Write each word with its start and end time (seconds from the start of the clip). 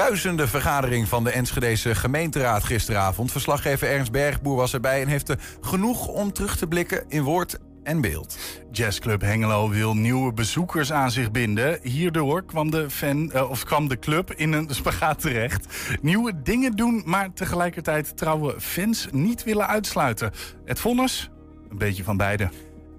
bruisende 0.00 0.48
vergadering 0.48 1.08
van 1.08 1.24
de 1.24 1.30
Enschedese 1.30 1.94
gemeenteraad 1.94 2.64
gisteravond. 2.64 3.32
Verslaggever 3.32 3.88
Ernst 3.88 4.12
Bergboer 4.12 4.56
was 4.56 4.74
erbij 4.74 5.02
en 5.02 5.08
heeft 5.08 5.28
er 5.28 5.38
genoeg 5.60 6.06
om 6.06 6.32
terug 6.32 6.56
te 6.56 6.66
blikken 6.66 7.04
in 7.08 7.22
woord 7.22 7.58
en 7.82 8.00
beeld. 8.00 8.38
Jazzclub 8.70 9.20
Hengelo 9.20 9.68
wil 9.68 9.94
nieuwe 9.96 10.32
bezoekers 10.32 10.92
aan 10.92 11.10
zich 11.10 11.30
binden. 11.30 11.78
Hierdoor 11.82 12.44
kwam 12.44 12.70
de, 12.70 12.90
fan, 12.90 13.30
uh, 13.34 13.50
of 13.50 13.64
kwam 13.64 13.88
de 13.88 13.98
club 13.98 14.32
in 14.32 14.52
een 14.52 14.68
spagaat 14.70 15.20
terecht. 15.20 15.66
Nieuwe 16.02 16.42
dingen 16.42 16.76
doen, 16.76 17.02
maar 17.04 17.32
tegelijkertijd 17.32 18.16
trouwe 18.16 18.54
fans 18.60 19.08
niet 19.12 19.44
willen 19.44 19.66
uitsluiten. 19.66 20.32
Het 20.64 20.80
vonnis? 20.80 21.30
Een 21.70 21.78
beetje 21.78 22.04
van 22.04 22.16
beide. 22.16 22.50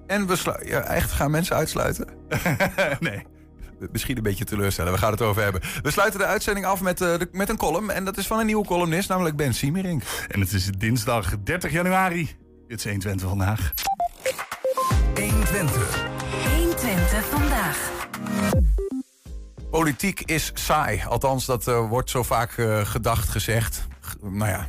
En 0.07 0.27
we 0.27 0.59
ja, 0.65 0.79
echt 0.81 1.11
gaan 1.11 1.31
mensen 1.31 1.55
uitsluiten? 1.55 2.07
nee. 2.99 3.30
Misschien 3.91 4.17
een 4.17 4.23
beetje 4.23 4.45
teleurstellen, 4.45 4.91
we 4.91 4.97
gaan 4.97 5.11
het 5.11 5.21
over 5.21 5.43
hebben. 5.43 5.61
We 5.81 5.91
sluiten 5.91 6.19
de 6.19 6.25
uitzending 6.25 6.65
af 6.65 6.81
met, 6.81 7.01
uh, 7.01 7.17
de, 7.17 7.29
met 7.31 7.49
een 7.49 7.57
column. 7.57 7.89
En 7.89 8.05
dat 8.05 8.17
is 8.17 8.27
van 8.27 8.39
een 8.39 8.45
nieuwe 8.45 8.65
columnist, 8.65 9.09
namelijk 9.09 9.35
Ben 9.35 9.53
Siemering. 9.53 10.03
En 10.27 10.39
het 10.39 10.53
is 10.53 10.69
dinsdag 10.77 11.35
30 11.43 11.71
januari. 11.71 12.35
Dit 12.67 12.77
is 12.77 12.83
120 12.83 13.27
vandaag. 13.27 13.73
120. 15.15 16.09
120 16.57 17.25
vandaag. 17.25 17.89
Politiek 19.71 20.21
is 20.21 20.51
saai. 20.53 21.03
Althans, 21.07 21.45
dat 21.45 21.67
uh, 21.67 21.89
wordt 21.89 22.09
zo 22.09 22.23
vaak 22.23 22.57
uh, 22.57 22.85
gedacht, 22.85 23.29
gezegd. 23.29 23.87
G 24.01 24.15
nou 24.21 24.49
ja, 24.49 24.67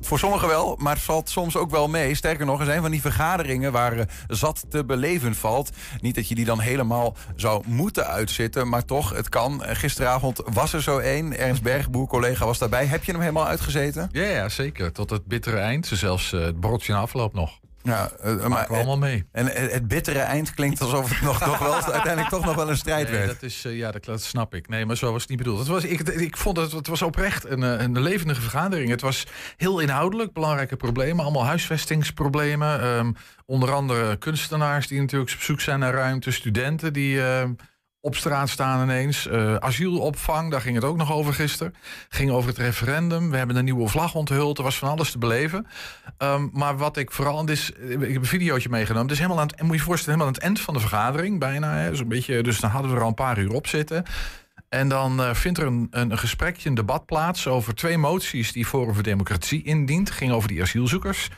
voor 0.00 0.18
sommigen 0.18 0.48
wel, 0.48 0.76
maar 0.78 0.94
het 0.94 1.04
valt 1.04 1.28
soms 1.28 1.56
ook 1.56 1.70
wel 1.70 1.88
mee. 1.88 2.14
Sterker 2.14 2.46
nog, 2.46 2.60
er 2.60 2.66
zijn 2.66 2.82
van 2.82 2.90
die 2.90 3.00
vergaderingen 3.00 3.72
waar 3.72 4.08
zat 4.28 4.64
te 4.68 4.84
beleven 4.84 5.34
valt. 5.34 5.70
Niet 6.00 6.14
dat 6.14 6.28
je 6.28 6.34
die 6.34 6.44
dan 6.44 6.60
helemaal 6.60 7.16
zou 7.36 7.62
moeten 7.66 8.06
uitzitten, 8.06 8.68
maar 8.68 8.84
toch, 8.84 9.10
het 9.10 9.28
kan. 9.28 9.62
gisteravond 9.64 10.42
was 10.44 10.72
er 10.72 10.82
zo 10.82 10.98
één. 10.98 11.38
Ernst 11.38 11.62
Bergboer, 11.62 12.06
collega, 12.06 12.44
was 12.44 12.58
daarbij. 12.58 12.86
Heb 12.86 13.04
je 13.04 13.12
hem 13.12 13.20
helemaal 13.20 13.46
uitgezeten? 13.46 14.08
Ja, 14.12 14.24
ja 14.24 14.48
zeker. 14.48 14.92
Tot 14.92 15.10
het 15.10 15.26
bittere 15.26 15.58
eind. 15.58 15.86
Zelfs 15.86 16.30
het 16.30 16.88
na 16.88 16.98
afloop 16.98 17.34
nog. 17.34 17.59
Ja, 17.82 18.10
uh, 18.24 18.46
maar 18.46 18.66
allemaal 18.66 18.98
mee. 18.98 19.24
En 19.32 19.46
het 19.46 19.88
bittere 19.88 20.18
eind 20.18 20.54
klinkt 20.54 20.80
alsof 20.80 21.10
het 21.10 21.20
nog 21.20 21.38
toch 21.42 21.58
wel 21.58 21.74
uiteindelijk 21.98 22.28
toch 22.28 22.44
nog 22.44 22.54
wel 22.54 22.70
een 22.70 22.76
strijd 22.76 23.08
nee, 23.08 23.18
werd. 23.18 23.26
Dat 23.26 23.42
is, 23.42 23.64
uh, 23.64 23.76
ja, 23.76 23.90
dat, 23.90 24.04
dat, 24.04 24.22
snap 24.22 24.54
ik. 24.54 24.68
Nee, 24.68 24.86
maar 24.86 24.96
zo 24.96 25.12
was 25.12 25.20
het 25.20 25.30
niet 25.30 25.38
bedoeld. 25.38 25.58
Het 25.58 25.68
was, 25.68 25.84
ik, 25.84 26.00
ik 26.00 26.36
vond 26.36 26.56
het, 26.56 26.72
het 26.72 26.86
was 26.86 27.02
oprecht 27.02 27.44
een, 27.44 27.62
een 27.62 28.00
levendige 28.00 28.40
vergadering. 28.40 28.90
Het 28.90 29.00
was 29.00 29.26
heel 29.56 29.78
inhoudelijk, 29.78 30.32
belangrijke 30.32 30.76
problemen, 30.76 31.24
allemaal 31.24 31.44
huisvestingsproblemen. 31.44 32.86
Um, 32.86 33.16
onder 33.46 33.72
andere 33.72 34.16
kunstenaars 34.16 34.86
die 34.86 35.00
natuurlijk 35.00 35.32
op 35.32 35.40
zoek 35.40 35.60
zijn 35.60 35.78
naar 35.78 35.94
ruimte, 35.94 36.30
studenten 36.30 36.92
die. 36.92 37.16
Uh, 37.16 37.44
op 38.00 38.16
straat 38.16 38.48
staan 38.48 38.82
ineens. 38.82 39.26
Uh, 39.26 39.54
asielopvang, 39.54 40.50
daar 40.50 40.60
ging 40.60 40.74
het 40.74 40.84
ook 40.84 40.96
nog 40.96 41.12
over 41.12 41.34
gisteren. 41.34 41.74
Ging 42.08 42.30
over 42.30 42.48
het 42.48 42.58
referendum. 42.58 43.30
We 43.30 43.36
hebben 43.36 43.56
een 43.56 43.64
nieuwe 43.64 43.88
vlag 43.88 44.14
onthuld. 44.14 44.58
Er 44.58 44.64
was 44.64 44.78
van 44.78 44.88
alles 44.88 45.10
te 45.10 45.18
beleven. 45.18 45.66
Um, 46.18 46.50
maar 46.52 46.76
wat 46.76 46.96
ik 46.96 47.10
vooral... 47.10 47.44
Dit 47.44 47.72
ik 47.78 48.12
heb 48.12 48.22
een 48.22 48.24
videootje 48.24 48.68
meegenomen. 48.68 49.10
Is 49.10 49.18
helemaal 49.18 49.40
aan 49.40 49.46
het, 49.46 49.60
moet 49.60 49.70
je 49.70 49.76
je 49.76 49.82
voorstellen, 49.82 50.18
helemaal 50.18 50.26
aan 50.26 50.32
het 50.32 50.42
eind 50.42 50.60
van 50.60 50.74
de 50.74 50.80
vergadering. 50.80 51.38
Bijna. 51.38 51.74
Hè, 51.74 51.90
een 51.90 52.08
beetje, 52.08 52.42
dus 52.42 52.60
dan 52.60 52.70
hadden 52.70 52.90
we 52.90 52.96
er 52.96 53.02
al 53.02 53.08
een 53.08 53.14
paar 53.14 53.38
uur 53.38 53.52
op 53.52 53.66
zitten. 53.66 54.04
En 54.70 54.88
dan 54.88 55.20
uh, 55.20 55.34
vindt 55.34 55.58
er 55.58 55.66
een, 55.66 55.86
een, 55.90 56.18
gesprekje, 56.18 56.68
een 56.68 56.74
debat 56.74 57.06
plaats 57.06 57.46
over 57.46 57.74
twee 57.74 57.98
moties 57.98 58.52
die 58.52 58.66
Forum 58.66 58.94
voor 58.94 59.02
Democratie 59.02 59.62
indient. 59.62 60.08
Het 60.08 60.16
ging 60.16 60.32
over 60.32 60.48
die 60.48 60.62
asielzoekers. 60.62 61.28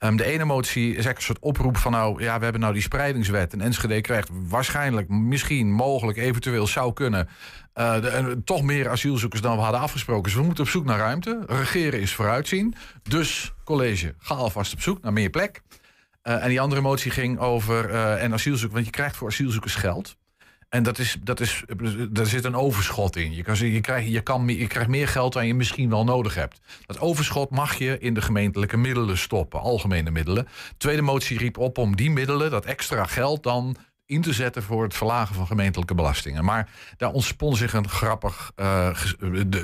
Um, 0.00 0.16
de 0.16 0.24
ene 0.24 0.44
motie 0.44 0.82
is 0.82 0.88
eigenlijk 0.88 1.16
een 1.16 1.22
soort 1.22 1.38
oproep 1.38 1.76
van 1.76 1.92
nou, 1.92 2.22
ja, 2.22 2.36
we 2.38 2.42
hebben 2.42 2.60
nou 2.60 2.72
die 2.72 2.82
spreidingswet. 2.82 3.52
En 3.52 3.60
Enschede 3.60 4.00
krijgt 4.00 4.28
waarschijnlijk, 4.32 5.08
misschien, 5.08 5.72
mogelijk, 5.72 6.18
eventueel 6.18 6.66
zou 6.66 6.92
kunnen. 6.92 7.28
De, 7.72 8.24
uh, 8.28 8.32
toch 8.44 8.62
meer 8.62 8.88
asielzoekers 8.88 9.40
dan 9.40 9.56
we 9.56 9.62
hadden 9.62 9.80
afgesproken. 9.80 10.22
Dus 10.22 10.34
we 10.34 10.42
moeten 10.42 10.64
op 10.64 10.70
zoek 10.70 10.84
naar 10.84 10.98
ruimte. 10.98 11.42
Regeren 11.46 12.00
is 12.00 12.14
vooruitzien. 12.14 12.74
Dus 13.02 13.52
college, 13.64 14.14
ga 14.18 14.34
alvast 14.34 14.72
op 14.72 14.80
zoek 14.80 15.02
naar 15.02 15.12
meer 15.12 15.30
plek. 15.30 15.62
En 16.22 16.48
die 16.48 16.60
andere 16.60 16.80
motie 16.80 17.10
ging 17.10 17.38
over 17.38 17.90
en 17.94 18.32
asielzoekers, 18.32 18.74
want 18.74 18.84
je 18.84 18.90
krijgt 18.90 19.16
voor 19.16 19.28
asielzoekers 19.28 19.74
geld. 19.74 20.18
En 20.70 20.82
dat 20.82 20.98
is, 20.98 21.16
dat 21.22 21.40
is, 21.40 21.64
daar 22.10 22.26
zit 22.26 22.44
een 22.44 22.54
overschot 22.54 23.16
in. 23.16 23.34
Je, 23.34 23.42
kan, 23.42 23.56
je, 23.56 23.80
krijgt, 23.80 24.08
je, 24.08 24.20
kan, 24.20 24.48
je 24.48 24.66
krijgt 24.66 24.88
meer 24.88 25.08
geld 25.08 25.32
dan 25.32 25.46
je 25.46 25.54
misschien 25.54 25.90
wel 25.90 26.04
nodig 26.04 26.34
hebt. 26.34 26.60
Dat 26.86 27.00
overschot 27.00 27.50
mag 27.50 27.74
je 27.74 27.98
in 27.98 28.14
de 28.14 28.22
gemeentelijke 28.22 28.76
middelen 28.76 29.18
stoppen, 29.18 29.60
algemene 29.60 30.10
middelen. 30.10 30.48
Tweede 30.76 31.02
motie 31.02 31.38
riep 31.38 31.58
op 31.58 31.78
om 31.78 31.96
die 31.96 32.10
middelen, 32.10 32.50
dat 32.50 32.64
extra 32.64 33.04
geld, 33.04 33.42
dan 33.42 33.76
in 34.06 34.20
te 34.20 34.32
zetten 34.32 34.62
voor 34.62 34.82
het 34.82 34.94
verlagen 34.94 35.34
van 35.34 35.46
gemeentelijke 35.46 35.94
belastingen. 35.94 36.44
Maar 36.44 36.68
daar 36.96 37.12
ontspon 37.12 37.56
zich 37.56 37.72
een 37.72 37.88
grappig 37.88 38.52
uh, 38.56 38.96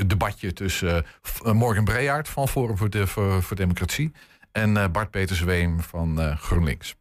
debatje 0.06 0.52
tussen 0.52 1.04
uh, 1.44 1.52
Morgan 1.52 1.84
Breyaert 1.84 2.28
van 2.28 2.48
Forum 2.48 2.76
voor, 2.76 2.90
de, 2.90 3.06
voor, 3.06 3.54
Democratie 3.54 4.12
en 4.52 4.70
uh, 4.70 4.84
Bart 4.92 5.10
Peter 5.10 5.36
Zweem 5.36 5.80
van 5.80 6.36
GroenLinks. 6.38 6.96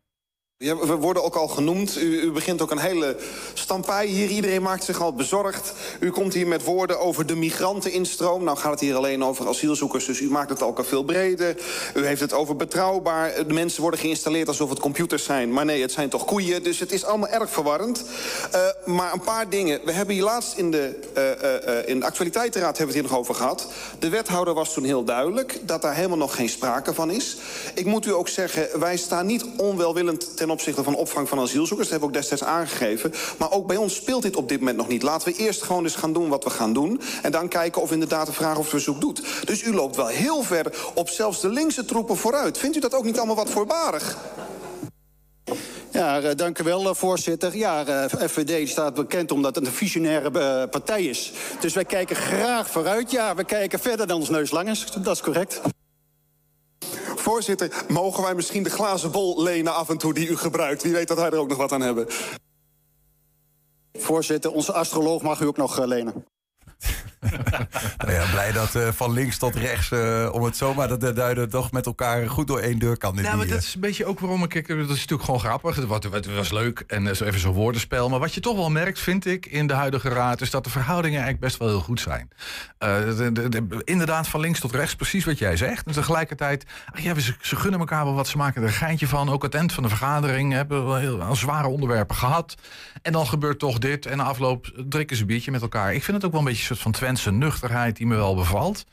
Ja, 0.58 0.78
we 0.78 0.96
worden 0.96 1.24
ook 1.24 1.36
al 1.36 1.48
genoemd. 1.48 1.98
U, 1.98 2.22
u, 2.22 2.32
begint 2.32 2.62
ook 2.62 2.72
een 2.72 2.78
hele 2.78 3.18
stampij 3.54 4.06
hier. 4.06 4.30
Iedereen 4.30 4.62
maakt 4.62 4.84
zich 4.84 5.02
al 5.02 5.14
bezorgd. 5.14 5.74
U 6.00 6.12
komt 6.12 6.34
hier 6.34 6.48
met 6.48 6.64
woorden 6.64 7.00
over 7.00 7.26
de 7.26 7.36
migranteninstroom. 7.36 8.44
Nou 8.44 8.58
gaat 8.58 8.72
het 8.72 8.80
hier 8.80 8.96
alleen 8.96 9.24
over 9.24 9.48
asielzoekers, 9.48 10.06
dus 10.06 10.20
u 10.20 10.30
maakt 10.30 10.50
het 10.50 10.62
ook 10.62 10.78
al 10.78 10.84
veel 10.84 11.04
breder. 11.04 11.58
U 11.94 12.06
heeft 12.06 12.22
het 12.22 12.34
over 12.34 12.56
betrouwbaar. 12.56 13.48
De 13.48 13.54
mensen 13.54 13.82
worden 13.82 14.00
geïnstalleerd 14.00 14.48
alsof 14.48 14.70
het 14.70 14.80
computers 14.80 15.24
zijn. 15.24 15.54
Maar 15.54 15.66
nee, 15.66 15.82
het 15.82 15.92
zijn 15.92 16.10
toch 16.10 16.26
koeien, 16.26 16.64
dus 16.64 16.80
het 16.80 16.92
is 16.92 17.04
allemaal 17.04 17.30
erg 17.30 17.50
verwarrend. 17.50 18.04
Uh, 18.54 18.60
maar 18.86 19.14
een 19.14 19.22
paar 19.22 19.50
dingen. 19.50 19.82
We 19.86 19.92
hebben 19.92 20.16
hier 20.16 20.24
laatst 20.24 20.58
in 20.58 20.72
de, 20.72 21.00
uh, 21.18 21.80
uh, 21.82 21.88
in 21.88 22.00
de 22.00 22.06
actualiteitenraad 22.06 22.78
hebben 22.78 22.96
we 22.96 23.02
het 23.02 23.10
hier 23.10 23.18
nog 23.18 23.22
over 23.22 23.36
gehad. 23.36 23.68
De 24.00 24.10
wethouder 24.10 24.54
was 24.54 24.74
toen 24.74 24.84
heel 24.84 25.04
duidelijk 25.04 25.60
dat 25.62 25.82
daar 25.82 25.96
helemaal 25.96 26.18
nog 26.18 26.36
geen 26.36 26.50
sprake 26.50 26.94
van 26.94 27.12
is. 27.12 27.38
Ik 27.74 27.86
moet 27.86 28.06
u 28.06 28.14
ook 28.14 28.28
zeggen, 28.28 28.80
wij 28.80 28.98
staan 28.98 29.26
niet 29.26 29.46
onwelwillend 29.58 30.38
ten 30.46 30.54
opzichte 30.54 30.84
van 30.84 30.96
opvang 30.96 31.30
van 31.30 31.40
asielzoekers. 31.40 31.90
Dat 31.90 32.00
hebben 32.00 32.10
we 32.10 32.16
ook 32.16 32.22
destijds 32.22 32.44
aangegeven. 32.44 33.14
Maar 33.38 33.52
ook 33.52 33.68
bij 33.68 33.78
ons 33.78 33.96
speelt 33.96 34.22
dit 34.22 34.36
op 34.36 34.50
dit 34.50 34.60
moment 34.60 34.78
nog 34.78 34.88
niet. 34.88 35.04
Laten 35.04 35.32
we 35.32 35.38
eerst 35.38 35.64
gewoon 35.64 35.84
eens 35.84 35.96
gaan 35.96 36.14
doen 36.14 36.30
wat 36.30 36.44
we 36.44 36.50
gaan 36.50 36.74
doen. 36.74 37.02
En 37.22 37.32
dan 37.32 37.48
kijken 37.48 37.82
of 37.82 37.92
inderdaad 37.92 38.26
de 38.26 38.34
vraag 38.34 38.58
of 38.58 38.62
het 38.62 38.70
verzoek 38.70 39.02
doet. 39.02 39.24
Dus 39.46 39.64
u 39.64 39.74
loopt 39.74 39.96
wel 39.96 40.08
heel 40.08 40.44
ver 40.44 40.92
op 40.94 41.10
zelfs 41.10 41.42
de 41.42 41.50
linkse 41.50 41.86
troepen 41.86 42.18
vooruit. 42.18 42.58
Vindt 42.58 42.78
u 42.78 42.80
dat 42.80 42.94
ook 42.94 43.04
niet 43.04 43.18
allemaal 43.18 43.36
wat 43.36 43.50
voorbarig? 43.50 44.18
Ja, 45.92 46.22
uh, 46.22 46.30
dank 46.36 46.60
u 46.60 46.64
wel, 46.64 46.82
uh, 46.82 46.94
voorzitter. 46.94 47.58
Ja, 47.58 47.88
uh, 47.88 48.28
FVD 48.30 48.70
staat 48.70 48.94
bekend 48.94 49.32
omdat 49.32 49.56
het 49.56 49.66
een 49.66 49.72
visionaire 49.72 50.68
partij 50.68 51.04
is. 51.04 51.32
Dus 51.60 51.74
wij 51.74 51.86
kijken 51.86 52.16
graag 52.16 52.70
vooruit. 52.70 53.12
Ja, 53.12 53.36
we 53.36 53.44
kijken 53.44 53.80
verder 53.80 54.08
dan 54.08 54.20
ons 54.20 54.30
neus 54.30 54.52
lang 54.52 54.70
is. 54.70 54.86
Dat 55.02 55.16
is 55.16 55.22
correct. 55.22 55.62
Voorzitter, 57.26 57.86
mogen 57.88 58.24
wij 58.24 58.36
misschien 58.36 58.64
de 58.64 58.70
glazen 58.70 59.12
bol 59.12 59.44
lenen 59.44 59.76
af 59.76 59.90
en 59.90 59.98
toe 59.98 60.14
die 60.14 60.28
u 60.28 60.38
gebruikt? 60.38 60.84
Wie 60.84 60.92
weet 60.94 61.08
dat 61.08 61.18
wij 61.18 61.30
er 61.30 61.38
ook 61.38 61.48
nog 61.48 61.58
wat 61.58 61.72
aan 61.72 61.82
hebben. 61.82 62.08
Voorzitter, 63.94 64.52
onze 64.52 64.74
astroloog 64.74 65.22
mag 65.22 65.42
u 65.42 65.46
ook 65.46 65.58
nog 65.58 65.80
uh, 65.80 65.86
lenen. 65.86 66.26
nou 67.98 68.12
ja, 68.12 68.26
blij 68.32 68.52
dat 68.52 68.76
uh, 68.76 68.88
van 68.92 69.12
links 69.12 69.38
tot 69.38 69.56
rechts, 69.56 69.92
uh, 69.92 70.30
om 70.32 70.44
het 70.44 70.58
zomaar 70.58 70.98
te 70.98 71.14
duiden, 71.14 71.50
toch 71.50 71.72
met 71.72 71.86
elkaar 71.86 72.30
goed 72.30 72.48
door 72.48 72.60
één 72.60 72.80
deur 72.80 72.98
kan. 72.98 73.16
Dit 73.16 73.26
nou, 73.26 73.38
maar 73.38 73.48
dat 73.48 73.62
is 73.62 73.74
een 73.74 73.82
beetje 73.82 74.06
ook 74.06 74.20
waarom 74.20 74.44
ik. 74.44 74.68
Dat 74.68 74.78
is 74.78 74.88
natuurlijk 74.88 75.24
gewoon 75.24 75.40
grappig. 75.40 75.76
Het 75.76 75.86
was, 75.86 76.00
het 76.12 76.36
was 76.36 76.52
leuk 76.52 76.84
en 76.88 77.16
zo 77.16 77.24
even 77.24 77.40
zo'n 77.40 77.54
woordenspel. 77.54 78.10
Maar 78.10 78.20
wat 78.20 78.34
je 78.34 78.42
toch 78.42 78.56
wel 78.56 78.70
merkt, 78.70 79.00
vind 79.00 79.26
ik, 79.26 79.46
in 79.46 79.68
de 79.68 79.74
huidige 79.74 80.10
raad, 80.10 80.42
is 80.42 80.50
dat 80.50 80.64
de 80.64 80.70
verhoudingen 80.70 81.22
eigenlijk 81.22 81.46
best 81.46 81.58
wel 81.58 81.68
heel 81.68 81.80
goed 81.80 82.00
zijn. 82.00 82.30
De, 82.78 83.30
de, 83.34 83.50
de, 83.50 83.82
inderdaad, 83.84 84.28
van 84.28 84.40
links 84.40 84.60
tot 84.60 84.72
rechts, 84.72 84.96
precies 84.96 85.26
wat 85.26 85.38
jij 85.38 85.58
zegt. 85.58 85.88
En 85.88 85.94
tegelijkertijd, 85.94 86.66
ach 86.94 87.00
ja, 87.00 87.20
ze, 87.20 87.34
ze, 87.42 87.56
gunnen 87.56 87.80
elkaar 87.80 88.04
wel 88.04 88.14
wat, 88.14 88.28
ze 88.28 88.38
maken 88.38 88.62
er 88.62 88.68
een 88.68 88.74
geintje 88.74 89.08
van. 89.08 89.30
Ook 89.30 89.44
het 89.44 89.56
eind 89.56 89.74
van 89.74 89.84
de 89.84 89.90
vergadering 89.90 90.54
hebben 90.54 90.94
we 90.94 91.00
heel, 91.00 91.26
heel 91.26 91.36
zware 91.36 91.68
onderwerpen 91.68 92.16
gehad. 92.16 92.56
En 93.02 93.12
dan 93.12 93.28
gebeurt 93.28 93.60
toch 93.60 93.78
dit. 93.78 94.06
En 94.06 94.18
na 94.18 94.24
afloop 94.24 94.72
drinken 94.90 95.16
ze 95.16 95.22
een 95.22 95.28
biertje 95.28 95.52
met 95.52 95.62
elkaar. 95.62 95.94
Ik 95.94 96.04
vind 96.04 96.18
het 96.18 96.26
ook 96.26 96.32
wel 96.32 96.40
een 96.40 96.48
beetje 96.48 96.62
een 96.62 96.68
soort 96.68 96.80
van 96.80 96.92
Twentse 97.16 97.46
nuchterheid 97.46 97.96
die 97.96 98.08
me 98.08 98.16
wel 98.16 98.36
bevalt. 98.36 98.86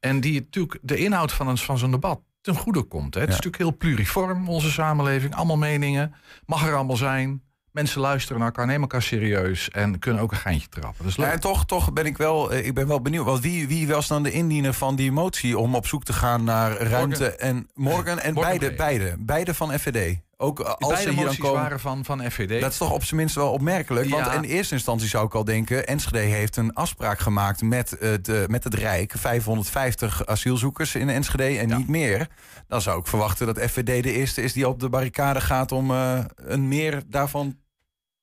En 0.00 0.20
die 0.20 0.40
natuurlijk 0.40 0.78
de 0.82 0.96
inhoud 0.96 1.32
van, 1.32 1.48
een, 1.48 1.58
van 1.58 1.78
zo'n 1.78 1.90
debat 1.90 2.20
ten 2.40 2.56
goede 2.56 2.82
komt. 2.82 3.14
Hè. 3.14 3.20
Het 3.20 3.28
is 3.28 3.34
natuurlijk 3.34 3.62
heel 3.62 3.76
pluriform, 3.76 4.48
onze 4.48 4.70
samenleving. 4.70 5.34
Allemaal 5.34 5.56
meningen. 5.56 6.14
Mag 6.46 6.66
er 6.66 6.74
allemaal 6.74 6.96
zijn. 6.96 7.42
Mensen 7.70 8.00
luisteren 8.00 8.38
naar 8.38 8.46
elkaar, 8.46 8.66
nemen 8.66 8.82
elkaar 8.82 9.02
serieus 9.02 9.70
en 9.70 9.98
kunnen 9.98 10.22
ook 10.22 10.30
een 10.30 10.36
geintje 10.36 10.68
trappen. 10.68 11.04
Dus 11.04 11.14
ja, 11.14 11.32
en 11.32 11.40
toch, 11.40 11.66
toch 11.66 11.92
ben 11.92 12.06
ik 12.06 12.16
wel, 12.16 12.52
ik 12.52 12.74
ben 12.74 12.88
wel 12.88 13.00
benieuwd. 13.00 13.24
Want 13.24 13.40
wie, 13.40 13.68
wie 13.68 13.88
was 13.88 14.06
dan 14.08 14.22
de 14.22 14.30
indiener 14.30 14.72
van 14.74 14.96
die 14.96 15.12
motie 15.12 15.58
om 15.58 15.74
op 15.74 15.86
zoek 15.86 16.04
te 16.04 16.12
gaan 16.12 16.44
naar 16.44 16.76
ruimte 16.76 17.30
en 17.30 17.68
Morgan 17.74 18.18
en 18.18 18.34
beide, 18.34 18.74
beide, 18.74 19.16
beide 19.18 19.54
van 19.54 19.78
FVD? 19.78 20.18
Ook 20.38 20.60
als 20.60 20.92
beide 20.92 21.10
ze 21.10 21.16
hier 21.16 21.26
dan 21.26 21.36
komen, 21.36 21.60
waren 21.60 21.80
van, 21.80 22.04
van 22.04 22.30
FVD. 22.30 22.60
Dat 22.60 22.70
is 22.70 22.78
toch 22.78 22.92
op 22.92 23.04
zijn 23.04 23.20
minst 23.20 23.34
wel 23.34 23.52
opmerkelijk. 23.52 24.08
Want 24.08 24.32
in 24.32 24.42
eerste 24.42 24.74
instantie 24.74 25.08
zou 25.08 25.26
ik 25.26 25.34
al 25.34 25.44
denken... 25.44 25.86
Enschede 25.86 26.18
heeft 26.18 26.56
een 26.56 26.72
afspraak 26.72 27.18
gemaakt 27.18 27.62
met 27.62 27.96
het, 27.98 28.28
eh, 28.28 28.46
met 28.46 28.64
het 28.64 28.74
Rijk. 28.74 29.12
550 29.16 30.26
asielzoekers 30.26 30.94
in 30.94 31.08
Enschede 31.08 31.58
en 31.58 31.76
niet 31.76 31.88
meer. 31.88 32.28
Dan 32.68 32.80
zou 32.80 33.00
ik 33.00 33.06
verwachten 33.06 33.46
dat 33.46 33.58
FVD 33.58 34.02
de 34.02 34.12
eerste 34.12 34.42
is 34.42 34.52
die 34.52 34.68
op 34.68 34.80
de 34.80 34.88
barricade 34.88 35.40
gaat... 35.40 35.72
om 35.72 35.90
eh, 35.90 36.18
een 36.36 36.68
meer 36.68 37.02
daarvan 37.06 37.56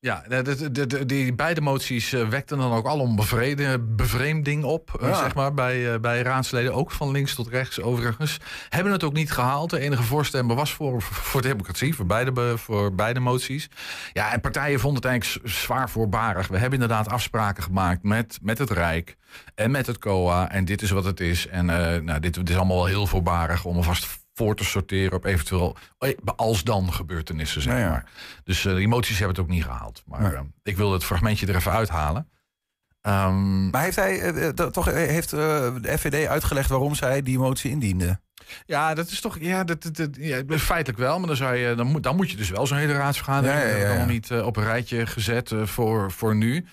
Ja, 0.03 0.23
de, 0.27 0.71
de, 0.88 1.05
die 1.05 1.33
beide 1.33 1.61
moties 1.61 2.13
eh, 2.13 2.27
wekten 2.27 2.57
dan 2.57 2.71
ook 2.71 2.85
allemaal 2.85 3.15
bevrede, 3.15 3.79
bevreemding 3.79 4.63
op, 4.63 4.97
eh, 5.01 5.07
Ja. 5.07 5.15
zeg 5.17 5.35
maar, 5.35 5.53
bij, 5.53 5.94
eh, 5.94 6.00
bij 6.00 6.21
raadsleden, 6.21 6.73
ook 6.73 6.91
van 6.91 7.11
links 7.11 7.35
tot 7.35 7.47
rechts 7.47 7.81
overigens. 7.81 8.38
Hebben 8.69 8.91
het 8.94 9.03
ook 9.03 9.13
niet 9.13 9.31
gehaald. 9.31 9.69
De 9.69 9.79
enige 9.79 10.03
voorstemmen 10.03 10.55
was 10.55 10.73
voor, 10.73 11.01
voor 11.01 11.41
democratie, 11.41 11.95
voor 11.95 12.05
beide, 12.05 12.31
be- 12.31 12.57
voor 12.57 12.95
beide 12.95 13.19
moties. 13.19 13.69
Ja, 14.13 14.31
en 14.31 14.41
partijen 14.41 14.79
vonden 14.79 15.01
het 15.01 15.11
eigenlijk 15.11 15.50
zwaar 15.50 15.89
voorbarig. 15.89 16.47
We 16.47 16.57
hebben 16.57 16.81
inderdaad 16.81 17.09
afspraken 17.09 17.63
gemaakt 17.63 18.03
met, 18.03 18.39
met 18.41 18.57
het 18.57 18.69
Rijk 18.69 19.15
en 19.55 19.71
met 19.71 19.88
het 19.88 19.97
COA. 19.97 20.51
En 20.51 20.65
dit 20.65 20.81
is 20.81 20.89
wat 20.89 21.03
het 21.05 21.19
is. 21.19 21.47
En 21.47 21.69
eh, 21.69 22.01
nou, 22.01 22.19
dit, 22.19 22.33
dit 22.33 22.50
is 22.50 22.55
allemaal 22.55 22.77
wel 22.77 22.85
heel 22.85 23.07
voorbarig 23.07 23.65
om 23.65 23.75
alvast 23.75 24.21
voor 24.33 24.56
te 24.56 24.63
sorteren 24.63 25.13
op 25.18 25.25
eventueel 25.25 25.77
eh, 25.97 26.09
als 26.35 26.63
dan 26.63 26.94
gebeurtenissen, 26.94 27.62
zeg 27.62 27.74
Ja, 27.74 27.80
ja. 27.80 28.03
Dus 28.44 28.65
eh, 28.65 28.75
die 28.75 28.88
moties 28.88 29.18
hebben 29.19 29.35
het 29.35 29.45
ook 29.45 29.51
niet 29.51 29.63
gehaald. 29.63 30.03
Maar 30.06 30.33
eh, 30.33 30.39
ik 30.63 30.77
wil 30.77 30.94
het 30.94 31.03
fragmentje 31.03 31.47
er 31.47 31.56
even 31.56 31.71
uithalen. 31.71 32.27
Ehm, 33.01 33.69
Maar 33.69 33.83
heeft 33.83 33.95
hij 33.95 34.53
toch 34.71 34.85
heeft 34.85 35.30
de 35.30 35.95
FVD 35.97 36.27
uitgelegd 36.27 36.69
waarom 36.69 36.95
zij 36.95 37.21
die 37.21 37.38
motie 37.39 37.71
indiende? 37.71 38.21
ja, 38.65 38.94
dat 38.94 39.07
is 39.09 39.21
toch. 39.21 39.38
Ja, 39.39 39.63
dat, 39.63 39.83
dat, 39.83 39.95
dat- 39.95 40.15
ja, 40.19 40.44
feitelijk 40.57 41.00
wel. 41.00 41.18
Maar 41.19 41.27
dan, 41.27 41.36
zou 41.36 41.56
je, 41.56 41.75
dan, 41.75 41.88
moet, 41.88 42.03
dan 42.03 42.15
moet 42.15 42.31
je 42.31 42.38
dus 42.38 42.50
wel 42.50 42.68
zo'n 42.68 42.77
hele 42.77 42.94
raadsvergadering. 42.94 43.81
Ja, 43.81 44.06
niet 44.06 44.31
op 44.31 44.56
een 44.57 44.63
rijtje 44.63 45.06
gezet 45.06 45.51
voor, 45.63 46.12
voor 46.12 46.36
nu. 46.36 46.65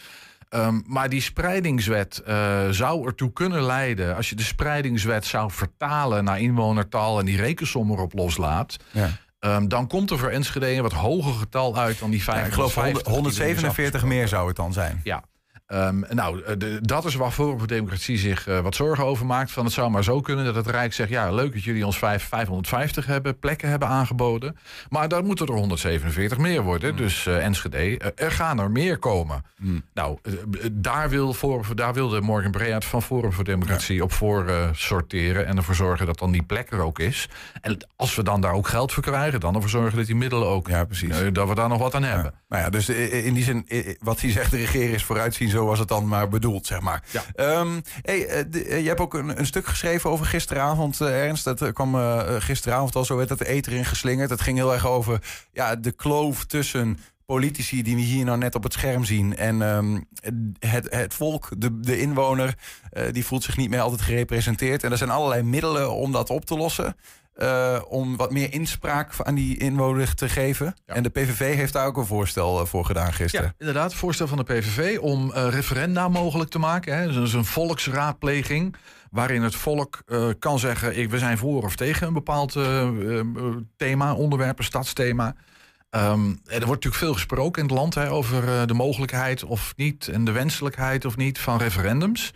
Ehm, 0.51 0.81
maar 0.87 1.09
die 1.09 1.21
spreidingswet 1.21 2.19
eh, 2.19 2.69
zou 2.71 3.07
ertoe 3.07 3.33
kunnen 3.33 3.63
leiden. 3.63 4.17
als 4.17 4.29
je 4.29 4.35
de 4.35 4.43
spreidingswet 4.43 5.25
zou 5.25 5.51
vertalen 5.51 6.25
naar 6.25 6.41
inwonertal. 6.41 7.19
en 7.19 7.25
die 7.25 7.37
rekensom 7.37 7.91
erop 7.91 8.13
loslaat. 8.13 8.77
Ja. 8.91 9.09
ehm, 9.39 9.69
dan 9.69 9.87
komt 9.87 10.11
er 10.11 10.19
voor 10.19 10.29
Enschede 10.29 10.71
een 10.73 10.83
wat 10.83 10.93
hoger 10.93 11.33
getal 11.33 11.77
uit 11.79 11.99
dan 11.99 12.11
die 12.11 12.23
Ja, 12.27 12.35
ik 12.35 12.53
550. 12.53 12.55
geloof 12.55 12.75
die 12.75 12.83
er 12.83 12.93
nu 12.93 13.29
is 13.29 13.37
147 13.39 14.05
meer 14.05 14.29
zou 14.29 14.47
het 14.49 14.57
dan 14.57 14.73
zijn. 14.73 15.01
Ja. 15.05 15.23
Ehm, 15.71 16.01
nou, 16.09 16.43
eh, 16.43 16.55
de- 16.59 16.79
dat 16.83 17.05
is 17.05 17.15
waar 17.15 17.31
Forum 17.31 17.59
voor 17.59 17.67
Democratie 17.67 18.19
zich 18.19 18.47
eh, 18.47 18.61
wat 18.61 18.75
zorgen 18.75 19.05
over 19.05 19.27
maakt. 19.27 19.51
Van 19.51 19.65
het 19.65 19.73
zou 19.75 19.91
maar 19.91 20.05
zo 20.05 20.21
kunnen 20.21 20.45
dat 20.45 20.55
het 20.55 20.67
Rijk 20.67 20.93
zegt... 20.93 21.11
ja, 21.11 21.31
leuk 21.33 21.53
dat 21.53 21.63
jullie 21.65 21.87
ons 21.87 21.99
vijf- 21.99 22.29
550 22.29 23.07
hebben, 23.07 23.39
plekken 23.39 23.69
hebben 23.69 23.89
aangeboden. 23.89 24.57
Maar 24.89 25.09
dan 25.09 25.25
moeten 25.25 25.47
er 25.47 25.53
147 25.55 26.39
meer 26.39 26.63
worden. 26.63 26.97
Dus 26.97 27.27
eh, 27.27 27.45
Enschede, 27.45 27.99
er 28.17 28.31
gaan 28.33 28.59
er 28.61 28.71
meer 28.71 28.99
komen. 28.99 29.45
Nou, 29.95 30.19
eh, 30.23 30.33
eh, 30.33 30.39
daar, 30.73 31.09
wil 31.09 31.33
Forum, 31.35 31.65
voor- 31.65 31.77
daar 31.77 31.95
wilde 31.95 32.21
Morgan 32.21 32.51
Breat 32.51 32.85
van 32.85 33.03
Forum 33.03 33.33
voor 33.33 33.45
Democratie 33.45 34.03
op 34.03 34.13
voor 34.13 34.51
sorteren... 34.73 35.47
en 35.47 35.57
ervoor 35.57 35.75
zorgen 35.75 36.07
dat 36.07 36.19
dan 36.19 36.31
die 36.33 36.43
plek 36.43 36.71
er 36.71 36.81
ook 36.81 36.99
is. 36.99 37.29
En 37.61 37.87
als 37.97 38.15
we 38.15 38.23
dan 38.23 38.41
daar 38.41 38.53
ook 38.53 38.69
geld 38.69 38.93
voor 38.93 39.03
krijgen... 39.03 39.41
dan 39.41 39.55
ervoor 39.55 39.71
zorgen 39.71 39.97
dat 39.97 40.07
die 40.07 40.17
middelen 40.17 40.49
ook... 40.49 40.69
Ja, 40.69 40.85
precies. 40.85 41.17
dat 41.33 41.49
we 41.49 41.55
daar 41.55 41.69
nog 41.69 41.79
wat 41.79 41.95
aan 41.95 42.03
hebben. 42.03 42.35
Nou 42.49 42.63
ja, 42.63 42.71
dus 42.71 42.89
in 42.89 43.35
die 43.35 43.45
zin, 43.45 43.67
wat 44.01 44.21
hij 44.21 44.31
zegt, 44.31 44.51
de 44.51 44.57
regering 44.57 44.95
is 44.95 45.05
vooruitzien, 45.05 45.49
zo 45.49 45.60
was 45.65 45.79
het 45.79 45.89
dan 45.89 46.09
maar 46.09 46.29
bedoeld, 46.29 46.67
zeg 46.67 46.81
maar. 46.81 47.03
Ja. 47.11 47.23
Ehm, 47.35 47.81
hey, 48.03 48.27
eh, 48.27 48.45
de- 48.51 48.65
eh, 48.65 48.81
je 48.83 48.89
hebt 48.89 49.01
ook 49.01 49.15
een, 49.15 49.39
een 49.39 49.47
stuk 49.47 49.67
geschreven 49.67 50.11
over 50.11 50.27
gisteravond, 50.27 51.01
eh, 51.01 51.25
Ernst. 51.27 51.45
Dat 51.45 51.73
kwam 51.73 51.95
gisteravond 52.41 52.97
al, 52.97 53.05
zo 53.05 53.17
werd 53.17 53.29
het 53.29 53.39
de 53.39 53.49
eter 53.49 53.73
in 53.73 53.85
geslingerd. 53.85 54.31
Het 54.31 54.41
ging 54.41 54.57
heel 54.57 54.73
erg 54.73 54.87
over 54.87 55.23
ja, 55.53 55.77
de 55.77 55.93
kloof 55.93 56.45
tussen 56.45 56.99
politici 57.27 57.83
die 57.83 57.95
we 57.97 58.01
hier 58.03 58.25
nou 58.25 58.39
net 58.39 58.55
op 58.55 58.63
het 58.63 58.73
scherm 58.73 59.05
zien. 59.05 59.37
En 59.37 59.63
ehm, 59.63 60.01
het, 60.59 60.87
het 60.95 61.15
volk, 61.15 61.49
de, 61.59 61.81
de 61.81 62.01
inwoner, 62.01 62.55
die 63.13 63.25
voelt 63.27 63.43
zich 63.43 63.57
niet 63.57 63.71
meer 63.71 63.81
altijd 63.81 64.01
gerepresenteerd. 64.01 64.85
En 64.85 64.91
er 64.91 64.99
zijn 64.99 65.11
allerlei 65.11 65.43
middelen 65.43 65.93
om 65.93 66.13
dat 66.13 66.31
op 66.31 66.45
te 66.45 66.57
lossen. 66.57 66.97
Eh, 67.41 67.81
om 67.89 68.17
wat 68.17 68.31
meer 68.31 68.53
inspraak 68.53 69.13
aan 69.23 69.35
die 69.35 69.59
inwoner 69.59 70.15
te 70.15 70.29
geven. 70.29 70.75
Ja. 70.87 70.95
En 70.95 71.03
de 71.03 71.09
PVV 71.09 71.55
heeft 71.55 71.73
daar 71.73 71.87
ook 71.87 71.97
een 71.97 72.07
voorstel 72.07 72.61
eh, 72.61 72.67
voor 72.67 72.85
gedaan 72.85 73.13
gisteren. 73.13 73.47
Ja, 73.47 73.55
inderdaad. 73.59 73.95
Voorstel 73.95 74.27
van 74.27 74.39
de 74.39 74.45
PVV 74.45 74.99
om 74.99 75.33
eh, 75.33 75.49
referenda 75.51 76.09
mogelijk 76.09 76.51
te 76.51 76.59
maken. 76.59 76.97
Hè. 76.97 77.13
Dus 77.13 77.33
een 77.33 77.45
volksraadpleging 77.45 78.77
waarin 79.11 79.43
het 79.43 79.55
volk 79.55 80.03
kan 80.39 80.59
zeggen... 80.59 80.99
Ik, 80.99 81.11
we 81.11 81.19
zijn 81.19 81.39
voor 81.39 81.63
of 81.63 81.77
tegen 81.77 82.07
een 82.07 82.13
bepaald 82.13 82.59
thema, 83.77 84.15
onderwerp, 84.15 84.59
een 84.59 84.65
stadsthema. 84.65 85.35
Ehm, 85.91 86.29
er 86.31 86.67
wordt 86.67 86.67
natuurlijk 86.67 86.95
veel 86.95 87.13
gesproken 87.13 87.63
in 87.63 87.69
het 87.69 87.79
land 87.79 87.95
hè, 87.95 88.11
over 88.11 88.67
de 88.67 88.75
mogelijkheid 88.75 89.45
of 89.45 89.73
niet... 89.77 90.09
en 90.09 90.25
de 90.25 90.33
wenselijkheid 90.33 91.05
of 91.05 91.17
niet 91.17 91.39
van 91.39 91.59
referendums. 91.59 92.33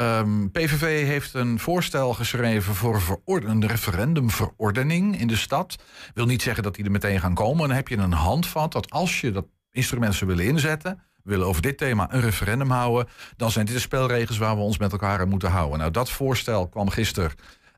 Ehm, 0.00 0.48
PVV 0.48 1.06
heeft 1.06 1.34
een 1.34 1.58
voorstel 1.58 2.14
geschreven 2.14 2.74
voor 2.74 2.94
een, 2.94 3.00
verorde- 3.00 3.46
een 3.46 3.66
referendumverordening 3.66 5.20
in 5.20 5.26
de 5.26 5.36
stad. 5.36 5.76
Wil 6.14 6.26
niet 6.26 6.42
zeggen 6.42 6.62
dat 6.62 6.74
die 6.74 6.84
er 6.84 6.90
meteen 6.90 7.20
gaan 7.20 7.34
komen. 7.34 7.68
Dan 7.68 7.76
heb 7.76 7.88
je 7.88 7.96
een 7.96 8.12
handvat 8.12 8.72
dat 8.72 8.90
als 8.90 9.20
je 9.20 9.32
dat 9.32 9.46
instrument 9.70 10.14
zou 10.14 10.30
willen 10.30 10.44
inzetten... 10.44 11.02
willen 11.22 11.46
over 11.46 11.62
dit 11.62 11.78
thema 11.78 12.12
een 12.12 12.20
referendum 12.20 12.70
houden... 12.70 13.08
dan 13.36 13.50
zijn 13.50 13.66
dit 13.66 13.74
de 13.74 13.80
spelregels 13.80 14.38
waar 14.38 14.56
we 14.56 14.62
ons 14.62 14.78
met 14.78 14.92
elkaar 14.92 15.20
aan 15.20 15.28
moeten 15.28 15.50
houden. 15.50 15.78
Nou, 15.78 15.90
dat 15.90 16.10
voorstel 16.10 16.68
kwam 16.68 16.88
gisteren 16.88 17.32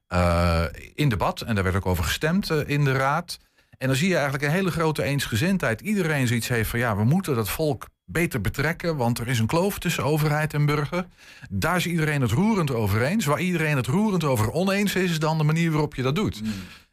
eh, 0.07 0.65
in 0.95 1.09
debat. 1.09 1.41
En 1.41 1.55
daar 1.55 1.65
werd 1.65 1.77
ook 1.77 1.87
over 1.87 2.05
gestemd 2.05 2.51
eh, 2.51 2.69
in 2.69 2.85
de 2.85 2.93
raad. 2.93 3.39
En 3.79 3.87
dan 3.87 3.97
zie 3.97 4.09
je 4.09 4.15
eigenlijk 4.15 4.45
een 4.45 4.51
hele 4.51 4.71
grote 4.71 5.03
eensgezindheid. 5.03 5.81
Iedereen 5.81 6.27
zoiets 6.27 6.49
heeft 6.49 6.71
van 6.71 6.79
ja, 6.79 6.97
we 6.97 7.05
moeten 7.05 7.35
dat 7.35 7.49
volk 7.49 7.87
beter 8.05 8.41
betrekken, 8.41 8.97
want 8.97 9.19
er 9.19 9.29
is 9.29 9.39
een 9.39 9.47
kloof 9.47 9.79
tussen 9.79 10.05
overheid 10.05 10.55
en 10.55 10.67
burger. 10.67 11.07
Daar 11.51 11.77
is 11.77 11.87
iedereen 11.87 12.21
het 12.21 12.31
roerend 12.31 12.71
over 12.71 13.03
eens. 13.03 13.25
Waar 13.25 13.41
iedereen 13.41 13.77
het 13.77 13.87
roerend 13.87 14.25
over 14.25 14.53
oneens 14.53 14.95
is, 14.95 15.11
is 15.11 15.19
dan 15.19 15.39
de 15.39 15.45
manier 15.45 15.71
waarop 15.71 15.95
je 15.95 16.03
dat 16.03 16.15
doet. 16.15 16.43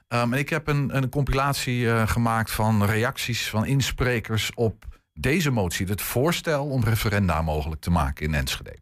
Um, 0.08 0.34
en 0.34 0.40
ik 0.40 0.50
heb 0.50 0.68
een, 0.68 0.96
een 0.96 1.10
compilatie 1.10 1.82
uh, 1.82 2.08
gemaakt 2.08 2.52
van 2.52 2.86
reacties 2.86 3.50
van 3.50 3.66
insprekers 3.66 4.52
op 4.56 4.86
deze 5.14 5.52
motie. 5.52 5.86
Het 5.86 6.02
voorstel 6.02 6.66
om 6.66 6.84
referenda 6.84 7.42
mogelijk 7.42 7.82
te 7.82 7.92
maken 7.92 8.26
in 8.26 8.34
Enschede. 8.34 8.76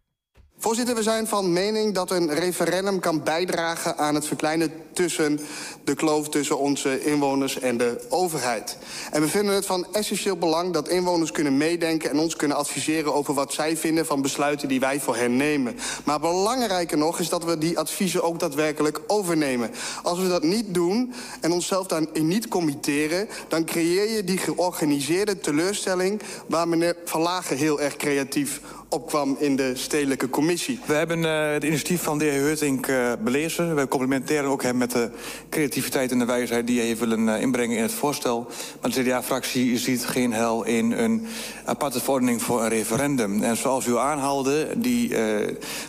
Voorzitter, 0.59 0.95
we 0.95 1.03
zijn 1.03 1.27
van 1.27 1.53
mening 1.53 1.93
dat 1.93 2.11
een 2.11 2.33
referendum 2.33 2.99
kan 2.99 3.23
bijdragen 3.23 3.97
aan 3.97 4.15
het 4.15 4.27
verkleinen 4.27 4.71
tussen 4.93 5.39
de 5.83 5.95
kloof 5.95 6.29
tussen 6.29 6.59
onze 6.59 7.03
inwoners 7.05 7.59
en 7.59 7.77
de 7.77 8.05
overheid. 8.09 8.77
En 9.11 9.21
we 9.21 9.27
vinden 9.27 9.55
het 9.55 9.65
van 9.65 9.87
essentieel 9.91 10.37
belang 10.37 10.73
dat 10.73 10.87
inwoners 10.87 11.31
kunnen 11.31 11.57
meedenken 11.57 12.09
en 12.09 12.19
ons 12.19 12.35
kunnen 12.35 12.57
adviseren 12.57 13.13
over 13.13 13.33
wat 13.33 13.53
zij 13.53 13.77
vinden 13.77 14.05
van 14.05 14.21
besluiten 14.21 14.67
die 14.67 14.79
wij 14.79 14.99
voor 14.99 15.15
hen 15.15 15.37
nemen. 15.37 15.75
Maar 16.05 16.19
belangrijker 16.19 16.97
nog 16.97 17.19
is 17.19 17.29
dat 17.29 17.43
we 17.43 17.57
die 17.57 17.79
adviezen 17.79 18.23
ook 18.23 18.39
daadwerkelijk 18.39 19.01
overnemen. 19.07 19.71
Als 20.03 20.19
we 20.19 20.27
dat 20.27 20.43
niet 20.43 20.73
doen 20.73 21.13
en 21.41 21.51
onszelf 21.51 21.87
daarin 21.87 22.27
niet 22.27 22.47
committeren, 22.47 23.27
dan 23.47 23.65
creëer 23.65 24.11
je 24.11 24.23
die 24.23 24.37
georganiseerde 24.37 25.39
teleurstelling 25.39 26.21
waar 26.47 26.67
meneer 26.67 26.95
Van 27.05 27.21
Lagen 27.21 27.57
heel 27.57 27.81
erg 27.81 27.95
creatief 27.95 28.61
opkwam 28.89 29.35
in 29.39 29.55
de 29.55 29.75
stedelijke 29.75 30.29
commissie. 30.29 30.79
We 30.85 30.93
hebben 30.93 31.19
uh, 31.19 31.51
het 31.51 31.63
initiatief 31.63 32.01
van 32.01 32.17
de 32.17 32.25
heer 32.25 32.41
Heurtink 32.41 32.87
uh, 32.87 33.11
belezen. 33.19 33.75
We 33.75 33.87
complimenteren 33.87 34.49
ook 34.49 34.63
hem 34.63 34.77
met 34.77 34.91
de 34.91 35.09
creativiteit 35.49 36.11
en 36.11 36.19
de 36.19 36.25
wijsheid 36.25 36.67
die 36.67 36.77
hij 36.77 36.87
heeft 36.87 36.99
willen 36.99 37.27
uh, 37.27 37.41
inbrengen 37.41 37.77
in 37.77 37.83
het 37.83 37.91
voorstel. 37.91 38.47
Maar 38.81 38.91
de 38.91 39.01
CDA-fractie 39.01 39.77
ziet 39.77 40.05
geen 40.05 40.33
hel 40.33 40.63
in 40.63 40.91
een 40.91 41.27
aparte 41.65 41.99
verordening 41.99 42.41
voor 42.41 42.61
een 42.61 42.69
referendum. 42.69 43.43
En 43.43 43.57
zoals 43.57 43.85
u 43.85 43.97
aanhaalde, 43.97 44.67
die 44.77 45.15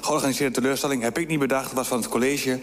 georganiseerde 0.01 0.55
teleurstelling 0.55 1.03
heb 1.03 1.19
ik 1.19 1.29
niet 1.29 1.39
bedacht, 1.39 1.73
was 1.73 1.89
van 1.89 1.99
het 1.99 2.09
college. 2.09 2.59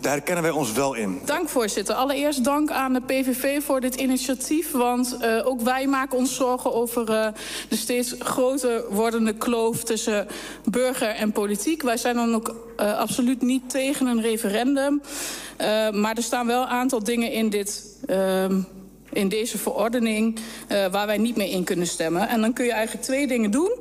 Daar 0.00 0.12
herkennen 0.12 0.42
wij 0.42 0.52
ons 0.52 0.72
wel 0.72 0.94
in. 0.94 1.20
Dank, 1.24 1.48
voorzitter. 1.48 1.94
Allereerst 1.94 2.44
dank 2.44 2.70
aan 2.70 2.92
de 2.92 3.00
PVV 3.00 3.62
voor 3.62 3.80
dit 3.80 3.94
initiatief. 3.94 4.70
Want 4.72 5.16
uh, 5.22 5.46
ook 5.46 5.60
wij 5.60 5.86
maken 5.86 6.18
ons 6.18 6.34
zorgen 6.34 6.74
over 6.74 7.10
uh, 7.10 7.26
de 7.68 7.76
steeds 7.76 8.14
groter 8.18 8.84
wordende 8.90 9.32
kloof 9.32 9.84
tussen 9.84 10.26
burger 10.64 11.08
en 11.08 11.32
politiek. 11.32 11.82
Wij 11.82 11.96
zijn 11.96 12.14
dan 12.14 12.34
ook 12.34 12.54
uh, 12.80 12.98
absoluut 12.98 13.42
niet 13.42 13.70
tegen 13.70 14.06
een 14.06 14.20
referendum. 14.20 15.02
maar 15.92 16.16
er 16.16 16.22
staan 16.22 16.46
wel 16.46 16.62
een 16.62 16.68
aantal 16.68 17.04
dingen 17.04 17.32
in 17.32 17.50
dit. 17.50 17.98
In 19.12 19.28
deze 19.28 19.58
verordening 19.58 20.38
waar 20.68 21.06
wij 21.06 21.18
niet 21.18 21.36
mee 21.36 21.50
in 21.50 21.64
kunnen 21.64 21.86
stemmen. 21.86 22.28
En 22.28 22.40
dan 22.40 22.52
kun 22.52 22.64
je 22.64 22.72
eigenlijk 22.72 23.04
twee 23.04 23.26
dingen 23.26 23.50
doen. 23.50 23.72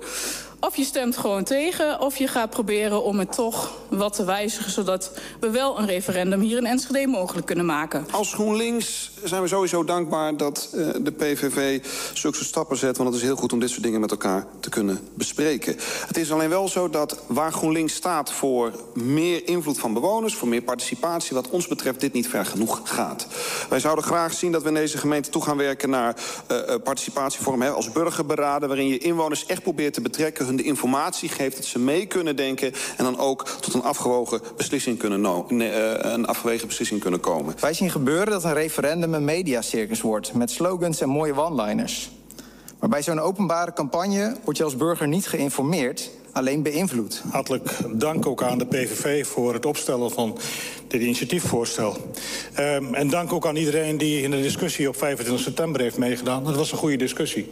Of 0.62 0.76
je 0.76 0.84
stemt 0.84 1.18
gewoon 1.18 1.44
tegen, 1.44 2.00
of 2.02 2.18
je 2.18 2.28
gaat 2.28 2.50
proberen 2.50 3.04
om 3.04 3.20
het 3.20 3.34
toch 3.34 3.78
wat 3.90 4.14
te 4.14 4.26
wijzigen... 4.26 4.72
zodat 4.72 5.12
we 5.40 5.50
wel 5.50 5.80
een 5.80 5.86
referendum 5.86 6.40
hier 6.40 6.58
in 6.58 6.66
Enschede 6.66 7.08
mogelijk 7.08 7.46
kunnen 7.46 7.66
maken. 7.66 8.06
Als 8.12 8.34
GroenLinks 8.34 9.12
zijn 9.24 9.42
we 9.42 9.48
sowieso 9.48 9.84
dankbaar 9.84 10.38
dat 10.38 10.70
uh, 10.76 10.90
de 11.02 11.12
PVV 11.12 11.86
zulke 12.14 12.44
stappen 12.44 12.78
zet... 12.78 12.98
want 12.98 13.10
het 13.10 13.18
is 13.18 13.24
heel 13.26 13.36
goed 13.36 13.54
om 13.54 13.60
dit 13.60 13.70
soort 13.70 13.84
dingen 13.84 14.00
met 14.00 14.12
elkaar 14.12 14.46
te 14.60 14.70
kunnen 14.70 15.00
bespreken. 15.14 15.76
Het 16.08 16.18
is 16.18 16.32
alleen 16.32 16.50
wel 16.50 16.68
zo 16.68 16.90
dat 16.90 17.20
waar 17.28 17.52
GroenLinks 17.52 17.94
staat 17.94 18.32
voor 18.32 18.72
meer 18.94 19.48
invloed 19.48 19.80
van 19.80 19.94
bewoners... 19.94 20.36
voor 20.36 20.48
meer 20.48 20.62
participatie, 20.62 21.36
wat 21.36 21.50
ons 21.50 21.68
betreft 21.68 22.00
dit 22.00 22.14
niet 22.14 22.28
ver 22.28 22.46
genoeg 22.46 22.82
gaat. 22.84 23.28
Wij 23.70 23.80
zouden 23.80 24.04
graag 24.04 24.34
zien 24.34 24.52
dat 24.52 24.62
we 24.62 24.68
in 24.68 24.74
deze 24.74 24.98
gemeente 24.98 25.30
toe 25.30 25.42
gaan 25.42 25.58
werken 25.58 25.90
naar 25.90 26.16
uh, 26.52 26.76
participatievormen... 26.84 27.76
Als 27.76 27.92
burgerberaden, 27.92 28.68
waarin 28.68 28.88
je 28.88 28.98
inwoners 28.98 29.46
echt 29.46 29.62
probeert 29.62 29.94
te 29.94 30.02
betrekken 30.02 30.49
hun 30.50 30.58
de 30.58 30.64
informatie 30.64 31.30
geeft, 31.30 31.56
dat 31.56 31.66
ze 31.66 31.80
mee 31.80 32.06
kunnen 32.06 32.36
denken... 32.36 32.74
en 32.98 33.04
dan 33.04 33.18
ook 33.18 33.48
tot 33.60 33.74
een 33.74 33.84
afgewogen 33.84 34.42
beslissing 34.58 34.98
kunnen, 34.98 35.22
no 35.22 35.46
nee, 35.50 35.70
uh, 35.70 35.94
een 36.00 36.26
afgewegen 36.26 36.68
beslissing 36.68 37.00
kunnen 37.02 37.20
komen. 37.20 37.56
Wij 37.60 37.74
zien 37.74 37.92
gebeuren 37.92 38.32
dat 38.32 38.44
een 38.44 38.54
referendum 38.54 39.14
een 39.14 39.26
mediacircus 39.26 40.02
wordt... 40.02 40.34
met 40.34 40.52
slogans 40.52 41.02
en 41.02 41.10
mooie 41.10 41.36
one-liners. 41.36 42.10
Maar 42.80 42.90
bij 42.90 43.04
zo'n 43.04 43.20
openbare 43.20 43.74
campagne 43.74 44.36
word 44.44 44.58
je 44.58 44.64
als 44.64 44.76
burger 44.76 45.08
niet 45.08 45.28
geïnformeerd, 45.28 46.10
alleen 46.32 46.64
beïnvloed. 46.64 47.22
Hartelijk 47.32 47.72
dank 47.94 48.26
ook 48.26 48.44
aan 48.44 48.58
de 48.58 48.66
PVV 48.66 49.28
voor 49.28 49.54
het 49.54 49.66
opstellen 49.66 50.12
van 50.12 50.38
dit 50.88 51.02
initiatiefvoorstel. 51.02 51.98
Um, 52.60 52.94
en 52.94 53.10
dank 53.10 53.34
ook 53.34 53.48
aan 53.48 53.56
iedereen 53.56 53.98
die 53.98 54.22
in 54.22 54.32
de 54.32 54.42
discussie 54.42 54.88
op 54.88 54.96
25 54.96 55.44
september 55.44 55.82
heeft 55.82 55.98
meegedaan. 55.98 56.44
Dat 56.44 56.56
was 56.56 56.72
een 56.72 56.78
goede 56.78 56.98
discussie. 56.98 57.52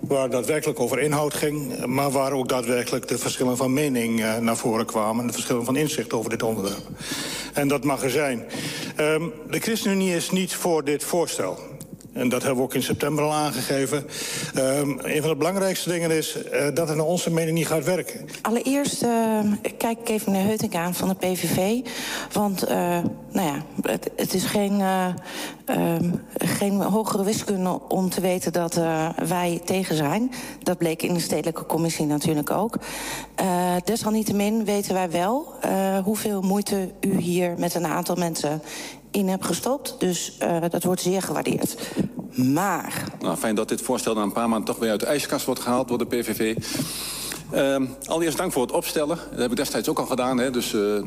Waar 0.00 0.30
daadwerkelijk 0.30 0.80
over 0.80 0.98
inhoud 0.98 1.34
ging, 1.34 1.86
maar 1.86 2.10
waar 2.10 2.32
ook 2.32 2.48
daadwerkelijk 2.48 3.08
de 3.08 3.18
verschillen 3.18 3.56
van 3.56 3.72
mening 3.72 4.20
uh, 4.20 4.36
naar 4.36 4.56
voren 4.56 4.86
kwamen. 4.86 5.20
En 5.20 5.26
de 5.26 5.32
verschillen 5.32 5.64
van 5.64 5.76
inzicht 5.76 6.12
over 6.12 6.30
dit 6.30 6.42
onderwerp. 6.42 6.86
En 7.52 7.68
dat 7.68 7.84
mag 7.84 8.02
er 8.02 8.10
zijn. 8.10 8.44
Um, 9.00 9.32
de 9.50 9.58
ChristenUnie 9.58 10.14
is 10.14 10.30
niet 10.30 10.54
voor 10.54 10.84
dit 10.84 11.04
voorstel. 11.04 11.58
En 12.18 12.28
dat 12.28 12.42
hebben 12.42 12.58
we 12.58 12.64
ook 12.64 12.74
in 12.74 12.82
september 12.82 13.24
al 13.24 13.32
aangegeven. 13.32 14.06
Um, 14.56 14.98
een 15.02 15.20
van 15.20 15.30
de 15.30 15.36
belangrijkste 15.36 15.88
dingen 15.88 16.10
is 16.10 16.36
uh, 16.36 16.64
dat 16.74 16.88
het 16.88 16.96
naar 16.96 17.06
onze 17.06 17.30
mening 17.30 17.56
niet 17.56 17.66
gaat 17.66 17.84
werken. 17.84 18.28
Allereerst 18.42 19.02
uh, 19.02 19.40
kijk 19.76 19.98
ik 19.98 20.08
even 20.08 20.32
naar 20.32 20.42
Heuting 20.42 20.74
aan 20.74 20.94
van 20.94 21.08
de 21.08 21.14
PVV. 21.14 21.86
Want 22.32 22.64
uh, 22.64 22.70
nou 23.30 23.46
ja, 23.46 23.62
het, 23.82 24.10
het 24.16 24.34
is 24.34 24.44
geen, 24.44 24.80
um, 25.66 26.22
geen 26.38 26.80
hogere 26.80 27.24
wiskunde 27.24 27.80
om 27.88 28.10
te 28.10 28.20
weten 28.20 28.52
dat 28.52 28.80
wij 29.28 29.60
tegen 29.64 29.96
zijn. 29.96 30.30
Dat 30.62 30.78
bleek 30.78 31.02
in 31.02 31.14
de 31.14 31.20
stedelijke 31.20 31.66
commissie 31.66 32.06
natuurlijk 32.06 32.50
ook. 32.50 32.78
desalniettemin 33.84 34.64
weten 34.64 34.94
wij 34.94 35.10
wel 35.10 35.54
hoeveel 36.04 36.40
moeite 36.40 36.92
u 37.00 37.20
hier 37.20 37.54
met 37.58 37.74
een 37.74 37.86
aantal 37.86 38.16
mensen 38.16 38.62
in 39.10 39.28
hebt 39.28 39.44
gestopt. 39.44 39.94
Dus 39.98 40.36
uh, 40.42 40.62
dat 40.70 40.84
wordt 40.84 41.00
zeer 41.00 41.22
gewaardeerd. 41.22 41.76
Maar... 42.34 43.04
Nou, 43.20 43.36
fijn 43.36 43.54
dat 43.54 43.68
dit 43.68 43.82
voorstel 43.82 44.14
na 44.14 44.22
een 44.22 44.32
paar 44.32 44.48
maanden 44.48 44.66
toch 44.66 44.78
weer 44.78 44.90
uit 44.90 45.00
de 45.00 45.06
ijskast 45.06 45.46
wordt 45.46 45.60
gehaald 45.60 45.88
door 45.88 45.98
de 45.98 46.06
PVV. 46.06 46.56
Uh, 47.54 47.76
allereerst 48.04 48.36
dank 48.36 48.52
voor 48.52 48.62
het 48.62 48.72
opstellen. 48.72 49.18
Dat 49.30 49.38
heb 49.38 49.50
ik 49.50 49.56
destijds 49.56 49.88
ook 49.88 49.98
al 49.98 50.06
gedaan. 50.06 50.38
Hè. 50.38 50.50
Dus 50.50 50.72
uh, 50.72 51.00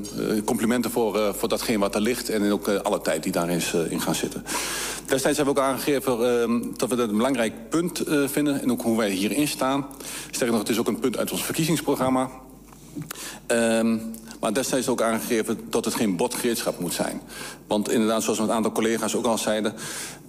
complimenten 0.45 0.91
voor, 0.91 1.17
uh, 1.17 1.33
voor 1.33 1.49
datgene 1.49 1.79
wat 1.79 1.95
er 1.95 2.01
ligt. 2.01 2.29
En 2.29 2.51
ook 2.51 2.67
alle 2.67 3.01
tijd 3.01 3.23
die 3.23 3.31
daarin 3.31 3.55
is, 3.55 3.73
in 3.73 4.01
gaan 4.01 4.15
zitten. 4.15 4.43
Destijds 5.05 5.37
hebben 5.37 5.55
we 5.55 5.61
ook 5.61 5.67
aangegeven 5.67 6.41
ehm, 6.41 6.61
dat 6.77 6.89
we 6.89 6.95
dat 6.95 7.09
een 7.09 7.17
belangrijk 7.17 7.69
punt 7.69 8.03
vinden. 8.25 8.61
En 8.61 8.71
ook 8.71 8.81
hoe 8.81 8.97
wij 8.97 9.09
hierin 9.09 9.47
staan. 9.47 9.85
Sterker 10.25 10.51
nog, 10.51 10.59
het 10.59 10.69
is 10.69 10.79
ook 10.79 10.87
een 10.87 10.99
punt 10.99 11.17
uit 11.17 11.31
ons 11.31 11.43
verkiezingsprogramma. 11.43 12.29
Ehm, 13.47 13.97
maar 14.41 14.53
destijds 14.53 14.87
ook 14.87 15.01
aangegeven 15.01 15.59
dat 15.69 15.85
het 15.85 15.93
geen 15.93 16.15
botgereedschap 16.15 16.79
moet 16.79 16.93
zijn. 16.93 17.21
Want 17.67 17.91
inderdaad, 17.91 18.23
zoals 18.23 18.39
een 18.39 18.51
aantal 18.51 18.71
collega's 18.71 19.15
ook 19.15 19.25
al 19.25 19.37
zeiden... 19.37 19.73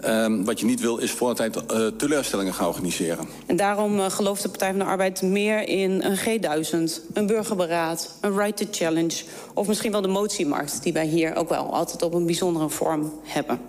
Uh, 0.04 0.44
wat 0.44 0.60
je 0.60 0.66
niet 0.66 0.80
wil 0.80 0.98
is 0.98 1.10
voor 1.10 1.34
tijd 1.34 1.56
uh, 1.56 1.86
teleurstellingen 1.86 2.54
gaan 2.54 2.66
organiseren. 2.66 3.28
En 3.46 3.56
daarom 3.56 3.98
uh, 3.98 4.10
gelooft 4.10 4.42
de 4.42 4.48
Partij 4.48 4.70
van 4.70 4.78
de 4.78 4.84
Arbeid 4.84 5.22
meer 5.22 5.68
in 5.68 6.02
een 6.02 6.18
G1000... 6.18 7.12
een 7.12 7.26
burgerberaad, 7.26 8.16
een 8.20 8.36
right 8.36 8.56
to 8.56 8.66
challenge... 8.70 9.22
of 9.54 9.66
misschien 9.66 9.92
wel 9.92 10.02
de 10.02 10.08
motiemarkt... 10.08 10.82
die 10.82 10.92
wij 10.92 11.06
hier 11.06 11.34
ook 11.34 11.48
wel 11.48 11.74
altijd 11.74 12.02
op 12.02 12.14
een 12.14 12.26
bijzondere 12.26 12.68
vorm 12.68 13.12
hebben. 13.22 13.60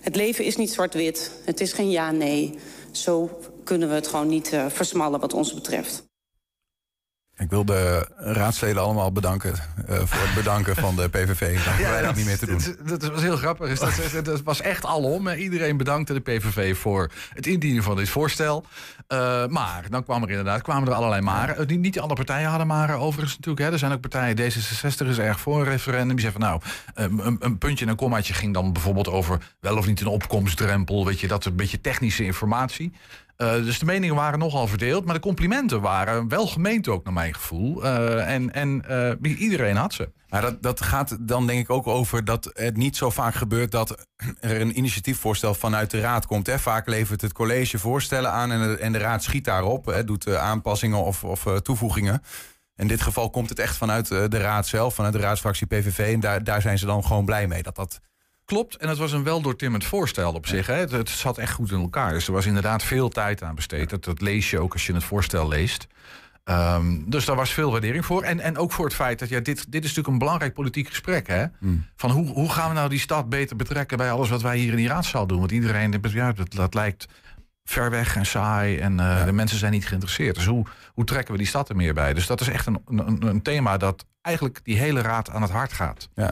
Het 0.00 0.16
leven 0.16 0.44
is 0.44 0.56
niet 0.56 0.72
zwart-wit. 0.72 1.30
Het 1.44 1.60
is 1.60 1.72
geen 1.72 1.90
ja-nee. 1.90 2.58
Zo 2.90 3.40
kunnen 3.64 3.88
we 3.88 3.94
het 3.94 4.08
gewoon 4.08 4.28
niet 4.28 4.52
uh, 4.52 4.66
versmallen 4.68 5.20
wat 5.20 5.34
ons 5.34 5.54
betreft. 5.54 6.09
Ik 7.40 7.50
wil 7.50 7.64
de 7.64 8.06
raadsleden 8.16 8.82
allemaal 8.82 9.12
bedanken 9.12 9.54
uh, 9.90 9.96
voor 9.96 10.26
het 10.26 10.34
bedanken 10.34 10.76
van 10.76 10.96
de 10.96 11.08
PVV. 11.08 11.64
Dan 11.64 11.78
ja, 11.78 11.90
wij 11.90 12.02
dat 12.02 12.14
niet 12.16 12.24
meer 12.24 12.38
te 12.38 12.46
doen. 12.46 12.60
Dat, 12.84 13.00
dat 13.00 13.10
was 13.10 13.22
heel 13.22 13.36
grappig. 13.36 13.78
Dat, 13.78 14.24
dat, 14.24 14.42
was 14.42 14.60
echt 14.60 14.84
alom. 14.84 15.28
Iedereen 15.28 15.76
bedankte 15.76 16.12
de 16.12 16.20
PVV 16.20 16.76
voor 16.76 17.10
het 17.34 17.46
indienen 17.46 17.82
van 17.82 17.96
dit 17.96 18.08
voorstel. 18.08 18.64
Uh, 19.08 19.46
maar 19.46 19.84
dan 19.90 20.04
kwam 20.04 20.22
er 20.22 20.28
inderdaad 20.28 20.62
kwamen 20.62 20.88
er 20.88 20.94
allerlei 20.94 21.22
maren. 21.22 21.70
Uh, 21.70 21.78
niet 21.78 21.94
de 21.94 22.00
andere 22.00 22.24
partijen 22.24 22.48
hadden 22.48 22.66
maren 22.66 22.98
overigens 22.98 23.36
natuurlijk. 23.36 23.66
Hè. 23.66 23.72
Er 23.72 23.78
zijn 23.78 23.92
ook 23.92 24.00
partijen, 24.00 24.36
D66 24.36 25.08
is 25.08 25.18
erg 25.18 25.40
voor 25.40 25.58
een 25.58 25.64
referendum. 25.64 26.16
Die 26.16 26.24
zeggen 26.24 26.40
van 26.40 26.50
nou, 26.50 26.62
een, 26.94 27.36
een, 27.40 27.58
puntje 27.58 27.84
en 27.84 27.90
een 27.90 27.96
kommaatje 27.96 28.34
ging 28.34 28.54
dan 28.54 28.72
bijvoorbeeld 28.72 29.08
over 29.08 29.38
wel 29.60 29.76
of 29.76 29.86
niet 29.86 30.00
een 30.00 30.06
opkomstdrempel. 30.06 31.06
Weet 31.06 31.20
je, 31.20 31.28
dat 31.28 31.44
een 31.44 31.56
beetje 31.56 31.80
technische 31.80 32.24
informatie. 32.24 32.92
Uh, 33.42 33.54
dus 33.54 33.78
de 33.78 33.84
meningen 33.84 34.14
waren 34.14 34.38
nogal 34.38 34.66
verdeeld. 34.66 35.04
Maar 35.04 35.14
de 35.14 35.20
complimenten 35.20 35.80
waren 35.80 36.28
wel 36.28 36.46
gemeend 36.46 36.88
ook, 36.88 37.04
naar 37.04 37.12
mijn 37.12 37.34
gevoel. 37.34 37.84
Uh, 37.84 38.34
en 38.34 38.54
en 38.54 38.84
uh, 39.22 39.40
iedereen 39.40 39.76
had 39.76 39.92
ze. 39.92 40.12
Maar 40.28 40.40
dat, 40.40 40.62
dat 40.62 40.80
gaat 40.80 41.16
dan 41.20 41.46
denk 41.46 41.60
ik 41.60 41.70
ook 41.70 41.86
over 41.86 42.24
dat 42.24 42.50
het 42.52 42.76
niet 42.76 42.96
zo 42.96 43.10
vaak 43.10 43.34
gebeurt 43.34 43.70
dat 43.70 44.06
er 44.40 44.60
een 44.60 44.76
initiatiefvoorstel 44.78 45.54
vanuit 45.54 45.90
de 45.90 46.00
raad 46.00 46.26
komt. 46.26 46.46
Hè. 46.46 46.58
Vaak 46.58 46.86
levert 46.86 47.20
het 47.20 47.32
college 47.32 47.78
voorstellen 47.78 48.32
aan 48.32 48.52
en 48.52 48.62
de, 48.62 48.76
en 48.76 48.92
de 48.92 48.98
raad 48.98 49.22
schiet 49.22 49.44
daarop. 49.44 49.86
Hè, 49.86 50.04
doet 50.04 50.36
aanpassingen 50.36 51.04
of, 51.04 51.24
of 51.24 51.46
toevoegingen. 51.62 52.22
In 52.76 52.88
dit 52.88 53.00
geval 53.00 53.30
komt 53.30 53.48
het 53.48 53.58
echt 53.58 53.76
vanuit 53.76 54.08
de 54.08 54.38
raad 54.38 54.66
zelf, 54.66 54.94
vanuit 54.94 55.14
de 55.14 55.20
raadsfractie 55.20 55.66
PVV. 55.66 56.14
En 56.14 56.20
daar, 56.20 56.44
daar 56.44 56.62
zijn 56.62 56.78
ze 56.78 56.86
dan 56.86 57.04
gewoon 57.04 57.24
blij 57.24 57.46
mee 57.46 57.62
dat 57.62 57.76
dat 57.76 58.00
Klopt, 58.50 58.76
en 58.76 58.88
het 58.88 58.98
was 58.98 59.12
een 59.12 59.22
wel 59.22 59.40
doortimmerd 59.40 59.84
voorstel 59.84 60.32
op 60.32 60.46
zich. 60.46 60.66
Hè. 60.66 60.74
Het, 60.74 60.90
het, 60.90 61.08
zat 61.08 61.38
echt 61.38 61.52
goed 61.52 61.70
in 61.70 61.80
elkaar. 61.80 62.12
Dus 62.12 62.26
er 62.26 62.32
was 62.32 62.46
inderdaad 62.46 62.82
veel 62.82 63.08
tijd 63.08 63.42
aan 63.42 63.54
besteed. 63.54 63.90
Dat, 63.90 64.04
dat 64.04 64.20
lees 64.20 64.50
je 64.50 64.58
ook 64.58 64.72
als 64.72 64.86
je 64.86 64.92
het 64.92 65.04
voorstel 65.04 65.48
leest. 65.48 65.86
Um, 66.44 67.10
dus 67.10 67.24
daar 67.24 67.36
was 67.36 67.52
veel 67.52 67.70
waardering 67.70 68.06
voor. 68.06 68.22
En, 68.22 68.40
en 68.40 68.58
ook 68.58 68.72
voor 68.72 68.84
het 68.84 68.94
feit 68.94 69.18
dat 69.18 69.28
ja, 69.28 69.40
dit, 69.40 69.72
dit 69.72 69.84
is 69.84 69.88
natuurlijk 69.88 70.06
een 70.06 70.18
belangrijk 70.18 70.54
politiek 70.54 70.88
gesprek. 70.88 71.26
Hè? 71.26 71.44
Mm. 71.58 71.84
Van 71.96 72.10
hoe, 72.10 72.26
hoe 72.26 72.50
gaan 72.50 72.68
we 72.68 72.74
nou 72.74 72.88
die 72.88 72.98
stad 72.98 73.28
beter 73.28 73.56
betrekken 73.56 73.96
bij 73.96 74.12
alles 74.12 74.28
wat 74.28 74.42
wij 74.42 74.56
hier 74.56 74.70
in 74.70 74.76
die 74.76 74.88
raadzaal 74.88 75.26
doen? 75.26 75.38
Want 75.38 75.50
iedereen, 75.50 76.00
ja, 76.02 76.32
dat, 76.32 76.52
dat 76.52 76.74
lijkt 76.74 77.06
ver 77.64 77.90
weg 77.90 78.16
en 78.16 78.26
saai 78.26 78.78
en 78.78 78.92
uh, 78.92 78.98
ja. 78.98 79.24
de 79.24 79.32
mensen 79.32 79.58
zijn 79.58 79.72
niet 79.72 79.86
geïnteresseerd. 79.86 80.34
Dus 80.34 80.46
hoe, 80.46 80.66
hoe 80.94 81.04
trekken 81.04 81.32
we 81.32 81.38
die 81.38 81.48
stad 81.48 81.68
er 81.68 81.76
meer 81.76 81.94
bij? 81.94 82.14
Dus 82.14 82.26
dat 82.26 82.40
is 82.40 82.48
echt 82.48 82.66
een, 82.66 82.82
een, 82.86 83.26
een 83.26 83.42
thema 83.42 83.76
dat 83.76 84.06
eigenlijk 84.22 84.60
die 84.62 84.78
hele 84.78 85.00
raad 85.00 85.30
aan 85.30 85.42
het 85.42 85.50
hart 85.50 85.72
gaat. 85.72 86.08
Ja. 86.14 86.30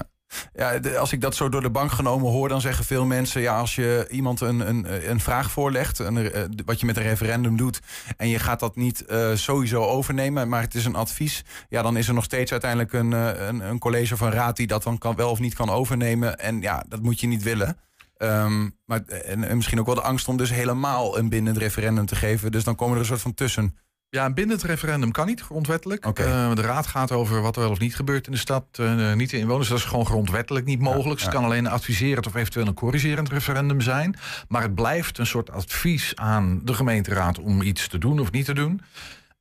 Ja, 0.52 0.80
als 0.98 1.12
ik 1.12 1.20
dat 1.20 1.34
zo 1.34 1.48
door 1.48 1.60
de 1.60 1.70
bank 1.70 1.92
genomen 1.92 2.30
hoor, 2.30 2.48
dan 2.48 2.60
zeggen 2.60 2.84
veel 2.84 3.04
mensen: 3.04 3.40
ja, 3.40 3.58
als 3.58 3.74
je 3.74 4.06
iemand 4.10 4.40
een, 4.40 4.68
een, 4.68 5.10
een 5.10 5.20
vraag 5.20 5.50
voorlegt, 5.50 6.00
eh, 6.00 6.44
wat 6.64 6.80
je 6.80 6.86
met 6.86 6.96
een 6.96 7.02
referendum 7.02 7.56
doet, 7.56 7.80
en 8.16 8.28
je 8.28 8.38
gaat 8.38 8.60
dat 8.60 8.76
niet 8.76 9.04
uh, 9.08 9.34
sowieso 9.34 9.84
overnemen, 9.84 10.48
maar 10.48 10.60
het 10.60 10.74
is 10.74 10.84
een 10.84 10.94
advies, 10.94 11.44
ja, 11.68 11.82
dan 11.82 11.96
is 11.96 12.08
er 12.08 12.14
nog 12.14 12.24
steeds 12.24 12.50
uiteindelijk 12.52 12.92
een, 12.92 13.12
eh, 13.12 13.46
een, 13.46 13.60
een 13.60 13.78
college 13.78 14.14
of 14.14 14.20
een 14.20 14.30
raad 14.30 14.56
die 14.56 14.66
dat 14.66 14.82
dan 14.82 14.98
kan, 14.98 15.16
wel 15.16 15.30
of 15.30 15.38
niet 15.38 15.54
kan 15.54 15.70
overnemen. 15.70 16.38
En 16.38 16.60
ja, 16.60 16.84
dat 16.88 17.02
moet 17.02 17.20
je 17.20 17.26
niet 17.26 17.42
willen. 17.42 17.76
Um, 18.18 18.76
maar, 18.86 19.04
en, 19.04 19.44
en, 19.44 19.56
misschien 19.56 19.80
ook 19.80 19.86
wel 19.86 19.94
de 19.94 20.00
angst 20.00 20.28
om 20.28 20.36
dus 20.36 20.50
helemaal 20.50 21.18
een 21.18 21.28
bindend 21.28 21.56
referendum 21.56 22.06
te 22.06 22.16
geven. 22.16 22.52
Dus 22.52 22.64
dan 22.64 22.74
komen 22.74 22.94
er 22.94 23.00
een 23.00 23.06
soort 23.06 23.20
van 23.20 23.34
tussen. 23.34 23.76
Ja, 24.10 24.32
binnen 24.32 24.56
het 24.56 24.64
referendum 24.64 25.12
kan 25.12 25.26
niet, 25.26 25.40
grondwettelijk. 25.40 26.06
Okay. 26.06 26.26
Uh, 26.26 26.54
de 26.54 26.62
raad 26.62 26.86
gaat 26.86 27.12
over 27.12 27.40
wat 27.42 27.56
er 27.56 27.62
wel 27.62 27.70
of 27.70 27.78
niet 27.78 27.96
gebeurt 27.96 28.26
in 28.26 28.32
de 28.32 28.38
stad. 28.38 28.64
Uh, 28.80 29.12
niet 29.12 29.30
de 29.30 29.38
inwoners, 29.38 29.68
dat 29.68 29.78
is 29.78 29.84
gewoon 29.84 30.06
grondwettelijk 30.06 30.66
niet 30.66 30.80
mogelijk. 30.80 31.20
Ja, 31.20 31.26
ja. 31.26 31.30
Ze 31.30 31.36
kan 31.36 31.44
alleen 31.44 31.66
adviserend 31.66 32.26
of 32.26 32.34
eventueel 32.34 32.66
een 32.66 32.74
corrigerend 32.74 33.28
referendum 33.28 33.80
zijn. 33.80 34.16
Maar 34.48 34.62
het 34.62 34.74
blijft 34.74 35.18
een 35.18 35.26
soort 35.26 35.50
advies 35.50 36.16
aan 36.16 36.60
de 36.64 36.74
gemeenteraad 36.74 37.38
om 37.38 37.62
iets 37.62 37.88
te 37.88 37.98
doen 37.98 38.20
of 38.20 38.30
niet 38.30 38.44
te 38.44 38.54
doen. 38.54 38.80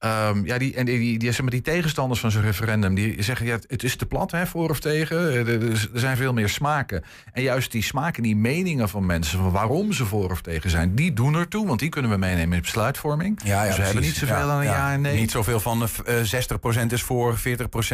Um, 0.05 0.45
ja, 0.45 0.57
die, 0.57 0.75
en 0.75 0.85
die, 0.85 0.99
die, 0.99 1.19
die, 1.19 1.31
zeg 1.31 1.41
maar, 1.41 1.51
die 1.51 1.61
tegenstanders 1.61 2.19
van 2.19 2.31
zo'n 2.31 2.41
referendum, 2.41 2.95
die 2.95 3.23
zeggen 3.23 3.45
ja, 3.45 3.59
het 3.67 3.83
is 3.83 3.95
te 3.95 4.05
plat, 4.05 4.31
hè, 4.31 4.47
voor 4.47 4.69
of 4.69 4.79
tegen. 4.79 5.17
Er, 5.17 5.69
er, 5.69 5.89
zijn 5.93 6.17
veel 6.17 6.33
meer 6.33 6.49
smaken. 6.49 7.03
En 7.33 7.41
juist 7.41 7.71
die 7.71 7.83
smaken, 7.83 8.23
die 8.23 8.35
meningen 8.35 8.89
van 8.89 9.05
mensen, 9.05 9.39
van 9.39 9.51
waarom 9.51 9.93
ze 9.93 10.05
voor 10.05 10.31
of 10.31 10.41
tegen 10.41 10.69
zijn, 10.69 10.95
die 10.95 11.13
doen 11.13 11.35
ertoe, 11.35 11.67
want 11.67 11.79
die 11.79 11.89
kunnen 11.89 12.11
we 12.11 12.17
meenemen 12.17 12.55
in 12.55 12.61
besluitvorming. 12.61 13.39
Ja, 13.43 13.61
ja, 13.61 13.67
dus 13.67 13.77
we 13.77 13.83
hebben 13.83 14.03
niet 14.03 14.15
zoveel 14.15 14.35
ja, 14.35 14.41
aan 14.41 14.59
een 14.59 14.63
ja, 14.63 14.91
en 14.91 15.01
nee. 15.01 15.19
Niet 15.19 15.31
zoveel 15.31 15.59
van 15.59 15.87
uh, 16.07 16.83
60% 16.83 16.85
is 16.87 17.03
voor, 17.03 17.37
40% 17.37 17.41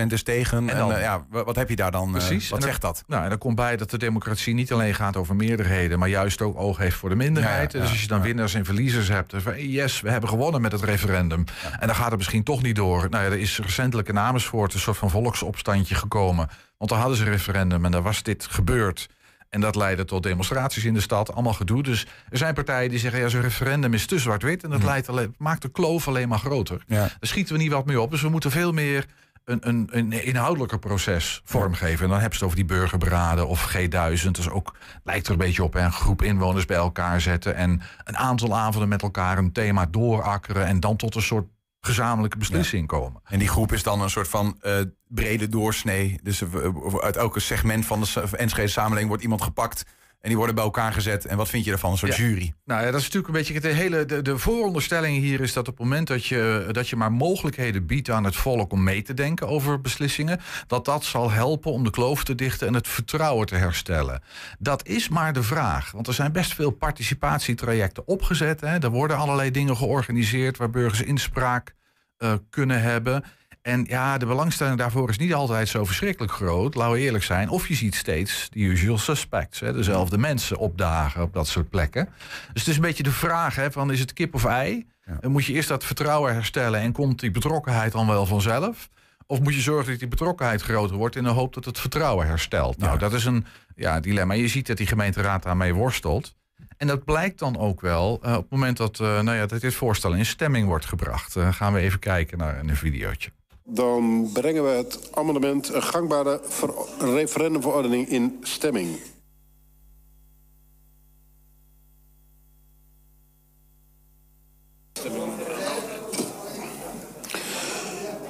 is 0.07 0.23
tegen. 0.23 0.69
En, 0.69 0.77
dan, 0.77 0.91
en 0.91 0.97
uh, 0.97 1.03
ja, 1.03 1.25
wat 1.29 1.55
heb 1.55 1.69
je 1.69 1.75
daar 1.75 1.91
dan? 1.91 2.11
Precies. 2.11 2.45
Uh, 2.45 2.51
wat 2.51 2.63
zegt 2.63 2.81
dat? 2.81 3.03
Nou, 3.07 3.23
en 3.23 3.29
dan 3.29 3.37
komt 3.37 3.55
bij 3.55 3.77
dat 3.77 3.89
de 3.89 3.97
democratie 3.97 4.53
niet 4.53 4.71
alleen 4.71 4.95
gaat 4.95 5.17
over 5.17 5.35
meerderheden, 5.35 5.99
maar 5.99 6.09
juist 6.09 6.41
ook 6.41 6.59
oog 6.59 6.77
heeft 6.77 6.95
voor 6.95 7.09
de 7.09 7.15
minderheid. 7.15 7.71
dus 7.71 7.89
als 7.89 8.01
je 8.01 8.07
dan 8.07 8.21
winnaars 8.21 8.53
en 8.53 8.65
verliezers 8.65 9.07
hebt, 9.07 9.33
yes, 9.57 10.01
we 10.01 10.09
hebben 10.09 10.29
gewonnen 10.29 10.61
met 10.61 10.71
het 10.71 10.83
referendum. 10.83 11.43
En 11.79 11.87
dan 11.93 12.01
gaat 12.01 12.11
het 12.11 12.19
misschien 12.19 12.43
toch 12.43 12.61
niet 12.61 12.75
door. 12.75 13.07
Nou 13.09 13.23
ja, 13.23 13.29
er 13.29 13.39
is 13.39 13.59
recentelijk 13.59 14.07
in 14.07 14.19
Amersfoort 14.19 14.73
een 14.73 14.79
soort 14.79 14.97
van 14.97 15.09
volksopstandje 15.09 15.95
gekomen. 15.95 16.49
Want 16.77 16.89
daar 16.89 16.99
hadden 16.99 17.17
ze 17.17 17.25
een 17.25 17.31
referendum 17.31 17.85
en 17.85 17.91
daar 17.91 18.01
was 18.01 18.23
dit 18.23 18.47
gebeurd. 18.49 19.09
En 19.49 19.61
dat 19.61 19.75
leidde 19.75 20.05
tot 20.05 20.23
demonstraties 20.23 20.83
in 20.83 20.93
de 20.93 21.01
stad, 21.01 21.33
allemaal 21.33 21.53
gedoe. 21.53 21.83
Dus 21.83 22.07
er 22.29 22.37
zijn 22.37 22.53
partijen 22.53 22.89
die 22.89 22.99
zeggen, 22.99 23.19
ja, 23.19 23.27
zo'n 23.27 23.41
referendum 23.41 23.93
is 23.93 24.05
te 24.05 24.19
zwart-wit... 24.19 24.63
en 24.63 24.69
dat 24.69 24.83
leidt 24.83 25.09
alleen, 25.09 25.35
maakt 25.37 25.61
de 25.61 25.71
kloof 25.71 26.07
alleen 26.07 26.27
maar 26.27 26.39
groter. 26.39 26.83
Ja. 26.87 26.97
Daar 26.97 27.17
schieten 27.21 27.55
we 27.55 27.61
niet 27.61 27.71
wat 27.71 27.85
mee 27.85 28.01
op. 28.01 28.11
Dus 28.11 28.21
we 28.21 28.29
moeten 28.29 28.51
veel 28.51 28.71
meer 28.71 29.05
een, 29.45 29.67
een, 29.67 29.87
een 29.91 30.25
inhoudelijker 30.25 30.79
proces 30.79 31.41
vormgeven. 31.43 32.03
En 32.03 32.09
dan 32.09 32.19
hebben 32.19 32.37
ze 32.37 32.43
het 32.45 32.53
over 32.53 32.67
die 32.67 32.77
burgerberaden 32.77 33.47
of 33.47 33.75
G1000. 33.77 34.31
Dus 34.31 34.49
ook 34.49 34.75
lijkt 35.03 35.25
er 35.25 35.31
een 35.31 35.37
beetje 35.37 35.63
op, 35.63 35.73
hè, 35.73 35.81
een 35.81 35.91
groep 35.91 36.21
inwoners 36.21 36.65
bij 36.65 36.77
elkaar 36.77 37.21
zetten... 37.21 37.55
en 37.55 37.81
een 38.03 38.17
aantal 38.17 38.57
avonden 38.57 38.89
met 38.89 39.01
elkaar 39.01 39.37
een 39.37 39.51
thema 39.51 39.85
doorakkeren... 39.85 40.65
en 40.65 40.79
dan 40.79 40.95
tot 40.95 41.15
een 41.15 41.21
soort 41.21 41.47
gezamenlijke 41.85 42.37
beslissing 42.37 42.91
ja. 42.91 42.97
komen. 42.97 43.21
En 43.23 43.39
die 43.39 43.47
groep 43.47 43.71
is 43.71 43.83
dan 43.83 44.01
een 44.01 44.09
soort 44.09 44.27
van 44.27 44.59
uh, 44.61 44.79
brede 45.07 45.49
doorsnee. 45.49 46.19
Dus 46.23 46.41
uh, 46.41 46.95
uit 46.99 47.17
elke 47.17 47.39
segment 47.39 47.85
van 47.85 48.01
de 48.01 48.37
Enschede 48.37 48.67
samenleving 48.67 49.07
wordt 49.07 49.23
iemand 49.23 49.41
gepakt. 49.41 49.85
En 50.23 50.29
die 50.29 50.37
worden 50.37 50.55
bij 50.55 50.63
elkaar 50.63 50.93
gezet. 50.93 51.25
En 51.25 51.37
wat 51.37 51.49
vind 51.49 51.65
je 51.65 51.71
ervan, 51.71 51.91
een 51.91 51.97
soort 51.97 52.15
Ja. 52.15 52.23
jury? 52.23 52.53
Nou 52.65 52.79
ja, 52.85 52.91
dat 52.91 52.99
is 52.99 53.03
natuurlijk 53.11 53.27
een 53.27 53.39
beetje 53.39 53.59
de 53.59 53.67
hele. 53.67 54.05
De, 54.05 54.21
de 54.21 54.37
vooronderstelling 54.37 55.17
hier 55.17 55.41
is 55.41 55.53
dat 55.53 55.67
op 55.67 55.77
het 55.77 55.83
moment 55.83 56.07
dat 56.07 56.25
je, 56.25 56.67
dat 56.71 56.89
je 56.89 56.95
maar 56.95 57.11
mogelijkheden 57.11 57.85
biedt 57.85 58.09
aan 58.09 58.23
het 58.23 58.35
volk 58.35 58.71
om 58.71 58.83
mee 58.83 59.01
te 59.01 59.13
denken 59.13 59.47
over 59.47 59.81
beslissingen, 59.81 60.39
dat 60.67 60.85
dat 60.85 61.03
zal 61.03 61.31
helpen 61.31 61.71
om 61.71 61.83
de 61.83 61.89
kloof 61.89 62.23
te 62.23 62.35
dichten 62.35 62.67
en 62.67 62.73
het 62.73 62.87
vertrouwen 62.87 63.47
te 63.47 63.55
herstellen. 63.55 64.21
Dat 64.59 64.87
is 64.87 65.09
maar 65.09 65.33
de 65.33 65.43
vraag. 65.43 65.91
Want 65.91 66.07
er 66.07 66.13
zijn 66.13 66.31
best 66.31 66.53
veel 66.53 66.71
participatietrajecten 66.71 68.07
opgezet. 68.07 68.61
Hè. 68.61 68.77
Er 68.79 68.89
worden 68.89 69.17
allerlei 69.17 69.51
dingen 69.51 69.77
georganiseerd 69.77 70.57
waar 70.57 70.69
burgers 70.69 71.01
inspraak 71.01 71.73
eh, 72.17 72.33
kunnen 72.49 72.81
hebben. 72.81 73.23
En 73.63 73.85
ja, 73.87 74.17
de 74.17 74.25
belangstelling 74.25 74.77
daarvoor 74.77 75.09
is 75.09 75.17
niet 75.17 75.33
altijd 75.33 75.67
zo 75.67 75.85
verschrikkelijk 75.85 76.33
groot, 76.33 76.75
laten 76.75 76.93
we 76.93 76.99
eerlijk 76.99 77.23
zijn. 77.23 77.49
Of 77.49 77.67
je 77.67 77.75
ziet 77.75 77.95
steeds 77.95 78.49
de 78.49 78.59
usual 78.59 78.97
suspects, 78.97 79.59
hè, 79.59 79.73
dezelfde 79.73 80.17
mensen 80.17 80.57
opdagen 80.57 81.21
op 81.21 81.33
dat 81.33 81.47
soort 81.47 81.69
plekken. 81.69 82.09
Dus 82.53 82.61
het 82.61 82.67
is 82.67 82.75
een 82.75 82.81
beetje 82.81 83.03
de 83.03 83.11
vraag, 83.11 83.55
hè, 83.55 83.71
van 83.71 83.91
is 83.91 83.99
het 83.99 84.13
kip 84.13 84.33
of 84.33 84.45
ei? 84.45 84.85
Dan 85.19 85.31
moet 85.31 85.45
je 85.45 85.53
eerst 85.53 85.67
dat 85.67 85.85
vertrouwen 85.85 86.33
herstellen 86.33 86.79
en 86.79 86.91
komt 86.91 87.19
die 87.19 87.31
betrokkenheid 87.31 87.91
dan 87.91 88.07
wel 88.07 88.25
vanzelf? 88.25 88.89
Of 89.27 89.39
moet 89.39 89.53
je 89.53 89.61
zorgen 89.61 89.89
dat 89.91 89.99
die 89.99 90.07
betrokkenheid 90.07 90.61
groter 90.61 90.95
wordt 90.95 91.15
in 91.15 91.23
de 91.23 91.29
hoop 91.29 91.53
dat 91.53 91.65
het 91.65 91.79
vertrouwen 91.79 92.27
herstelt? 92.27 92.77
Nou, 92.77 92.97
dat 92.97 93.13
is 93.13 93.25
een 93.25 93.45
ja, 93.75 93.99
dilemma. 93.99 94.33
Je 94.33 94.47
ziet 94.47 94.67
dat 94.67 94.77
die 94.77 94.87
gemeenteraad 94.87 95.43
daarmee 95.43 95.73
worstelt. 95.73 96.35
En 96.77 96.87
dat 96.87 97.03
blijkt 97.05 97.39
dan 97.39 97.57
ook 97.57 97.81
wel 97.81 98.19
eh, 98.21 98.31
op 98.33 98.41
het 98.41 98.49
moment 98.49 98.77
dat, 98.77 98.99
eh, 98.99 99.21
nou 99.21 99.37
ja, 99.37 99.45
dat 99.45 99.61
dit 99.61 99.73
voorstel 99.73 100.13
in 100.13 100.25
stemming 100.25 100.67
wordt 100.67 100.85
gebracht. 100.85 101.35
Eh, 101.35 101.53
gaan 101.53 101.73
we 101.73 101.79
even 101.79 101.99
kijken 101.99 102.37
naar 102.37 102.59
een 102.59 102.75
videootje. 102.75 103.31
Dan 103.63 104.29
brengen 104.33 104.63
we 104.63 104.69
het 104.69 105.09
amendement 105.13 105.73
een 105.73 105.83
gangbare 105.83 106.39
ver- 106.43 106.73
referendumverordening 106.99 108.07
in 108.07 108.39
stemming. 108.41 108.99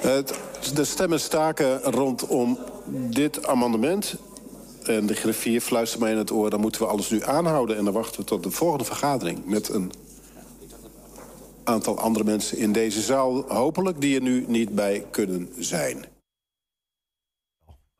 Het, 0.04 0.40
de 0.74 0.84
stemmen 0.84 1.20
staken 1.20 1.82
rondom 1.82 2.58
dit 3.10 3.46
amendement. 3.46 4.14
En 4.82 5.06
de 5.06 5.14
griffier 5.14 5.60
fluistert 5.60 6.00
mij 6.00 6.10
in 6.10 6.18
het 6.18 6.30
oor... 6.30 6.50
dan 6.50 6.60
moeten 6.60 6.80
we 6.80 6.86
alles 6.86 7.10
nu 7.10 7.22
aanhouden. 7.22 7.76
En 7.76 7.84
dan 7.84 7.94
wachten 7.94 8.20
we 8.20 8.26
tot 8.26 8.42
de 8.42 8.50
volgende 8.50 8.84
vergadering... 8.84 9.46
met 9.46 9.68
een 9.68 9.92
aantal 11.64 11.98
andere 11.98 12.24
mensen 12.24 12.58
in 12.58 12.72
deze 12.72 13.00
zaal... 13.00 13.44
hopelijk 13.48 14.00
die 14.00 14.16
er 14.16 14.22
nu 14.22 14.44
niet 14.48 14.74
bij 14.74 15.04
kunnen 15.10 15.48
zijn. 15.58 16.04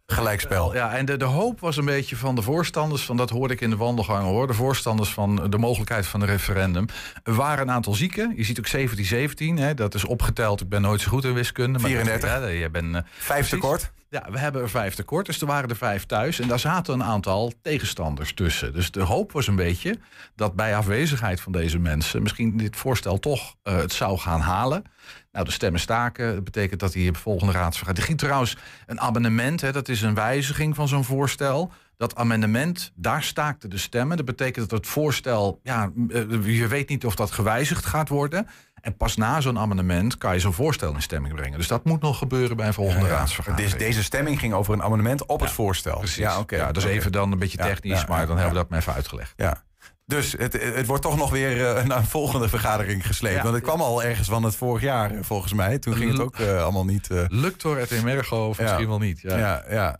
Gelijkspel. 0.06 0.74
Ja, 0.74 0.92
en 0.94 1.04
de, 1.04 1.16
de 1.16 1.24
hoop 1.24 1.60
was 1.60 1.76
een 1.76 1.84
beetje 1.84 2.16
van 2.16 2.34
de 2.34 2.42
voorstanders, 2.42 3.04
van 3.04 3.16
dat 3.16 3.30
hoorde 3.30 3.54
ik 3.54 3.60
in 3.60 3.70
de 3.70 3.76
wandelgangen 3.76 4.28
hoor, 4.28 4.46
de 4.46 4.54
voorstanders 4.54 5.12
van 5.12 5.50
de 5.50 5.58
mogelijkheid 5.58 6.06
van 6.06 6.20
een 6.20 6.26
referendum. 6.26 6.86
Er 7.22 7.34
waren 7.34 7.68
een 7.68 7.74
aantal 7.74 7.94
zieken. 7.94 8.32
Je 8.36 8.44
ziet 8.44 8.58
ook 8.58 8.70
1717, 8.70 9.56
hè, 9.56 9.74
dat 9.74 9.94
is 9.94 10.04
opgeteld. 10.04 10.60
Ik 10.60 10.68
ben 10.68 10.82
nooit 10.82 11.00
zo 11.00 11.08
goed 11.08 11.24
in 11.24 11.34
wiskunde. 11.34 11.78
Maar 11.78 11.90
34. 11.90 12.30
Ja, 12.30 12.46
je 12.46 12.70
bent, 12.70 12.94
eh, 12.94 13.00
Vijf 13.12 13.26
precies. 13.26 13.50
tekort. 13.50 13.92
Ja, 14.08 14.26
we 14.30 14.38
hebben 14.38 14.62
er 14.62 14.70
vijf 14.70 14.94
tekort, 14.94 15.26
dus 15.26 15.40
er 15.40 15.46
waren 15.46 15.68
er 15.68 15.76
vijf 15.76 16.06
thuis. 16.06 16.40
En 16.40 16.48
daar 16.48 16.58
zaten 16.58 16.94
een 16.94 17.04
aantal 17.04 17.52
tegenstanders 17.62 18.34
tussen. 18.34 18.72
Dus 18.72 18.90
de 18.90 19.00
hoop 19.00 19.32
was 19.32 19.46
een 19.46 19.56
beetje 19.56 19.98
dat 20.34 20.54
bij 20.54 20.76
afwezigheid 20.76 21.40
van 21.40 21.52
deze 21.52 21.78
mensen... 21.78 22.22
misschien 22.22 22.56
dit 22.56 22.76
voorstel 22.76 23.18
toch 23.18 23.54
eh, 23.62 23.76
het 23.76 23.92
zou 23.92 24.18
gaan 24.18 24.40
halen. 24.40 24.84
Nou, 25.32 25.44
de 25.44 25.52
stemmen 25.52 25.80
staken. 25.80 26.34
Dat 26.34 26.44
betekent 26.44 26.80
dat 26.80 26.92
die 26.92 27.12
volgende 27.12 27.52
raadsvergadering... 27.52 27.98
Er 27.98 28.06
ging 28.06 28.18
trouwens 28.18 28.56
een 28.86 29.00
amendement, 29.00 29.60
hè, 29.60 29.72
dat 29.72 29.88
is 29.88 30.02
een 30.02 30.14
wijziging 30.14 30.74
van 30.74 30.88
zo'n 30.88 31.04
voorstel... 31.04 31.72
Dat 31.96 32.14
amendement, 32.14 32.92
daar 32.94 33.22
staakten 33.22 33.70
de 33.70 33.78
stemmen. 33.78 34.16
Dat 34.16 34.26
betekent 34.26 34.70
dat 34.70 34.78
het 34.78 34.88
voorstel, 34.88 35.60
ja, 35.62 35.90
eh, 36.08 36.58
je 36.58 36.68
weet 36.68 36.88
niet 36.88 37.04
of 37.04 37.14
dat 37.14 37.30
gewijzigd 37.30 37.86
gaat 37.86 38.08
worden. 38.08 38.46
En 38.84 38.96
pas 38.96 39.16
na 39.16 39.40
zo'n 39.40 39.58
amendement 39.58 40.18
kan 40.18 40.34
je 40.34 40.40
zo'n 40.40 40.52
voorstel 40.52 40.94
in 40.94 41.02
stemming 41.02 41.34
brengen. 41.34 41.58
Dus 41.58 41.68
dat 41.68 41.84
moet 41.84 42.00
nog 42.02 42.18
gebeuren 42.18 42.56
bij 42.56 42.66
een 42.66 42.74
volgende 42.74 43.06
raadsvergadering. 43.08 43.70
Deze, 43.72 43.84
deze 43.84 44.02
stemming 44.02 44.38
ging 44.38 44.52
over 44.54 44.72
een 44.74 44.82
amendement 44.82 45.26
op 45.26 45.40
het 45.40 45.50
voorstel. 45.50 45.98
Precies. 45.98 46.16
Ja, 46.16 46.38
oké. 46.38 46.56
Ja, 46.56 46.66
dat 46.66 46.76
is 46.76 46.84
Oké. 46.84 46.92
even 46.92 47.12
dan 47.12 47.32
een 47.32 47.38
beetje 47.38 47.58
technisch, 47.58 48.06
maar 48.06 48.26
dan 48.26 48.36
hebben 48.36 48.54
we 48.54 48.58
dat 48.60 48.68
maar 48.68 48.78
even 48.78 48.94
uitgelegd. 48.94 49.32
Ja. 49.36 49.62
Dus 50.06 50.32
het, 50.38 50.52
het 50.52 50.86
wordt 50.86 51.02
toch 51.02 51.16
nog 51.16 51.30
weer 51.30 51.66
eh, 51.76 51.84
naar 51.84 51.96
een 51.98 52.04
volgende 52.04 52.48
vergadering 52.48 53.06
gesleept. 53.06 53.36
Ja. 53.36 53.42
Want 53.42 53.54
het 53.54 53.64
kwam 53.64 53.80
al 53.80 54.02
ergens 54.02 54.28
van 54.28 54.42
het 54.42 54.56
vorig 54.56 54.82
jaar, 54.82 55.10
eh, 55.10 55.18
volgens 55.22 55.52
mij. 55.52 55.78
Toen 55.78 55.94
ging 55.94 56.10
het 56.10 56.20
ook 56.20 56.36
eh, 56.38 56.62
allemaal 56.62 56.84
niet... 56.84 57.10
eh, 57.10 57.24
Luctor 57.28 57.78
et 57.78 57.90
emergo, 57.90 58.48
of 58.48 58.56
Ja. 58.58 58.62
misschien 58.64 58.88
wel 58.88 58.98
niet. 58.98 59.20
Ja. 59.20 59.36
ja, 59.38 59.64
ja. 59.70 59.98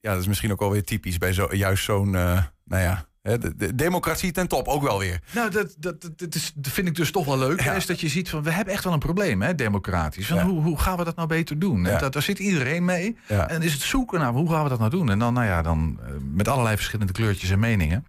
Ja, 0.00 0.10
dat 0.12 0.20
is 0.20 0.26
misschien 0.26 0.52
ook 0.52 0.60
alweer 0.60 0.84
typisch 0.84 1.18
bij 1.18 1.32
zo, 1.32 1.48
juist 1.50 1.84
zo'n... 1.84 2.10
nou 2.10 2.82
ja, 2.82 3.04
de, 3.24 3.56
de 3.56 3.74
democratie 3.74 4.32
ten 4.32 4.48
top 4.48 4.68
ook 4.68 4.82
wel 4.82 4.98
weer. 4.98 5.20
Nou, 5.34 5.50
dat, 5.50 5.74
dat, 5.78 6.10
dat, 6.16 6.34
is, 6.34 6.52
dat 6.54 6.72
vind 6.72 6.88
ik 6.88 6.94
dus 6.94 7.10
toch 7.10 7.24
wel 7.26 7.38
leuk. 7.38 7.62
hè, 7.62 7.76
Is 7.76 7.86
dat 7.86 8.00
je 8.00 8.08
ziet 8.08 8.28
van, 8.28 8.42
we 8.42 8.50
hebben 8.50 8.74
echt 8.74 8.84
wel 8.84 8.92
een 8.92 8.98
probleem, 8.98 9.42
hè, 9.42 9.54
democratisch. 9.54 10.26
Van, 10.26 10.38
hoe, 10.40 10.62
hoe 10.62 10.78
gaan 10.78 10.96
we 10.98 11.04
dat 11.04 11.16
nou 11.16 11.28
beter 11.28 11.58
doen? 11.58 11.86
En 11.86 11.92
Ja. 11.92 11.98
Dat, 11.98 12.12
daar 12.12 12.22
zit 12.22 12.38
iedereen 12.38 12.84
mee. 12.84 13.16
En 13.28 13.62
is 13.62 13.72
het 13.72 13.82
zoeken 13.82 14.18
naar, 14.20 14.32
hoe 14.32 14.50
gaan 14.50 14.62
we 14.62 14.68
dat 14.68 14.78
nou 14.78 14.90
doen? 14.90 15.10
En 15.10 15.18
dan, 15.18 15.34
nou 15.34 15.46
ja, 15.46 15.62
dan 15.62 15.98
eh, 16.02 16.10
met 16.32 16.48
allerlei 16.48 16.76
verschillende 16.76 17.12
kleurtjes 17.12 17.50
en 17.50 17.58
meningen. 17.58 18.04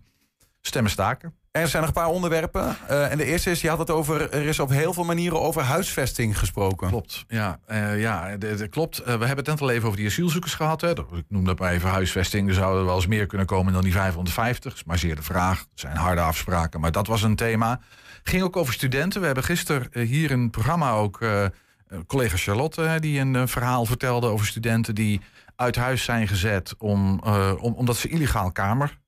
Stemmen 0.68 0.92
staken. 0.92 1.34
Er 1.52 1.68
zijn 1.68 1.84
nog 1.84 1.96
een 1.96 2.02
paar 2.02 2.10
onderwerpen. 2.12 2.76
Eh, 2.88 3.12
en 3.12 3.18
de 3.18 3.24
eerste 3.26 3.52
is, 3.52 3.62
je 3.62 3.70
had 3.70 3.78
het 3.78 3.90
over... 3.90 4.30
er 4.32 4.46
is 4.46 4.60
op 4.60 4.70
heel 4.70 4.94
veel 4.94 5.04
manieren 5.04 5.42
over 5.42 5.62
huisvesting 5.62 6.38
gesproken. 6.40 6.88
Klopt, 6.88 7.24
ja. 7.28 7.60
eh, 7.66 8.00
ja 8.02 8.38
de- 8.38 8.68
klopt. 8.70 8.98
Eh, 9.00 9.06
we 9.06 9.12
hebben 9.26 9.38
het 9.38 9.48
net 9.48 9.62
al 9.62 9.70
even 9.70 9.86
over 9.86 9.98
die 10.00 10.08
asielzoekers 10.08 10.54
gehad. 10.54 10.82
Hè. 10.82 10.94
Dat- 10.94 11.08
Ik 11.14 11.24
noem 11.28 11.46
dat 11.46 11.60
maar 11.60 11.72
even 11.72 11.90
huisvesting. 11.90 12.48
Er 12.48 12.54
zouden 12.54 12.86
wel 12.86 12.96
eens 12.96 13.08
meer 13.08 13.26
kunnen 13.26 13.48
komen 13.48 13.74
dan 13.74 13.82
die 13.82 13.92
550. 13.92 14.74
Is 14.74 14.84
maar 14.84 14.98
zeer 14.98 15.16
de 15.16 15.22
vraag. 15.22 15.60
Er 15.60 15.66
zijn 15.74 15.96
harde 15.98 16.22
afspraken, 16.22 16.80
maar 16.80 16.92
dat 16.92 17.08
was 17.08 17.22
een 17.24 17.36
thema. 17.36 17.80
Ging 18.24 18.44
ook 18.44 18.56
over 18.58 18.74
studenten. 18.74 19.20
We 19.20 19.26
hebben 19.26 19.44
gisteren 19.44 20.00
hier 20.02 20.32
in 20.32 20.42
het 20.42 20.52
programma 20.52 20.92
ook... 20.92 21.20
collega 22.08 22.38
Charlotte, 22.38 22.98
die 23.00 23.20
een 23.20 23.48
verhaal 23.48 23.86
vertelde 23.86 24.28
over 24.28 24.46
studenten... 24.46 24.96
die 24.96 25.22
uit 25.56 25.76
huis 25.76 26.04
zijn 26.04 26.28
gezet 26.28 26.76
om, 26.78 27.20
om, 27.60 27.74
omdat 27.74 27.98
ze 27.98 28.08
illegaal 28.10 28.52
kamer... 28.52 29.04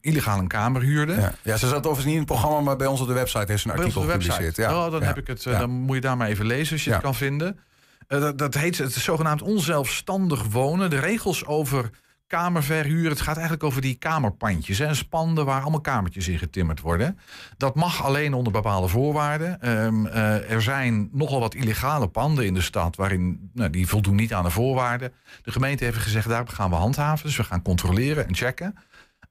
illegaal 0.00 0.38
een 0.38 0.46
kamer 0.48 0.82
huurden. 0.82 1.20
Ja. 1.20 1.32
ja, 1.42 1.56
ze 1.56 1.66
zat 1.68 1.76
overigens 1.78 2.04
niet 2.04 2.14
in 2.14 2.20
het 2.20 2.28
programma, 2.30 2.60
maar 2.60 2.76
bij 2.76 2.86
ons 2.86 3.00
op 3.00 3.06
de 3.06 3.12
website 3.12 3.44
heeft 3.46 3.62
ze 3.62 3.68
een 3.68 3.74
Bij 3.76 3.84
artikel 3.84 4.02
gepubliceerd. 4.02 4.56
Ja. 4.56 4.84
Oh, 4.84 4.90
dan 4.92 5.00
Ja. 5.00 5.06
heb 5.06 5.18
ik 5.18 5.26
het. 5.26 5.46
eh. 5.46 5.58
Dan 5.58 5.70
moet 5.70 5.94
je 5.94 6.00
daar 6.00 6.16
maar 6.16 6.28
even 6.28 6.46
lezen 6.46 6.72
als 6.72 6.84
je 6.84 6.92
het 6.92 7.02
kan 7.02 7.14
vinden. 7.14 7.58
Eh, 8.06 8.20
dat, 8.20 8.38
dat 8.38 8.54
heet 8.54 8.78
het 8.78 8.92
zogenaamd 8.92 9.42
onzelfstandig 9.42 10.42
wonen. 10.44 10.90
De 10.90 10.98
regels 10.98 11.46
over 11.46 11.90
kamerverhuur. 12.26 13.08
Het 13.10 13.20
gaat 13.20 13.34
eigenlijk 13.34 13.64
over 13.64 13.80
die 13.80 13.94
kamerpandjes. 13.94 14.78
Hè, 14.78 14.94
spanden 14.94 15.44
waar 15.44 15.60
allemaal 15.62 15.80
kamertjes 15.80 16.28
in 16.28 16.38
getimmerd 16.38 16.80
worden. 16.80 17.18
Dat 17.56 17.74
mag 17.74 18.04
alleen 18.04 18.34
onder 18.34 18.52
bepaalde 18.52 18.88
voorwaarden. 18.88 19.60
Ehm, 19.60 20.06
eh, 20.06 20.50
er 20.50 20.62
zijn 20.62 21.08
nogal 21.12 21.40
wat 21.40 21.54
illegale 21.54 22.08
panden 22.08 22.46
in 22.46 22.54
de 22.54 22.60
stad 22.60 22.96
waarin 22.96 23.50
nou, 23.54 23.70
die 23.70 23.86
voldoen 23.86 24.14
niet 24.14 24.34
aan 24.34 24.44
de 24.44 24.50
voorwaarden. 24.50 25.12
De 25.42 25.52
gemeente 25.52 25.84
heeft 25.84 25.96
gezegd 25.98 26.28
daar 26.28 26.48
gaan 26.48 26.70
we 26.70 26.76
handhaven. 26.76 27.26
Dus 27.26 27.36
we 27.36 27.44
gaan 27.44 27.62
controleren 27.62 28.26
en 28.26 28.34
checken. 28.34 28.74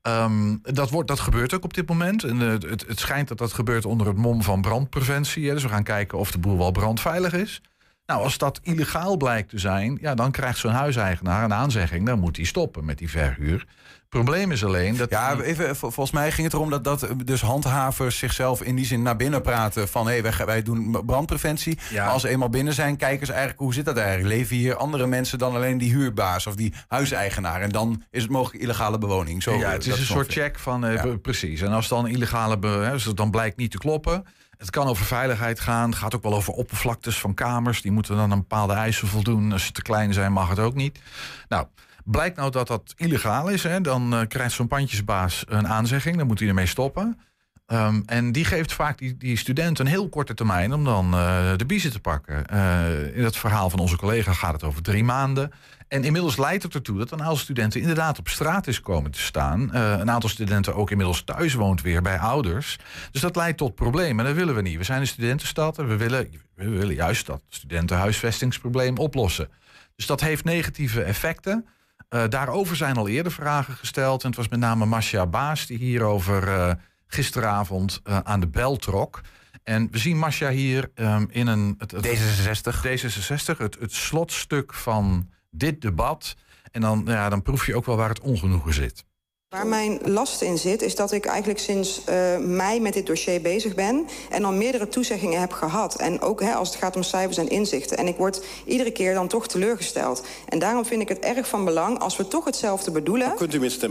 Ehm, 0.02 0.58
dat, 0.62 0.90
wordt, 0.90 1.08
dat 1.08 1.20
gebeurt 1.20 1.54
ook 1.54 1.64
op 1.64 1.74
dit 1.74 1.90
moment. 1.90 2.24
En, 2.24 2.42
eh, 2.42 2.48
het, 2.48 2.88
het 2.88 3.00
schijnt 3.00 3.28
dat 3.28 3.38
dat 3.38 3.54
gebeurt 3.54 3.86
onder 3.86 4.08
het 4.08 4.18
mom 4.18 4.44
van 4.44 4.62
brandpreventie. 4.62 5.48
Hè. 5.48 5.54
Dus 5.54 5.64
we 5.64 5.70
gaan 5.70 5.84
kijken 5.84 6.18
of 6.18 6.32
de 6.32 6.40
boel 6.40 6.58
wel 6.58 6.72
brandveilig 6.72 7.34
is. 7.34 7.62
Nou, 8.06 8.24
als 8.24 8.38
dat 8.38 8.60
illegaal 8.64 9.18
blijkt 9.18 9.50
te 9.50 9.60
zijn, 9.60 9.98
ja, 10.02 10.16
dan 10.16 10.32
krijgt 10.32 10.58
zo'n 10.58 10.72
huiseigenaar 10.72 11.44
een 11.44 11.54
aanzegging. 11.54 12.06
Dan 12.06 12.20
moet 12.20 12.36
hij 12.36 12.46
stoppen 12.46 12.86
met 12.86 12.98
die 12.98 13.10
verhuur. 13.10 13.68
Probleem 14.10 14.52
is 14.52 14.66
alleen 14.66 14.98
dat. 14.98 15.10
Ja, 15.10 15.40
even, 15.40 15.76
vol- 15.76 15.92
volgens 15.92 16.16
mij 16.16 16.32
ging 16.32 16.44
het 16.48 16.54
erom 16.56 16.70
dat, 16.70 16.84
dat 16.84 17.08
dus 17.26 17.42
handhavers 17.42 18.18
zichzelf 18.18 18.62
in 18.62 18.76
die 18.76 18.86
zin 18.86 19.02
naar 19.02 19.16
binnen 19.16 19.42
praten. 19.42 19.88
Van 19.88 20.08
hé, 20.08 20.22
wij, 20.22 20.34
wij 20.46 20.62
doen 20.62 21.02
brandpreventie. 21.06 21.78
Ja. 21.90 22.04
Maar 22.04 22.14
als 22.14 22.22
ze 22.22 22.28
eenmaal 22.30 22.50
binnen 22.50 22.74
zijn, 22.74 22.98
kijken 22.98 23.26
ze 23.26 23.32
eigenlijk 23.32 23.62
hoe 23.62 23.74
zit 23.74 23.86
dat 23.86 23.98
eigenlijk? 23.98 24.28
Leven 24.36 24.56
hier 24.56 24.76
andere 24.76 25.08
mensen 25.08 25.38
dan 25.38 25.56
alleen 25.56 25.78
die 25.78 25.92
huurbaas 25.94 26.48
of 26.48 26.56
die 26.56 26.74
huiseigenaar? 26.88 27.62
En 27.62 27.70
dan 27.70 28.04
is 28.12 28.22
het 28.22 28.32
mogelijk 28.32 28.64
illegale 28.64 28.98
bewoning. 28.98 29.44
Zo, 29.44 29.54
ja, 29.58 29.70
het 29.72 29.82
is 29.82 29.90
dat 29.90 29.98
een 29.98 30.06
soort 30.06 30.32
check 30.32 30.60
van. 30.60 30.86
eh, 30.86 30.94
Ja. 31.04 31.18
Precies. 31.22 31.62
En 31.62 31.72
als 31.72 31.88
dan 31.88 32.08
illegale. 32.08 32.58
Hè, 32.68 32.92
het 32.94 33.18
dan 33.18 33.32
blijkt 33.32 33.58
niet 33.58 33.72
te 33.72 33.78
kloppen. 33.78 34.24
Het 34.58 34.70
kan 34.70 34.88
over 34.88 35.06
veiligheid 35.06 35.60
gaan. 35.60 35.90
Het 35.90 36.00
gaat 36.00 36.16
ook 36.16 36.24
wel 36.24 36.34
over 36.36 36.54
oppervlaktes 36.54 37.20
van 37.20 37.34
kamers. 37.34 37.82
Die 37.82 37.92
moeten 37.92 38.16
dan 38.16 38.32
aan 38.32 38.40
bepaalde 38.40 38.74
eisen 38.74 39.08
voldoen. 39.08 39.52
Als 39.52 39.66
ze 39.66 39.72
te 39.72 39.82
klein 39.82 40.14
zijn, 40.14 40.32
mag 40.32 40.50
het 40.50 40.60
ook 40.60 40.76
niet. 40.76 41.00
Nou. 41.48 41.66
Blijkt 42.12 42.38
nou 42.38 42.52
dat 42.52 42.68
dat 42.68 42.94
illegaal 42.98 43.48
is, 43.48 43.64
hè, 43.64 43.82
dan 43.82 44.14
eh, 44.14 44.28
krijgt 44.28 44.54
zo'n 44.54 44.68
pandjesbaas 44.68 45.44
een 45.48 45.68
aanzegging. 45.68 46.18
Dan 46.18 46.28
moet 46.28 46.40
hij 46.40 46.48
ermee 46.48 46.66
stoppen. 46.66 47.20
Ehm, 47.66 48.02
en 48.06 48.32
die 48.32 48.46
geeft 48.46 48.74
vaak 48.74 48.98
die, 48.98 49.18
die 49.18 49.38
studenten 49.38 49.86
een 49.86 49.92
heel 49.92 50.10
korte 50.10 50.34
termijn 50.34 50.74
om 50.74 50.84
dan 50.84 51.14
eh, 51.14 51.52
de 51.56 51.66
biezen 51.66 51.92
te 51.92 52.00
pakken. 52.00 52.46
Eh, 52.46 53.18
in 53.18 53.24
het 53.24 53.38
verhaal 53.38 53.70
van 53.70 53.80
onze 53.80 53.98
collega 53.98 54.34
gaat 54.34 54.54
het 54.54 54.64
over 54.64 54.82
drie 54.82 55.04
maanden. 55.04 55.52
En 55.88 56.04
inmiddels 56.04 56.38
leidt 56.38 56.64
het 56.64 56.74
ertoe 56.74 56.98
dat 56.98 57.12
een 57.12 57.22
aantal 57.22 57.36
studenten 57.36 57.82
inderdaad 57.82 58.20
op 58.20 58.28
straat 58.28 58.68
is 58.68 58.82
komen 58.82 59.12
te 59.12 59.20
staan. 59.20 59.76
Een 59.76 60.12
aantal 60.12 60.30
studenten 60.30 60.76
ook 60.76 60.92
inmiddels 60.92 61.24
thuis 61.24 61.54
woont 61.54 61.82
weer 61.82 62.02
bij 62.02 62.20
ouders. 62.20 62.78
Dus 63.12 63.22
dat 63.22 63.36
leidt 63.36 63.58
tot 63.58 63.76
problemen 63.76 64.20
en 64.20 64.26
dat 64.26 64.36
willen 64.36 64.56
we 64.56 64.62
niet. 64.62 64.78
We 64.78 64.84
zijn 64.84 65.02
een 65.02 65.08
studentenstad 65.08 65.78
en 65.78 65.88
we 65.88 65.98
willen, 65.98 66.30
we 66.56 66.70
willen 66.70 66.96
juist 66.96 67.26
dat 67.26 67.42
studentenhuisvestingsprobleem 67.50 68.98
oplossen. 68.98 69.50
Dus 69.96 70.06
dat 70.06 70.22
heeft 70.22 70.44
negatieve 70.44 71.02
effecten. 71.02 71.66
Eh, 72.10 72.24
daarover 72.30 72.76
zijn 72.76 72.96
al 72.98 73.08
eerder 73.08 73.32
vragen 73.32 73.74
gesteld. 73.74 74.22
En 74.22 74.28
het 74.28 74.38
was 74.38 74.48
met 74.48 74.60
name 74.60 74.86
Masha 74.86 75.28
Baas 75.28 75.66
die 75.66 75.78
hierover 75.78 76.48
eh, 76.48 76.74
gisteravond 77.08 78.00
eh, 78.04 78.18
aan 78.24 78.40
de 78.40 78.48
bel 78.48 78.76
trok. 78.78 79.22
En 79.64 79.88
we 79.92 79.98
zien 79.98 80.18
Masha 80.18 80.50
hier 80.50 80.92
ehm, 80.96 81.26
in 81.30 81.48
een... 81.48 81.76
Het, 81.78 81.92
het- 81.92 82.06
D66. 82.08 82.88
D66, 82.88 83.58
het, 83.58 83.78
het 83.80 83.94
slotstuk 83.94 84.74
van 84.74 85.30
dit 85.50 85.82
debat. 85.82 86.36
En 86.72 86.82
dan, 86.82 87.04
ja, 87.06 87.30
dan 87.30 87.42
proef 87.42 87.66
je 87.66 87.76
ook 87.76 87.86
wel 87.86 87.96
waar 87.98 88.10
het 88.10 88.20
ongenoegen 88.20 88.74
zit. 88.74 89.06
Waar 89.50 89.68
mijn 89.68 90.00
last 90.04 90.42
in 90.42 90.58
zit, 90.58 90.82
is 90.82 90.96
dat 90.96 91.12
ik 91.12 91.26
eigenlijk 91.26 91.60
sinds 91.60 92.04
eh, 92.04 92.38
mei 92.38 92.80
met 92.82 92.94
dit 92.94 93.06
dossier 93.06 93.42
bezig 93.42 93.76
ben. 93.76 94.08
En 94.30 94.42
dan 94.42 94.58
meerdere 94.58 94.88
toezeggingen 94.88 95.40
heb 95.40 95.52
gehad. 95.52 95.96
En 95.96 96.22
ook 96.22 96.42
hè, 96.42 96.54
als 96.54 96.70
het 96.70 96.78
gaat 96.78 96.96
om 96.96 97.04
cijfers 97.04 97.38
en 97.38 97.48
inzichten. 97.48 97.98
En 97.98 98.08
ik 98.08 98.18
word 98.18 98.42
iedere 98.66 98.92
keer 98.92 99.14
dan 99.14 99.28
toch 99.28 99.48
teleurgesteld. 99.48 100.24
En 100.50 100.60
daarom 100.60 100.86
vind 100.86 101.02
ik 101.02 101.10
het 101.10 101.20
erg 101.20 101.48
van 101.48 101.66
belang, 101.66 102.00
als 102.00 102.18
we 102.18 102.28
toch 102.28 102.46
hetzelfde 102.46 102.92
bedoelen. 102.92 103.34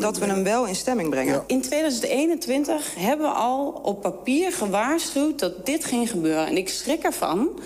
Dat 0.00 0.18
we 0.18 0.26
hem 0.26 0.44
wel 0.44 0.66
in 0.66 0.76
stemming 0.76 1.10
brengen. 1.10 1.44
In 1.46 1.60
2021 1.60 2.94
hebben 2.94 3.26
we 3.26 3.32
al 3.32 3.80
op 3.82 4.02
papier 4.02 4.52
gewaarschuwd 4.52 5.38
dat 5.38 5.66
dit 5.66 5.84
ging 5.84 6.10
gebeuren. 6.10 6.46
En 6.46 6.56
ik 6.56 6.68
schrik 6.68 7.02
ervan 7.02 7.60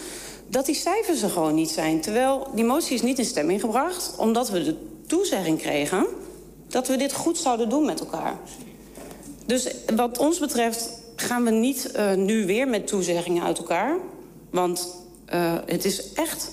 dat 0.48 0.66
die 0.66 0.74
cijfers 0.74 1.22
er 1.22 1.30
gewoon 1.30 1.54
niet 1.54 1.70
zijn. 1.70 2.00
Terwijl 2.00 2.48
die 2.54 2.64
motie 2.64 2.94
is 2.94 3.02
niet 3.02 3.18
in 3.18 3.24
stemming 3.24 3.60
gebracht... 3.60 4.14
omdat 4.16 4.50
we 4.50 4.62
de 4.62 4.76
toezegging 5.06 5.58
kregen 5.58 6.06
dat 6.72 6.88
we 6.88 6.96
dit 6.96 7.12
goed 7.12 7.38
zouden 7.38 7.68
doen 7.68 7.84
met 7.84 8.00
elkaar. 8.00 8.36
Dus 9.46 9.68
wat 9.96 10.18
ons 10.18 10.38
betreft 10.38 10.90
gaan 11.16 11.44
we 11.44 11.50
niet 11.50 11.90
eh, 11.90 12.14
nu 12.14 12.46
weer 12.46 12.68
met 12.68 12.86
toezeggingen 12.86 13.42
uit 13.42 13.58
elkaar. 13.58 13.96
Want 14.50 14.96
eh, 15.24 15.54
het 15.66 15.84
is 15.84 16.12
echt... 16.12 16.50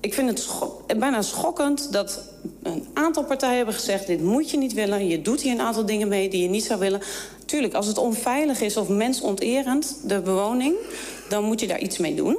Ik 0.00 0.14
vind 0.14 0.28
het 0.28 0.98
bijna 0.98 1.22
schokkend 1.22 1.92
dat 1.92 2.24
een 2.62 2.86
aantal 2.94 3.24
partijen 3.24 3.56
hebben 3.56 3.74
gezegd... 3.74 4.06
dit 4.06 4.22
moet 4.22 4.50
je 4.50 4.56
niet 4.56 4.72
willen, 4.72 5.08
je 5.08 5.22
doet 5.22 5.40
hier 5.40 5.52
een 5.52 5.60
aantal 5.60 5.86
dingen 5.86 6.08
mee 6.08 6.28
die 6.28 6.42
je 6.42 6.48
niet 6.48 6.64
zou 6.64 6.80
willen. 6.80 7.00
Tuurlijk, 7.44 7.74
als 7.74 7.86
het 7.86 7.98
onveilig 7.98 8.60
is 8.60 8.76
of 8.76 8.88
mensonterend, 8.88 10.00
de 10.04 10.20
bewoning... 10.20 10.74
dan 11.28 11.44
moet 11.44 11.60
je 11.60 11.66
daar 11.66 11.80
iets 11.80 11.98
mee 11.98 12.14
doen. 12.14 12.38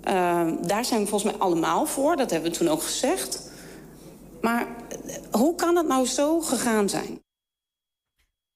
Eh, 0.00 0.46
daar 0.66 0.84
zijn 0.84 1.00
we 1.00 1.06
volgens 1.06 1.32
mij 1.32 1.40
allemaal 1.40 1.86
voor, 1.86 2.16
dat 2.16 2.30
hebben 2.30 2.50
we 2.50 2.56
toen 2.56 2.68
ook 2.68 2.82
gezegd. 2.82 3.52
Maar 4.44 4.66
eh, 4.66 5.16
hoe 5.30 5.54
kan 5.54 5.76
het 5.76 5.86
nou 5.86 6.06
zo 6.06 6.40
gegaan 6.40 6.88
zijn? 6.88 7.22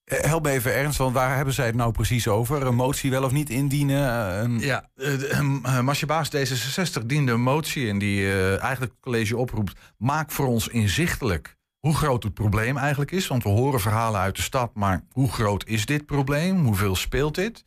Eh, 0.04 0.20
Help 0.20 0.42
me 0.42 0.50
even 0.50 0.74
ernst, 0.74 0.98
want 0.98 1.14
waar 1.14 1.36
hebben 1.36 1.54
zij 1.54 1.66
het 1.66 1.74
nou 1.74 1.92
precies 1.92 2.28
over? 2.28 2.66
Een 2.66 2.74
motie 2.74 3.10
wel 3.10 3.24
of 3.24 3.32
niet 3.32 3.50
indienen? 3.50 4.08
Eh, 4.10 4.42
Een... 4.42 4.58
Ja, 4.58 4.90
uh, 4.94 5.80
Masje 5.80 6.06
Baas 6.06 6.30
D66 6.36 7.06
diende 7.06 7.32
een 7.32 7.40
motie 7.40 7.86
in 7.86 7.98
die 7.98 8.26
eh, 8.26 8.50
eigenlijk 8.50 8.92
het 8.92 9.00
college 9.00 9.36
oproept... 9.36 9.78
maak 9.96 10.30
voor 10.30 10.46
ons 10.46 10.68
inzichtelijk 10.68 11.56
hoe 11.78 11.94
groot 11.94 12.22
het 12.22 12.34
probleem 12.34 12.76
eigenlijk 12.76 13.10
is. 13.10 13.26
Want 13.26 13.42
we 13.42 13.48
horen 13.48 13.80
verhalen 13.80 14.20
uit 14.20 14.36
de 14.36 14.42
stad, 14.42 14.74
maar 14.74 15.04
hoe 15.12 15.32
groot 15.32 15.66
is 15.66 15.86
dit 15.86 16.06
probleem? 16.06 16.64
Hoeveel 16.64 16.96
speelt 16.96 17.34
dit? 17.34 17.64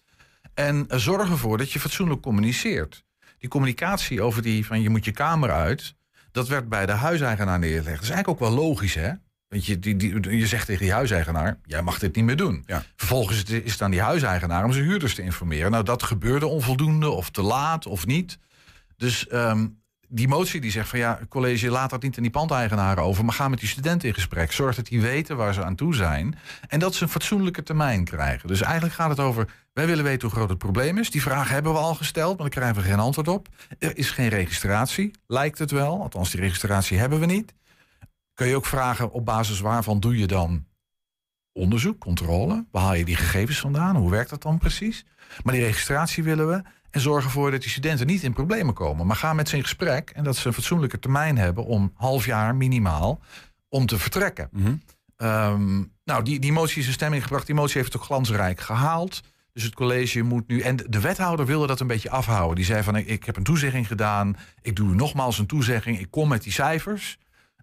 En 0.53 0.85
zorg 0.87 1.29
ervoor 1.29 1.57
dat 1.57 1.71
je 1.71 1.79
fatsoenlijk 1.79 2.21
communiceert. 2.21 3.03
Die 3.37 3.49
communicatie 3.49 4.21
over 4.21 4.41
die 4.41 4.65
van 4.65 4.81
je 4.81 4.89
moet 4.89 5.05
je 5.05 5.11
kamer 5.11 5.51
uit... 5.51 5.95
dat 6.31 6.47
werd 6.47 6.69
bij 6.69 6.85
de 6.85 6.91
huiseigenaar 6.91 7.59
neergelegd. 7.59 7.95
Dat 7.95 8.03
is 8.03 8.09
eigenlijk 8.09 8.41
ook 8.41 8.49
wel 8.49 8.65
logisch, 8.65 8.95
hè? 8.95 9.11
Want 9.47 9.65
je, 9.65 9.79
die, 9.79 9.95
die, 9.95 10.37
je 10.37 10.47
zegt 10.47 10.65
tegen 10.65 10.83
die 10.83 10.93
huiseigenaar, 10.93 11.59
jij 11.65 11.81
mag 11.81 11.99
dit 11.99 12.15
niet 12.15 12.25
meer 12.25 12.35
doen. 12.35 12.65
Vervolgens 12.95 13.43
is 13.43 13.71
het, 13.71 13.81
aan 13.81 13.91
die 13.91 14.01
huiseigenaar 14.01 14.63
om 14.63 14.71
zijn 14.71 14.85
huurders 14.85 15.15
te 15.15 15.21
informeren. 15.21 15.71
Nou, 15.71 15.83
dat 15.83 16.03
gebeurde 16.03 16.47
onvoldoende 16.47 17.09
of 17.09 17.29
te 17.29 17.41
laat 17.41 17.85
of 17.85 18.05
niet. 18.05 18.37
Dus 18.97 19.27
ehm, 19.27 19.67
die 20.07 20.27
motie 20.27 20.61
die 20.61 20.71
zegt 20.71 20.89
van 20.89 20.99
ja, 20.99 21.19
college, 21.29 21.69
laat 21.69 21.89
dat 21.89 22.01
niet 22.01 22.17
aan 22.17 22.23
die 22.23 22.31
pandeigenaren 22.31 23.03
over... 23.03 23.25
maar 23.25 23.33
ga 23.33 23.47
met 23.47 23.59
die 23.59 23.69
studenten 23.69 24.07
in 24.07 24.13
gesprek. 24.13 24.51
Zorg 24.51 24.75
dat 24.75 24.85
die 24.85 25.01
weten 25.01 25.37
waar 25.37 25.53
ze 25.53 25.63
aan 25.63 25.75
toe 25.75 25.95
zijn. 25.95 26.37
En 26.67 26.79
dat 26.79 26.95
ze 26.95 27.03
een 27.03 27.09
fatsoenlijke 27.09 27.63
termijn 27.63 28.03
krijgen. 28.03 28.47
Dus 28.47 28.61
eigenlijk 28.61 28.93
gaat 28.93 29.09
het 29.09 29.19
over, 29.19 29.47
wij 29.73 29.85
willen 29.85 30.03
weten 30.03 30.21
hoe 30.27 30.37
groot 30.37 30.49
het 30.49 30.57
probleem 30.57 30.97
is. 30.97 31.11
Die 31.11 31.21
vraag 31.21 31.49
hebben 31.49 31.71
we 31.71 31.77
al 31.77 31.95
gesteld, 31.95 32.37
maar 32.37 32.49
daar 32.49 32.61
krijgen 32.61 32.81
we 32.81 32.89
geen 32.89 32.99
antwoord 32.99 33.27
op. 33.27 33.47
Er 33.79 33.97
is 33.97 34.11
geen 34.11 34.29
registratie, 34.29 35.11
lijkt 35.27 35.59
het 35.59 35.71
wel. 35.71 36.01
Althans, 36.01 36.31
die 36.31 36.39
registratie 36.39 36.97
hebben 36.97 37.19
we 37.19 37.25
niet. 37.25 37.53
Kun 38.33 38.47
je 38.47 38.55
ook 38.55 38.65
vragen 38.65 39.11
op 39.11 39.25
basis 39.25 39.59
waarvan 39.59 39.99
doe 39.99 40.17
je 40.17 40.27
dan 40.27 40.65
onderzoek, 41.53 41.99
controle? 41.99 42.65
Waar 42.71 42.83
haal 42.83 42.93
je 42.93 43.05
die 43.05 43.15
gegevens 43.15 43.59
vandaan? 43.59 43.95
Hoe 43.95 44.11
werkt 44.11 44.29
dat 44.29 44.41
dan 44.41 44.57
precies? 44.57 45.05
Maar 45.43 45.53
die 45.53 45.63
registratie 45.63 46.23
willen 46.23 46.47
we. 46.47 46.61
En 46.89 47.01
zorg 47.01 47.23
ervoor 47.23 47.51
dat 47.51 47.61
die 47.61 47.69
studenten 47.69 48.07
niet 48.07 48.23
in 48.23 48.33
problemen 48.33 48.73
komen. 48.73 49.07
Maar 49.07 49.15
ga 49.15 49.33
met 49.33 49.49
ze 49.49 49.55
in 49.55 49.61
gesprek 49.61 50.09
en 50.09 50.23
dat 50.23 50.35
ze 50.37 50.47
een 50.47 50.53
fatsoenlijke 50.53 50.99
termijn 50.99 51.37
hebben 51.37 51.65
om 51.65 51.91
half 51.95 52.25
jaar 52.25 52.55
minimaal 52.55 53.19
om 53.69 53.85
te 53.85 53.97
vertrekken. 53.97 54.49
Ehm, 55.17 55.83
nou, 56.03 56.23
die, 56.23 56.39
die 56.39 56.51
motie 56.51 56.81
is 56.81 56.87
in 56.87 56.93
stemming 56.93 57.23
gebracht. 57.23 57.45
Die 57.45 57.55
motie 57.55 57.77
heeft 57.77 57.93
het 57.93 58.01
ook 58.01 58.07
glansrijk 58.07 58.59
gehaald. 58.59 59.21
Dus 59.53 59.63
het 59.63 59.73
college 59.73 60.21
moet 60.21 60.47
nu. 60.47 60.59
En 60.59 60.75
de 60.75 60.99
wethouder 60.99 61.45
wilde 61.45 61.67
dat 61.67 61.79
een 61.79 61.87
beetje 61.87 62.09
afhouden. 62.09 62.55
Die 62.55 62.65
zei 62.65 62.83
van 62.83 62.95
ik, 62.95 63.23
heb 63.23 63.37
een 63.37 63.43
toezegging 63.43 63.87
gedaan. 63.87 64.37
Ik 64.61 64.75
doe 64.75 64.95
nogmaals 64.95 65.39
een 65.39 65.45
toezegging. 65.45 65.99
Ik 65.99 66.11
kom 66.11 66.29
met 66.29 66.43
die 66.43 66.51
cijfers. 66.51 67.17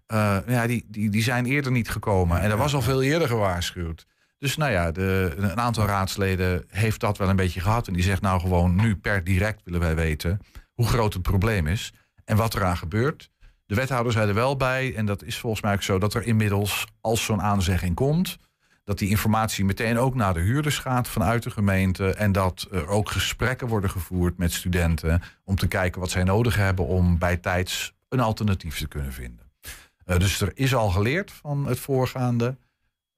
Uh, 0.07 0.37
ja, 0.47 0.67
die, 0.67 0.85
die, 0.87 1.09
die 1.09 1.23
zijn 1.23 1.45
eerder 1.45 1.71
niet 1.71 1.89
gekomen. 1.89 2.41
En 2.41 2.51
er 2.51 2.57
was 2.57 2.73
al 2.73 2.81
veel 2.81 3.01
eerder 3.01 3.27
gewaarschuwd. 3.27 4.05
Dus 4.37 4.57
nou 4.57 4.71
ja, 4.71 4.91
de, 4.91 5.33
een 5.37 5.59
aantal 5.59 5.85
raadsleden 5.85 6.65
heeft 6.67 6.99
dat 6.99 7.17
wel 7.17 7.29
een 7.29 7.35
beetje 7.35 7.59
gehad. 7.59 7.87
En 7.87 7.93
die 7.93 8.03
zegt 8.03 8.21
nou 8.21 8.39
gewoon 8.39 8.75
nu 8.75 8.95
per 8.95 9.23
direct 9.23 9.61
willen 9.63 9.79
wij 9.79 9.95
weten 9.95 10.39
hoe 10.73 10.87
groot 10.87 11.13
het 11.13 11.21
probleem 11.21 11.67
is. 11.67 11.93
En 12.25 12.37
wat 12.37 12.55
eraan 12.55 12.77
gebeurt. 12.77 13.29
De 13.65 13.75
wethouder 13.75 14.11
zei 14.11 14.27
er 14.27 14.33
wel 14.33 14.55
bij, 14.55 14.95
en 14.95 15.05
dat 15.05 15.23
is 15.23 15.37
volgens 15.37 15.61
mij 15.61 15.73
ook 15.73 15.83
zo, 15.83 15.97
dat 15.97 16.13
er 16.13 16.23
inmiddels, 16.23 16.85
als 17.01 17.23
zo'n 17.23 17.41
aanzegging 17.41 17.95
komt, 17.95 18.37
dat 18.89 18.97
die 18.97 19.09
informatie 19.09 19.65
meteen 19.65 19.97
ook 19.97 20.15
naar 20.15 20.33
de 20.33 20.39
huurders 20.39 20.77
gaat 20.77 21.07
vanuit 21.07 21.43
de 21.43 21.51
gemeente. 21.51 22.13
En 22.13 22.31
dat 22.31 22.67
er 22.71 22.87
ook 22.87 23.09
gesprekken 23.09 23.67
worden 23.67 23.89
gevoerd 23.89 24.37
met 24.37 24.53
studenten 24.53 25.21
om 25.43 25.55
te 25.55 25.67
kijken 25.67 25.99
wat 25.99 26.09
zij 26.09 26.23
nodig 26.23 26.55
hebben 26.55 26.85
om 26.85 27.17
bij 27.17 27.37
tijds 27.37 27.93
een 28.07 28.19
alternatief 28.19 28.77
te 28.77 28.87
kunnen 28.87 29.13
vinden. 29.13 29.51
Uh, 30.05 30.17
dus 30.17 30.41
er 30.41 30.51
is 30.53 30.75
al 30.75 30.89
geleerd 30.89 31.31
van 31.31 31.65
het 31.67 31.79
voorgaande. 31.79 32.57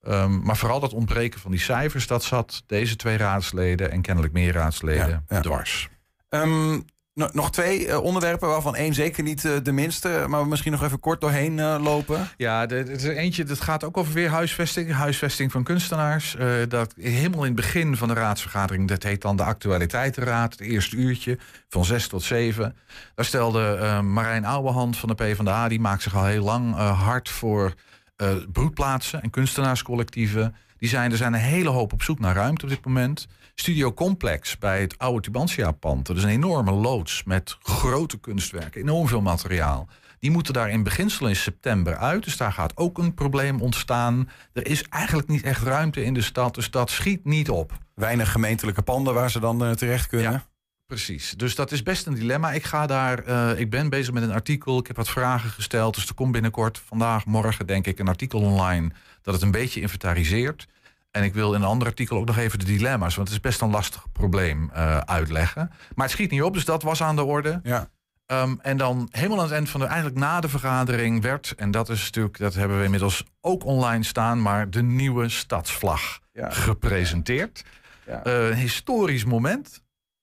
Um, 0.08 0.42
maar 0.44 0.58
vooral 0.58 0.80
dat 0.80 0.94
ontbreken 0.94 1.40
van 1.40 1.52
die 1.52 1.60
cijfers, 1.60 2.08
dat 2.08 2.24
zat 2.24 2.64
deze 2.66 2.96
twee 2.96 3.18
raadsleden 3.18 3.92
en 3.92 4.02
kennelijk 4.02 4.34
meer 4.34 4.54
raadsleden 4.54 5.10
ja, 5.10 5.24
ja. 5.28 5.42
dwars. 5.42 5.90
Um, 6.30 6.86
nog 7.14 7.52
twee 7.52 7.88
uh, 7.88 8.04
onderwerpen, 8.04 8.48
waarvan 8.48 8.76
één 8.76 8.94
zeker 8.94 9.24
niet 9.24 9.44
uh, 9.44 9.52
de 9.64 9.72
minste, 9.72 10.26
maar 10.28 10.42
we 10.42 10.48
misschien 10.48 10.72
nog 10.72 10.84
even 10.84 11.00
kort 11.00 11.22
doorheen 11.22 11.58
uh, 11.58 11.78
lopen. 11.82 12.28
Ja, 12.38 12.70
er 12.70 12.90
is 12.90 13.04
eentje, 13.04 13.44
dat 13.44 13.62
gaat 13.62 13.84
ook 13.84 13.98
over 13.98 14.14
weer 14.14 14.30
huisvesting, 14.30 14.92
huisvesting 14.92 15.52
van 15.52 15.64
kunstenaars. 15.64 16.36
dat 16.68 16.94
helemaal 17.00 17.40
in 17.40 17.46
het 17.46 17.56
begin 17.56 17.98
van 17.98 18.08
de 18.08 18.14
raadsvergadering, 18.14 18.88
dat 18.88 19.04
heet 19.04 19.22
dan 19.22 19.36
de 19.36 19.44
actualiteitenraad, 19.44 20.52
het 20.52 20.62
eerste 20.62 20.96
uurtje 20.96 21.38
van 21.70 21.86
zes 21.86 22.08
tot 22.08 22.24
zeven. 22.24 22.76
Daar 23.16 23.26
stelde 23.26 24.00
Marijn 24.02 24.46
Ouwehand 24.46 24.98
van 24.98 25.10
de 25.10 25.16
PvdA, 25.16 25.68
die 25.68 25.80
maakt 25.80 26.02
zich 26.02 26.16
al 26.16 26.26
heel 26.26 26.44
lang 26.44 26.76
hard 26.76 27.30
voor 27.30 27.74
broedplaatsen 28.52 29.22
en 29.22 29.30
kunstenaarscollectieven. 29.30 30.56
Die 30.82 30.90
zijn, 30.90 31.12
er 31.12 31.18
zijn 31.18 31.34
een 31.34 31.40
hele 31.40 31.70
hoop 31.70 31.94
op 31.94 32.04
zoek 32.04 32.20
naar 32.20 32.36
ruimte 32.36 32.64
op 32.64 32.70
dit 32.70 32.86
moment. 32.86 33.28
Studio 33.56 33.94
Complex 33.94 34.58
bij 34.58 34.82
het 34.82 34.98
oude 34.98 35.22
Tubantia-pand. 35.22 36.08
Dat 36.08 36.18
is 36.18 36.24
een 36.24 36.30
enorme 36.30 36.72
loods 36.72 37.24
met 37.24 37.58
grote 37.62 38.20
kunstwerken, 38.20 38.82
enorm 38.82 39.08
veel 39.08 39.22
materiaal. 39.22 39.88
Die 40.20 40.32
moeten 40.32 40.54
daar 40.54 40.70
in 40.70 40.84
beginsel 40.84 41.28
in 41.28 41.36
september 41.36 41.98
uit. 41.98 42.24
Dus 42.24 42.38
daar 42.38 42.52
gaat 42.52 42.78
ook 42.78 42.98
een 42.98 43.14
probleem 43.14 43.62
ontstaan. 43.62 44.30
Er 44.54 44.68
is 44.68 44.84
eigenlijk 44.84 45.28
niet 45.28 45.44
echt 45.44 45.64
ruimte 45.64 46.04
in 46.04 46.14
de 46.14 46.22
stad, 46.22 46.56
dus 46.56 46.72
dat 46.72 46.90
schiet 46.90 47.26
niet 47.26 47.50
op. 47.50 47.78
Weinig 47.96 48.32
gemeentelijke 48.32 48.82
panden 48.82 49.14
waar 49.14 49.32
ze 49.32 49.40
dan 49.40 49.64
uh, 49.64 49.72
terecht 49.72 50.08
kunnen. 50.08 50.32
Ja. 50.32 50.46
Precies, 50.92 51.34
dus 51.38 51.56
dat 51.56 51.72
is 51.72 51.84
best 51.84 52.06
een 52.06 52.14
dilemma. 52.14 52.52
Ik 52.52 52.64
ga 52.64 52.86
daar, 52.86 53.28
uh, 53.28 53.60
ik 53.60 53.70
ben 53.70 53.90
bezig 53.90 54.14
met 54.14 54.24
een 54.24 54.32
artikel. 54.32 54.80
Ik 54.80 54.88
heb 54.88 54.96
wat 54.96 55.10
vragen 55.10 55.50
gesteld. 55.50 55.96
Dus 55.96 56.08
er 56.08 56.14
komt 56.14 56.32
binnenkort, 56.32 56.82
vandaag, 56.86 57.26
morgen, 57.26 57.68
denk 57.68 57.88
ik, 57.88 58.00
een 58.00 58.08
artikel 58.08 58.42
online 58.42 58.92
dat 59.22 59.34
het 59.34 59.44
een 59.44 59.52
beetje 59.52 59.82
inventariseert. 59.82 60.68
En 61.12 61.24
ik 61.24 61.34
wil 61.34 61.54
in 61.54 61.62
een 61.62 61.68
ander 61.68 61.88
artikel 61.88 62.18
ook 62.18 62.26
nog 62.26 62.38
even 62.38 62.60
de 62.60 62.66
dilemma's, 62.66 63.16
want 63.16 63.28
het 63.28 63.38
is 63.38 63.44
best 63.44 63.62
een 63.62 63.70
lastig 63.70 64.06
probleem 64.12 64.72
uh, 64.74 64.98
uitleggen. 64.98 65.72
Maar 65.96 66.06
het 66.06 66.16
schiet 66.16 66.32
niet 66.32 66.42
op, 66.42 66.54
dus 66.54 66.66
dat 66.66 66.84
was 66.84 67.04
aan 67.04 67.16
de 67.16 67.24
orde. 67.24 67.60
Ja. 67.64 67.90
Um, 68.28 68.60
en 68.62 68.78
dan 68.78 69.08
helemaal 69.12 69.38
aan 69.38 69.44
het 69.44 69.54
eind 69.54 69.70
van 69.70 69.80
de, 69.80 69.86
eigenlijk 69.86 70.18
na 70.18 70.40
de 70.40 70.50
vergadering 70.50 71.22
werd, 71.22 71.54
en 71.58 71.72
dat 71.72 71.90
is 71.90 72.04
natuurlijk, 72.04 72.38
dat 72.38 72.54
hebben 72.54 72.78
we 72.78 72.84
inmiddels 72.84 73.24
ook 73.42 73.66
online 73.66 74.04
staan, 74.04 74.42
maar 74.42 74.70
de 74.70 74.82
nieuwe 74.82 75.30
stadsvlag 75.30 76.20
ja. 76.34 76.50
gepresenteerd. 76.50 77.64
Ja. 78.06 78.28
Uh, 78.28 78.50
een 78.50 78.56
historisch 78.56 79.26
moment. 79.26 79.81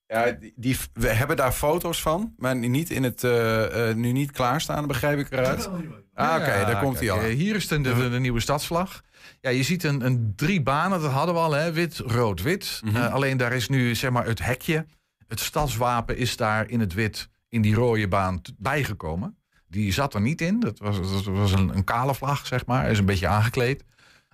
Ja, 0.09 0.31
die, 0.31 0.53
die, 0.57 0.77
we 0.93 1.09
hebben 1.09 1.37
daar 1.37 1.53
foto's 1.53 2.03
van, 2.03 2.35
maar 2.37 2.57
niet 2.57 2.91
in 2.91 3.03
het 3.03 3.23
uh, 3.23 3.89
uh, 3.89 3.95
nu 3.95 4.13
niet 4.13 4.31
klaarstaan, 4.31 4.87
begrijp 4.87 5.19
ik 5.19 5.31
eruit. 5.31 5.67
Ah, 6.15 6.35
oké, 6.35 6.43
okay, 6.43 6.65
daar 6.65 6.83
komt 6.83 7.01
hij 7.01 7.11
al. 7.11 7.21
Hier 7.21 7.55
is 7.55 7.69
de, 7.69 7.81
de, 7.81 8.11
de, 8.11 8.19
nieuwe 8.19 8.41
stadsvlag. 8.41 9.03
Ja, 9.41 9.51
je 9.51 9.63
ziet 9.63 9.85
een, 9.85 10.07
een 10.07 10.33
drie 10.37 10.63
banen, 10.63 11.01
dat 11.01 11.11
hadden 11.11 11.35
we 11.35 11.41
al, 11.41 11.53
hè? 11.53 11.73
wit, 11.73 11.99
rood, 11.99 12.43
wit. 12.43 12.81
Mm 12.85 12.91
-hmm. 12.91 13.03
uh, 13.03 13.15
alleen 13.15 13.37
daar 13.37 13.53
is 13.53 13.69
nu 13.69 13.95
zeg 13.95 14.11
maar 14.11 14.27
het 14.27 14.45
hekje, 14.45 14.87
het 15.27 15.41
stadswapen 15.41 16.17
is 16.17 16.37
daar 16.37 16.71
in 16.71 16.81
het 16.81 16.95
wit, 16.95 17.29
in 17.49 17.63
die 17.63 17.75
rode 17.75 18.09
baan 18.09 18.41
bijgekomen. 18.57 19.37
Die 19.67 19.93
zat 19.93 20.15
er 20.15 20.21
niet 20.21 20.41
in. 20.41 20.61
Dat 20.61 20.79
was, 20.79 20.97
dat 20.97 21.25
was 21.25 21.53
een, 21.53 21.77
een 21.77 21.85
kale 21.85 22.15
vlag, 22.15 22.47
zeg 22.47 22.67
maar. 22.67 22.83
Hij 22.83 22.91
is 22.91 22.99
een 22.99 23.05
beetje 23.05 23.29
aangekleed. 23.29 23.85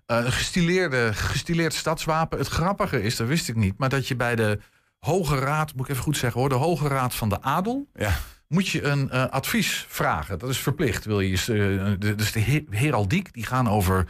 Uh, 0.06 0.16
een 0.16 0.32
gestileerde, 0.32 1.14
gestileerd 1.14 1.74
stadswapen. 1.74 2.38
Het 2.38 2.48
grappige 2.48 3.02
is, 3.02 3.16
dat 3.16 3.28
wist 3.28 3.48
ik 3.48 3.56
niet, 3.56 3.78
maar 3.78 3.88
dat 3.88 4.08
je 4.08 4.16
bij 4.16 4.36
de 4.36 4.58
Hoge 5.04 5.38
Raad, 5.38 5.74
moet 5.74 5.84
ik 5.84 5.90
even 5.90 6.02
goed 6.02 6.16
zeggen 6.16 6.40
hoor, 6.40 6.48
de 6.48 6.54
Hoge 6.54 6.88
Raad 6.88 7.14
van 7.14 7.28
de 7.28 7.42
Adel. 7.42 7.88
Ja. 7.94 8.12
Moet 8.48 8.68
je 8.68 8.82
een 8.82 9.10
uh, 9.12 9.26
advies 9.26 9.86
vragen. 9.88 10.38
Dat 10.38 10.50
is 10.50 10.58
verplicht. 10.58 11.04
Wil 11.04 11.20
je, 11.20 11.96
de, 11.98 12.14
dus 12.14 12.32
de 12.32 12.64
heraldiek, 12.70 13.32
die 13.32 13.46
gaan 13.46 13.68
over 13.68 14.08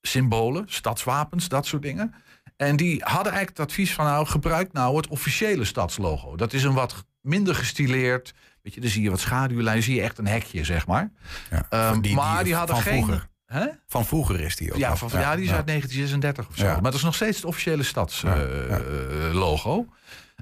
symbolen, 0.00 0.64
stadswapens, 0.66 1.48
dat 1.48 1.66
soort 1.66 1.82
dingen. 1.82 2.14
En 2.56 2.76
die 2.76 3.02
hadden 3.04 3.32
eigenlijk 3.32 3.58
het 3.58 3.68
advies 3.68 3.92
van 3.92 4.04
nou, 4.04 4.26
gebruik 4.26 4.72
nou 4.72 4.96
het 4.96 5.08
officiële 5.08 5.64
stadslogo. 5.64 6.36
Dat 6.36 6.52
is 6.52 6.64
een 6.64 6.74
wat 6.74 7.04
minder 7.20 7.54
gestileerd. 7.54 8.34
Weet 8.62 8.74
je, 8.74 8.80
dan 8.80 8.90
zie 8.90 9.02
je 9.02 9.10
wat 9.10 9.20
schaduwlijn, 9.20 9.82
zie 9.82 9.94
je 9.94 10.02
echt 10.02 10.18
een 10.18 10.26
hekje, 10.26 10.64
zeg 10.64 10.86
maar. 10.86 11.10
Ja, 11.50 11.90
um, 11.90 12.00
die, 12.00 12.14
maar 12.14 12.44
die 12.44 12.54
hadden 12.54 12.76
van 12.76 12.84
geen. 12.84 13.04
Vroeger. 13.04 13.28
Hè? 13.46 13.66
Van 13.86 14.04
vroeger 14.04 14.40
is 14.40 14.56
die 14.56 14.72
ook. 14.72 14.78
Ja, 14.78 14.96
van, 14.96 15.08
ja, 15.12 15.36
die 15.36 15.44
is 15.44 15.52
uit 15.52 15.66
1936 15.66 16.48
of 16.48 16.56
zo. 16.56 16.64
Ja. 16.64 16.72
Maar 16.72 16.82
dat 16.82 16.94
is 16.94 17.02
nog 17.02 17.14
steeds 17.14 17.36
het 17.36 17.44
officiële 17.44 17.82
stadslogo. 17.82 19.86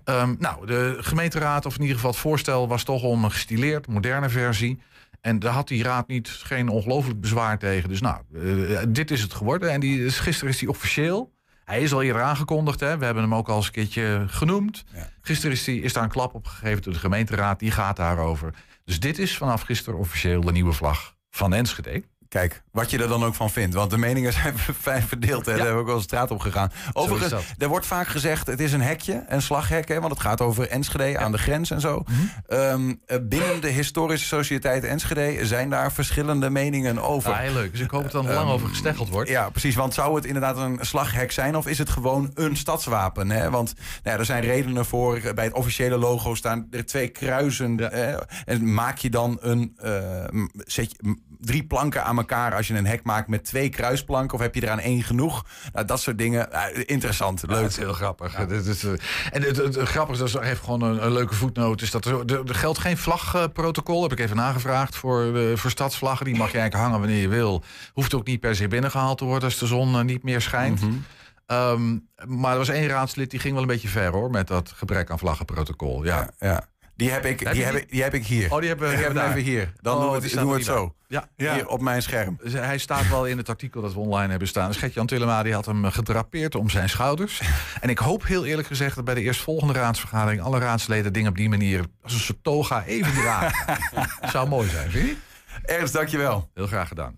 Um, 0.04 0.36
nou, 0.38 0.66
de 0.66 0.96
gemeenteraad, 1.00 1.66
of 1.66 1.74
in 1.74 1.80
ieder 1.80 1.96
geval 1.96 2.10
het 2.10 2.20
voorstel, 2.20 2.68
was 2.68 2.84
toch 2.84 3.02
om 3.02 3.24
een 3.24 3.30
gestileerd, 3.30 3.86
moderne 3.86 4.28
versie. 4.28 4.80
En 5.20 5.38
daar 5.38 5.52
had 5.52 5.68
die 5.68 5.82
raad 5.82 6.08
niet 6.08 6.28
geen 6.28 6.68
ongelooflijk 6.68 7.20
bezwaar 7.20 7.58
tegen. 7.58 7.88
Dus 7.88 8.00
nou, 8.00 8.22
uh, 8.32 8.78
dit 8.88 9.10
is 9.10 9.22
het 9.22 9.34
geworden. 9.34 9.70
En 9.70 9.80
die, 9.80 9.98
dus 9.98 10.18
gisteren 10.18 10.52
is 10.52 10.58
die 10.58 10.68
officieel. 10.68 11.32
Hij 11.64 11.80
is 11.80 11.92
al 11.92 12.02
eerder 12.02 12.22
aangekondigd. 12.22 12.80
Hè? 12.80 12.98
We 12.98 13.04
hebben 13.04 13.22
hem 13.22 13.34
ook 13.34 13.48
al 13.48 13.56
eens 13.56 13.66
een 13.66 13.72
keertje 13.72 14.24
genoemd. 14.28 14.84
Ja. 14.94 15.08
Gisteren 15.20 15.52
is, 15.52 15.64
die, 15.64 15.82
is 15.82 15.92
daar 15.92 16.02
een 16.02 16.08
klap 16.08 16.34
op 16.34 16.46
gegeven 16.46 16.82
door 16.82 16.92
de 16.92 16.98
gemeenteraad. 16.98 17.58
Die 17.58 17.70
gaat 17.70 17.96
daarover. 17.96 18.54
Dus 18.84 19.00
dit 19.00 19.18
is 19.18 19.36
vanaf 19.36 19.62
gisteren 19.62 19.98
officieel 19.98 20.40
de 20.40 20.52
nieuwe 20.52 20.72
vlag 20.72 21.16
van 21.30 21.54
Enschede. 21.54 22.02
Kijk, 22.32 22.62
wat 22.70 22.90
je 22.90 22.98
er 22.98 23.08
dan 23.08 23.24
ook 23.24 23.34
van 23.34 23.50
vindt. 23.50 23.74
Want 23.74 23.90
de 23.90 23.98
meningen 23.98 24.32
zijn 24.42 24.58
fijn 24.58 25.02
verdeeld. 25.02 25.46
Hè? 25.46 25.52
Daar 25.52 25.60
hebben 25.60 25.74
we 25.74 25.80
ook 25.80 25.86
wel 25.86 25.96
de 25.96 26.02
straat 26.02 26.30
op 26.30 26.40
gegaan. 26.40 26.72
Overigens, 26.92 27.54
er 27.58 27.68
wordt 27.68 27.86
vaak 27.86 28.06
gezegd... 28.06 28.46
het 28.46 28.60
is 28.60 28.72
een 28.72 28.82
hekje, 28.82 29.24
een 29.28 29.42
slaghek. 29.42 29.88
Hè? 29.88 30.00
Want 30.00 30.12
het 30.12 30.20
gaat 30.20 30.40
over 30.40 30.68
Enschede 30.68 31.18
aan 31.18 31.32
de 31.32 31.38
grens 31.38 31.70
en 31.70 31.80
zo. 31.80 32.04
Mhm. 32.06 32.58
um, 32.58 33.00
binnen 33.22 33.60
de 33.60 33.68
Historische 33.68 34.26
Sociëteit 34.26 34.84
Enschede... 34.84 35.46
zijn 35.46 35.70
daar 35.70 35.92
verschillende 35.92 36.50
meningen 36.50 36.98
over. 36.98 37.30
Ja, 37.30 37.36
heel 37.36 37.52
leuk. 37.52 37.70
Dus 37.70 37.80
ik 37.80 37.90
hoop 37.90 38.10
dat 38.10 38.24
er 38.24 38.34
lang 38.34 38.48
Um, 38.48 38.54
over 38.54 38.68
gesteggeld 38.68 39.08
wordt. 39.08 39.30
Ja, 39.30 39.50
precies. 39.50 39.74
Want 39.74 39.94
zou 39.94 40.14
het 40.14 40.24
inderdaad 40.24 40.56
een 40.56 40.78
slaghek 40.80 41.32
zijn... 41.32 41.56
of 41.56 41.66
is 41.66 41.78
het 41.78 41.90
gewoon 41.90 42.30
een 42.34 42.56
stadswapen? 42.56 43.30
Hè? 43.30 43.50
Want 43.50 43.74
nou 43.74 44.14
ja, 44.14 44.18
er 44.18 44.24
zijn 44.24 44.42
redenen 44.42 44.84
voor. 44.84 45.20
Bij 45.34 45.44
het 45.44 45.54
officiële 45.54 45.96
logo 45.96 46.34
staan 46.34 46.66
er 46.70 46.86
twee 46.86 47.08
kruisen. 47.08 47.78
Hè? 47.78 48.14
En 48.44 48.74
maak 48.74 48.98
je 48.98 49.10
dan 49.10 49.38
een... 49.40 49.76
Uh, 49.84 50.42
zet 50.66 50.90
je, 50.90 51.16
drie 51.40 51.64
planken 51.64 52.04
aan 52.04 52.16
elkaar 52.16 52.21
als 52.30 52.66
je 52.66 52.74
een 52.74 52.86
hek 52.86 53.04
maakt 53.04 53.28
met 53.28 53.44
twee 53.44 53.68
kruisplanken? 53.68 54.34
Of 54.34 54.40
heb 54.40 54.54
je 54.54 54.62
eraan 54.62 54.78
één 54.78 55.02
genoeg? 55.02 55.44
Nou, 55.72 55.86
dat 55.86 56.00
soort 56.00 56.18
dingen. 56.18 56.48
Uh, 56.52 56.82
interessant, 56.86 57.42
leuk. 57.42 57.56
Ja, 57.56 57.62
dat 57.62 57.70
is 57.70 57.76
heel 57.76 57.92
grappig. 57.92 58.38
Ja. 58.38 58.44
Dit 58.44 58.66
is, 58.66 58.84
uh, 58.84 58.92
en 59.30 59.42
het, 59.42 59.76
grappige 59.76 60.24
is, 60.24 60.32
dat 60.32 60.42
heeft 60.42 60.60
gewoon 60.60 60.82
een, 60.82 61.04
een 61.04 61.12
leuke 61.12 61.34
voetnoot. 61.34 61.82
Is 61.82 61.90
dat 61.90 62.04
er, 62.04 62.24
er, 62.24 62.48
er 62.48 62.54
geldt 62.54 62.78
geen 62.78 62.96
vlagprotocol. 62.96 64.02
Heb 64.02 64.12
ik 64.12 64.18
even 64.18 64.36
nagevraagd 64.36 64.96
voor, 64.96 65.32
de, 65.32 65.52
voor 65.56 65.70
stadsvlaggen. 65.70 66.26
Die 66.26 66.36
mag 66.36 66.52
je 66.52 66.58
eigenlijk 66.58 66.84
hangen 66.84 67.00
wanneer 67.00 67.20
je 67.20 67.28
wil. 67.28 67.64
Hoeft 67.92 68.14
ook 68.14 68.26
niet 68.26 68.40
per 68.40 68.56
se 68.56 68.68
binnengehaald 68.68 69.18
te 69.18 69.24
worden 69.24 69.44
als 69.44 69.58
de 69.58 69.66
zon 69.66 69.94
uh, 69.94 70.00
niet 70.00 70.22
meer 70.22 70.40
schijnt. 70.40 70.80
Mhm. 70.80 70.90
Mm 70.90 71.04
-hmm. 71.46 71.56
um, 71.56 72.08
maar 72.40 72.52
er 72.52 72.58
was 72.58 72.68
één 72.68 72.88
raadslid 72.88 73.30
die 73.30 73.40
ging 73.40 73.52
wel 73.52 73.62
een 73.62 73.68
beetje 73.68 73.88
ver 73.88 74.12
hoor. 74.12 74.30
Met 74.30 74.46
dat 74.46 74.72
gebrek 74.76 75.10
aan 75.10 75.18
vlaggenprotocol. 75.18 76.04
Ja, 76.04 76.30
ja. 76.38 76.48
ja. 76.48 76.70
Die 77.02 77.10
heb 77.10 77.24
ik, 77.24 77.40
Heb 77.40 77.52
die 77.52 77.64
heb 77.64 77.72
die? 77.72 77.82
ik, 77.82 77.90
die 77.90 78.02
heb 78.02 78.14
ik 78.14 78.26
hier. 78.26 78.52
Oh, 78.52 78.58
die 78.58 78.68
hebben, 78.68 78.90
we 78.90 79.12
daar. 79.14 79.28
even 79.28 79.42
hier. 79.42 79.72
Dan 79.80 79.94
Oh, 79.94 80.00
doen 80.00 80.10
we 80.10 80.16
het, 80.16 80.24
staat 80.24 80.38
doen 80.40 80.48
we 80.48 80.56
het 80.56 80.66
niet 80.66 80.76
zo. 80.76 80.94
Ja. 81.06 81.28
Hier 81.54 81.68
op 81.68 81.80
mijn 81.80 82.02
scherm. 82.02 82.38
Hij 82.50 82.78
staat 82.78 83.08
wel 83.08 83.26
in 83.26 83.36
het 83.36 83.48
artikel 83.48 83.82
dat 83.82 83.92
we 83.92 83.98
online 83.98 84.30
hebben 84.30 84.48
staan. 84.48 84.74
Schet-Jan 84.74 85.06
Tillema 85.06 85.42
die 85.42 85.52
had 85.54 85.66
hem 85.66 85.84
gedrapeerd 85.84 86.54
om 86.54 86.70
zijn 86.70 86.88
schouders. 86.88 87.42
en 87.80 87.88
ik 87.88 87.98
hoop 87.98 88.26
heel 88.26 88.44
eerlijk 88.44 88.68
gezegd 88.68 88.96
dat 88.96 89.04
bij 89.04 89.14
de 89.14 89.20
eerstvolgende 89.20 89.72
raadsvergadering... 89.72 90.40
alle 90.42 90.58
raadsleden 90.58 91.12
dingen 91.12 91.30
op 91.30 91.36
die 91.36 91.48
manier 91.48 91.84
als 92.02 92.12
een 92.12 92.20
soort 92.20 92.42
toga 92.42 92.84
even 92.84 93.12
dragen. 93.12 93.78
Zou 94.32 94.48
mooi 94.48 94.68
zijn, 94.68 94.90
vind 94.90 95.08
je? 95.08 95.16
Ernst, 95.64 95.92
dankjewel. 95.92 96.50
Heel 96.54 96.66
graag 96.66 96.88
gedaan. 96.88 97.16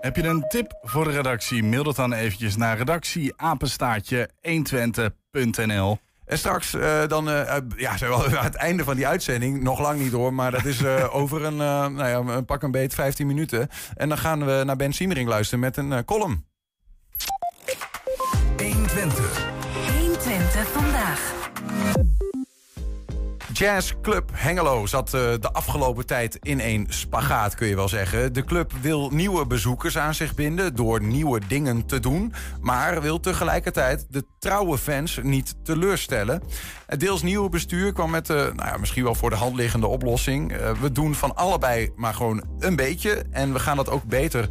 Heb 0.00 0.16
je 0.16 0.24
een 0.24 0.44
tip 0.48 0.78
voor 0.82 1.04
de 1.04 1.10
redactie? 1.10 1.62
Mail 1.64 1.82
dat 1.82 1.96
dan 1.96 2.12
eventjes 2.12 2.56
naar 2.56 2.76
redactieapenstaartje 2.78 4.30
120.nl. 4.42 5.98
En 6.28 6.38
straks 6.38 6.74
uh, 6.74 7.06
dan, 7.06 7.28
uh, 7.28 7.54
ja, 7.76 7.96
zijn 7.98 8.10
we 8.10 8.38
aan 8.38 8.44
het 8.44 8.54
einde 8.54 8.84
van 8.84 8.96
die 8.96 9.06
uitzending. 9.06 9.62
Nog 9.62 9.80
lang 9.80 10.00
niet 10.00 10.12
hoor, 10.12 10.34
maar 10.34 10.50
dat 10.50 10.64
is 10.64 10.80
uh, 10.80 11.14
over 11.20 11.44
een, 11.44 11.56
nou 11.56 12.06
ja, 12.06 12.34
een 12.34 12.44
pak 12.44 12.62
een 12.62 12.70
beet 12.70 12.94
15 12.94 13.26
minuten. 13.26 13.68
En 13.94 14.08
dan 14.08 14.18
gaan 14.18 14.46
we 14.46 14.62
naar 14.64 14.76
Ben 14.76 14.92
Siemering 14.92 15.28
luisteren 15.28 15.60
met 15.60 15.76
een 15.76 16.04
column. 16.04 16.46
120. 18.56 19.46
120 19.98 20.68
vandaag. 20.68 21.47
Jazz 23.58 23.92
Club 24.02 24.30
Hengelo 24.32 24.86
zat 24.86 25.14
uh, 25.14 25.20
de 25.20 25.52
afgelopen 25.52 26.06
tijd 26.06 26.38
in 26.42 26.60
een 26.60 26.86
spagaat, 26.88 27.54
kun 27.54 27.66
je 27.66 27.74
wel 27.74 27.88
zeggen. 27.88 28.32
De 28.32 28.44
club 28.44 28.72
wil 28.80 29.10
nieuwe 29.10 29.46
bezoekers 29.46 29.98
aan 29.98 30.14
zich 30.14 30.34
binden 30.34 30.74
door 30.74 31.02
nieuwe 31.02 31.40
dingen 31.48 31.86
te 31.86 32.00
doen... 32.00 32.32
maar 32.60 33.02
wil 33.02 33.20
tegelijkertijd 33.20 34.06
de 34.10 34.26
trouwe 34.38 34.78
fans 34.78 35.20
niet 35.22 35.54
teleurstellen. 35.64 36.42
Het 36.86 37.00
deels 37.00 37.22
nieuwe 37.22 37.48
bestuur 37.48 37.92
kwam 37.92 38.10
met 38.10 38.28
uh, 38.28 38.36
nou 38.36 38.54
ja, 38.56 38.76
misschien 38.76 39.04
wel 39.04 39.14
voor 39.14 39.30
de 39.30 39.36
hand 39.36 39.56
liggende 39.56 39.86
oplossing. 39.86 40.52
Uh, 40.52 40.70
we 40.70 40.92
doen 40.92 41.14
van 41.14 41.36
allebei 41.36 41.92
maar 41.96 42.14
gewoon 42.14 42.42
een 42.58 42.76
beetje 42.76 43.24
en 43.30 43.52
we 43.52 43.58
gaan 43.58 43.76
dat 43.76 43.90
ook 43.90 44.04
beter 44.04 44.48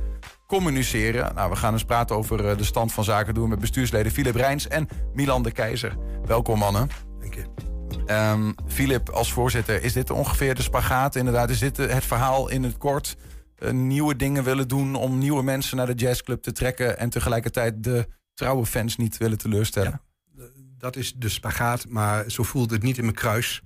communiceren. 0.48 1.36
Nou, 1.36 1.50
we 1.50 1.56
gaan 1.56 1.74
eens 1.74 1.86
praten 1.86 2.15
over 2.15 2.58
de 2.58 2.63
stand 2.63 2.93
van 2.93 3.04
zaken 3.04 3.34
doen... 3.34 3.50
met 3.50 3.60
bestuursleden 3.60 4.12
Philip 4.12 4.36
Rijns 4.36 4.67
en 4.67 4.88
Milan 5.13 5.43
de 5.43 5.52
Keizer. 5.52 5.98
Welkom, 6.26 6.60
mannen. 6.60 6.89
Dank 7.20 7.34
je. 7.34 7.66
Um, 8.10 8.56
Philip, 8.67 9.10
als 9.10 9.34
voorzitter, 9.34 9.84
is 9.84 9.93
dit 9.93 10.10
ongeveer 10.10 10.56
de 10.56 10.62
spagaat? 10.62 11.15
Inderdaad, 11.15 11.50
is 11.50 11.60
dit 11.60 11.78
het 11.78 12.06
verhaal 12.06 12.50
in 12.50 12.63
het 12.63 12.78
kort? 12.78 13.17
Uh, 13.60 13.72
nieuwe 13.72 14.15
dingen 14.15 14.43
willen 14.43 14.67
doen 14.67 14.96
om 14.96 15.17
nieuwe 15.17 15.43
mensen 15.43 15.78
naar 15.78 15.86
de 15.86 15.93
jazzclub 15.93 16.41
te 16.41 16.52
trekken... 16.52 16.98
en 16.98 17.10
tegelijkertijd 17.10 17.84
de 17.84 18.08
trouwe 18.34 18.65
fans 18.65 18.98
niet 18.98 19.17
willen 19.17 19.38
teleurstellen? 19.38 20.02
Ja, 20.36 20.43
dat 20.78 20.96
is 20.96 21.13
de 21.13 21.30
spagaat, 21.30 21.86
maar 21.89 22.32
zo 22.32 22.43
voelt 22.43 22.72
het 22.72 22.84
niet 22.84 22.98
in 22.98 23.04
mijn 23.04 23.15
kruis. 23.15 23.62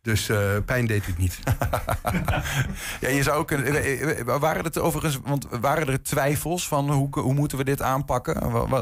Dus 0.00 0.28
uh, 0.28 0.56
pijn 0.64 0.86
deed 0.86 1.06
het 1.06 1.18
niet. 1.18 1.38
ja, 3.00 3.08
je 3.08 3.22
zou 3.22 3.38
ook 3.38 3.46
kunnen. 3.46 4.40
Waren 4.40 4.64
het 4.64 4.78
overigens, 4.78 5.18
want 5.24 5.46
waren 5.50 5.88
er 5.88 6.02
twijfels 6.02 6.68
van 6.68 6.90
hoe, 6.90 7.20
hoe 7.20 7.34
moeten 7.34 7.58
we 7.58 7.64
dit 7.64 7.82
aanpakken? 7.82 8.36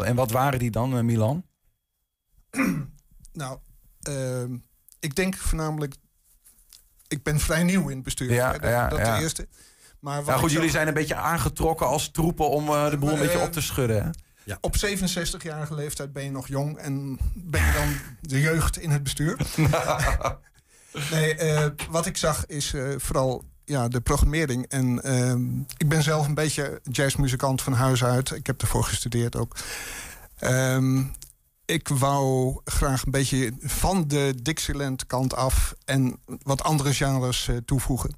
En 0.05 0.15
wat 0.15 0.31
waren 0.31 0.59
die 0.59 0.71
dan, 0.71 1.05
Milan? 1.05 1.45
nou, 3.33 3.59
uh, 4.09 4.59
ik 5.05 5.15
denk 5.15 5.37
voornamelijk. 5.37 5.95
Ik 7.09 7.23
ben 7.23 7.41
vrij 7.41 7.63
nieuw 7.63 7.89
in 7.89 7.95
het 7.95 8.05
bestuur. 8.05 8.33
Ja, 8.33 8.53
dat 8.53 8.71
ja, 8.71 8.89
dat 8.89 8.99
ja. 8.99 9.17
de 9.17 9.23
eerste. 9.23 9.49
Maar 10.01 10.25
nou 10.25 10.39
goed, 10.39 10.51
jullie 10.51 10.71
zijn 10.71 10.89
een 10.89 10.95
beetje 10.95 11.15
aangetrokken 11.15 11.87
als 11.87 12.11
troepen 12.11 12.49
om 12.49 12.69
uh, 12.69 12.91
de 12.91 12.97
boel 12.97 13.13
een 13.13 13.19
beetje 13.19 13.41
op 13.41 13.53
te 13.53 13.61
schudden. 13.61 14.03
Hè? 14.05 14.11
Ja. 14.45 14.59
Op 14.61 14.77
67-jarige 14.77 15.75
leeftijd 15.75 16.13
ben 16.13 16.25
je 16.25 16.31
nog 16.31 16.49
jong 16.49 16.79
en 16.79 17.19
ben 17.35 17.65
je 17.65 17.73
dan 17.73 17.97
de 18.31 18.41
jeugd 18.41 18.79
in 18.79 18.91
het 18.91 19.03
bestuur. 19.03 19.37
nee, 21.11 21.39
uh, 21.39 21.67
wat 21.91 22.07
ik 22.07 22.17
zag 22.17 22.47
is 22.47 22.73
uh, 22.73 22.95
vooral 22.99 23.45
ja, 23.65 23.89
de 23.89 24.01
programmering. 24.01 24.67
En 24.69 25.01
uh, 25.05 25.65
ik 25.77 25.89
ben 25.89 26.03
zelf 26.03 26.27
een 26.27 26.35
beetje 26.35 26.81
jazzmuzikant 26.91 27.63
van 27.63 27.73
huis 27.73 28.05
uit. 28.05 28.31
Ik 28.31 28.47
heb 28.47 28.61
ervoor 28.61 28.85
gestudeerd 28.85 29.37
ook. 29.37 29.57
Um, 30.41 31.13
ik 31.65 31.89
wou 31.89 32.57
graag 32.65 33.05
een 33.05 33.11
beetje 33.11 33.53
van 33.61 34.09
de 34.09 34.35
Dixieland 34.43 35.07
kant 35.07 35.35
af 35.35 35.75
en 35.85 36.17
wat 36.43 36.63
andere 36.63 36.95
genres 36.95 37.49
uh, 37.49 37.57
toevoegen. 37.57 38.17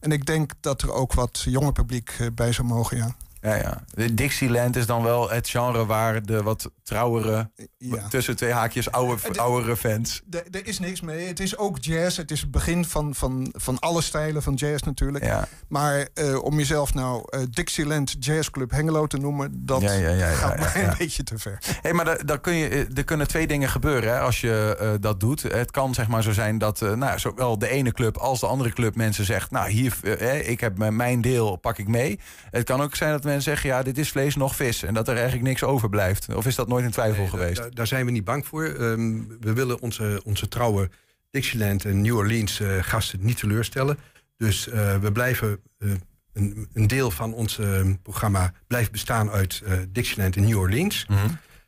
En 0.00 0.12
ik 0.12 0.26
denk 0.26 0.52
dat 0.60 0.82
er 0.82 0.92
ook 0.92 1.12
wat 1.12 1.40
jonge 1.44 1.72
publiek 1.72 2.16
uh, 2.20 2.26
bij 2.34 2.52
zou 2.52 2.66
mogen, 2.68 2.96
ja. 2.96 3.16
Ja, 3.40 3.54
ja. 3.54 3.84
De 3.94 4.14
Dixieland 4.14 4.76
is 4.76 4.86
dan 4.86 5.02
wel 5.02 5.30
het 5.30 5.48
genre 5.48 5.86
waar 5.86 6.22
de 6.22 6.42
wat 6.42 6.70
trouwere, 6.82 7.50
ja. 7.78 8.08
tussen 8.08 8.36
twee 8.36 8.52
haakjes, 8.52 8.90
oude, 8.90 9.32
de, 9.32 9.40
oudere 9.40 9.76
fans. 9.76 10.22
Er 10.30 10.66
is 10.66 10.78
niks 10.78 11.00
mee. 11.00 11.26
Het 11.26 11.40
is 11.40 11.56
ook 11.56 11.76
jazz. 11.80 12.16
Het 12.16 12.30
is 12.30 12.40
het 12.40 12.50
begin 12.50 12.84
van, 12.84 13.14
van, 13.14 13.48
van 13.52 13.78
alle 13.78 14.02
stijlen 14.02 14.42
van 14.42 14.54
jazz 14.54 14.82
natuurlijk. 14.82 15.24
Ja. 15.24 15.48
Maar 15.68 16.08
uh, 16.14 16.44
om 16.44 16.58
jezelf 16.58 16.94
nou 16.94 17.24
uh, 17.30 17.42
Dixieland 17.50 18.16
Jazz 18.18 18.50
Club 18.50 18.70
Hengelo 18.70 19.06
te 19.06 19.16
noemen, 19.16 19.66
dat 19.66 19.80
ja, 19.80 20.26
gaat 20.30 20.58
mij 20.58 20.84
een 20.84 20.94
beetje 20.98 21.22
te 21.22 21.38
ver. 21.38 21.58
Hey, 21.82 21.92
maar 21.92 22.04
daar, 22.04 22.26
daar 22.26 22.40
kun 22.40 22.54
je, 22.54 22.86
er 22.94 23.04
kunnen 23.04 23.28
twee 23.28 23.46
dingen 23.46 23.68
gebeuren 23.68 24.12
hè, 24.12 24.20
als 24.20 24.40
je 24.40 24.78
uh, 24.80 24.90
dat 25.00 25.20
doet. 25.20 25.42
Het 25.42 25.70
kan 25.70 25.94
zeg 25.94 26.08
maar 26.08 26.22
zo 26.22 26.32
zijn 26.32 26.58
dat 26.58 26.80
nou, 26.80 27.18
zowel 27.18 27.58
de 27.58 27.68
ene 27.68 27.92
club 27.92 28.16
als 28.16 28.40
de 28.40 28.46
andere 28.46 28.70
club 28.72 28.94
mensen 28.94 29.24
zegt... 29.24 29.50
nou, 29.50 29.70
hier, 29.70 30.20
ik 30.48 30.60
heb 30.60 30.78
mijn 30.90 31.20
deel, 31.20 31.56
pak 31.56 31.78
ik 31.78 31.88
mee. 31.88 32.20
Het 32.50 32.64
kan 32.64 32.82
ook 32.82 32.94
zijn 32.94 33.10
dat 33.10 33.24
mensen 33.28 33.52
zeggen, 33.52 33.70
ja, 33.70 33.82
dit 33.82 33.98
is 33.98 34.10
vlees 34.10 34.36
nog 34.36 34.56
vis. 34.56 34.82
En 34.82 34.94
dat 34.94 35.08
er 35.08 35.14
eigenlijk 35.14 35.46
niks 35.46 35.64
overblijft. 35.64 36.34
Of 36.34 36.46
is 36.46 36.54
dat 36.54 36.68
nooit 36.68 36.84
in 36.84 36.90
twijfel 36.90 37.20
nee, 37.20 37.30
geweest? 37.30 37.56
Daar, 37.56 37.74
daar, 37.74 37.86
zijn 37.86 38.06
we 38.06 38.10
niet 38.10 38.24
bang 38.24 38.46
voor. 38.46 38.64
Um, 38.64 39.36
we 39.40 39.52
willen 39.52 39.80
onze, 39.80 40.20
onze 40.24 40.48
trouwe 40.48 40.90
Dixieland 41.30 41.84
en 41.84 42.00
New 42.00 42.16
Orleans 42.16 42.60
uh, 42.60 42.82
gasten 42.82 43.18
niet 43.22 43.38
teleurstellen. 43.38 43.98
Dus 44.36 44.68
eh, 44.68 44.96
we 44.96 45.12
blijven, 45.12 45.60
eh, 45.78 45.90
een, 46.32 46.68
een 46.72 46.86
deel 46.86 47.10
van 47.10 47.34
ons 47.34 47.58
eh, 47.58 47.80
programma 48.02 48.52
blijft 48.66 48.90
bestaan 48.90 49.30
uit 49.30 49.62
eh, 49.64 49.72
Dixieland 49.88 50.36
in 50.36 50.44
New 50.44 50.58
Orleans. 50.58 51.06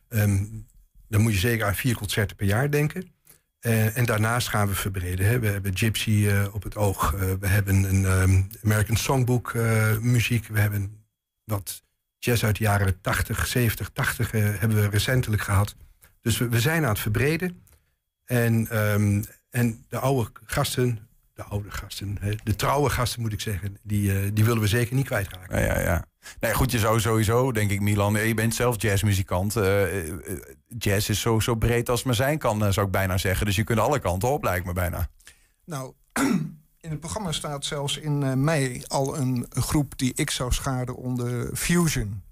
Ehm, 0.08 0.44
dan 1.08 1.20
moet 1.20 1.32
je 1.32 1.38
zeker 1.38 1.66
aan 1.66 1.74
vier 1.74 1.96
concerten 1.96 2.36
per 2.36 2.46
jaar 2.46 2.70
denken. 2.70 3.12
Eh, 3.60 3.96
en 3.96 4.04
daarnaast 4.04 4.48
gaan 4.48 4.68
we 4.68 4.74
verbreden. 4.74 5.26
Hè. 5.26 5.38
We 5.38 5.46
hebben 5.46 5.76
Gypsy 5.76 6.26
eh, 6.28 6.54
op 6.54 6.62
het 6.62 6.76
oog. 6.76 7.14
Eh, 7.14 7.20
we 7.40 7.46
hebben 7.46 7.84
een 7.84 8.04
ehm, 8.04 8.42
American 8.64 8.96
Songbook 8.96 9.54
eh, 9.54 9.98
muziek. 9.98 10.46
We 10.46 10.60
hebben 10.60 10.99
wat 11.50 11.82
jazz 12.18 12.44
uit 12.44 12.56
de 12.56 12.64
jaren 12.64 13.00
80, 13.00 13.46
70, 13.46 13.90
80 13.92 14.32
eh, 14.32 14.42
hebben 14.42 14.80
we 14.80 14.88
recentelijk 14.88 15.42
gehad. 15.42 15.74
Dus 16.20 16.38
we, 16.38 16.48
we 16.48 16.60
zijn 16.60 16.82
aan 16.82 16.90
het 16.90 16.98
verbreden. 16.98 17.64
En, 18.24 18.68
ehm, 18.70 19.22
en 19.50 19.84
de 19.88 19.98
oude 19.98 20.30
gasten, 20.44 21.08
de 21.34 21.42
oude 21.42 21.70
gasten, 21.70 22.16
hè, 22.20 22.34
de 22.42 22.56
trouwe 22.56 22.90
gasten 22.90 23.20
moet 23.20 23.32
ik 23.32 23.40
zeggen, 23.40 23.78
die, 23.82 24.12
eh, 24.12 24.30
die 24.32 24.44
willen 24.44 24.60
we 24.62 24.68
zeker 24.68 24.94
niet 24.94 25.06
kwijtraken. 25.06 25.60
Ja, 25.60 25.64
ja, 25.64 25.80
ja. 25.80 26.08
Nee, 26.40 26.54
goed, 26.54 26.70
je 26.70 26.78
zou 26.78 27.00
sowieso, 27.00 27.52
denk 27.52 27.70
ik, 27.70 27.80
Milan. 27.80 28.26
Je 28.26 28.34
bent 28.34 28.54
zelf 28.54 28.82
jazzmuzikant. 28.82 29.56
eh, 29.56 30.08
eh, 30.08 30.14
jazz 30.78 31.08
is 31.08 31.20
zo, 31.20 31.40
zo 31.40 31.54
breed 31.54 31.88
als 31.88 31.98
het 31.98 32.06
maar 32.06 32.14
zijn 32.14 32.38
kan, 32.38 32.64
eh, 32.64 32.70
zou 32.70 32.86
ik 32.86 32.92
bijna 32.92 33.18
zeggen. 33.18 33.46
Dus 33.46 33.56
je 33.56 33.64
kunt 33.64 33.78
alle 33.78 33.98
kanten 33.98 34.28
op, 34.28 34.42
lijkt 34.44 34.66
me 34.66 34.72
bijna. 34.72 35.08
Nou, 35.64 35.94
in 36.80 36.90
het 36.90 37.00
programma 37.00 37.32
staat 37.32 37.64
zelfs 37.64 37.96
in 37.96 38.22
eh, 38.22 38.32
mei 38.32 38.82
al 38.86 39.16
een 39.18 39.46
groep 39.50 39.98
die 39.98 40.12
ik 40.14 40.30
zou 40.30 40.52
scharen 40.52 40.96
onder 40.96 41.56
Fusion. 41.56 42.22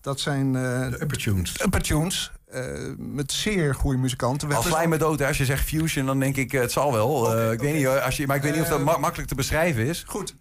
Dat 0.00 0.20
zijn... 0.20 0.52
de 0.52 0.96
Upper 1.00 1.18
Tunes. 1.18 1.60
Upper 1.64 1.82
Tunes. 1.82 2.32
eh, 2.46 2.64
met 2.96 3.32
zeer 3.32 3.74
goede 3.74 3.98
muzikanten. 3.98 4.52
Als 4.52 4.66
sla 4.66 4.80
je 4.82 4.88
me 4.88 4.96
dood, 4.96 5.18
hè. 5.18 5.26
als 5.26 5.38
je 5.38 5.44
zegt 5.44 5.64
fusion, 5.66 6.06
dan 6.06 6.20
denk 6.20 6.36
ik, 6.36 6.52
eh, 6.52 6.60
het 6.60 6.72
zal 6.72 6.92
wel. 6.92 7.36
Eh, 7.36 7.52
ik 7.52 7.60
weet 7.60 7.74
niet, 7.74 7.86
als 7.86 8.16
je, 8.16 8.26
maar 8.26 8.36
ik 8.36 8.42
weet 8.42 8.52
niet 8.52 8.62
of 8.62 8.68
dat 8.68 8.78
Eh, 8.78 8.84
ma- 8.84 8.96
makkelijk 8.98 9.28
te 9.28 9.34
beschrijven 9.34 9.86
is. 9.86 10.04
Goed, 10.06 10.36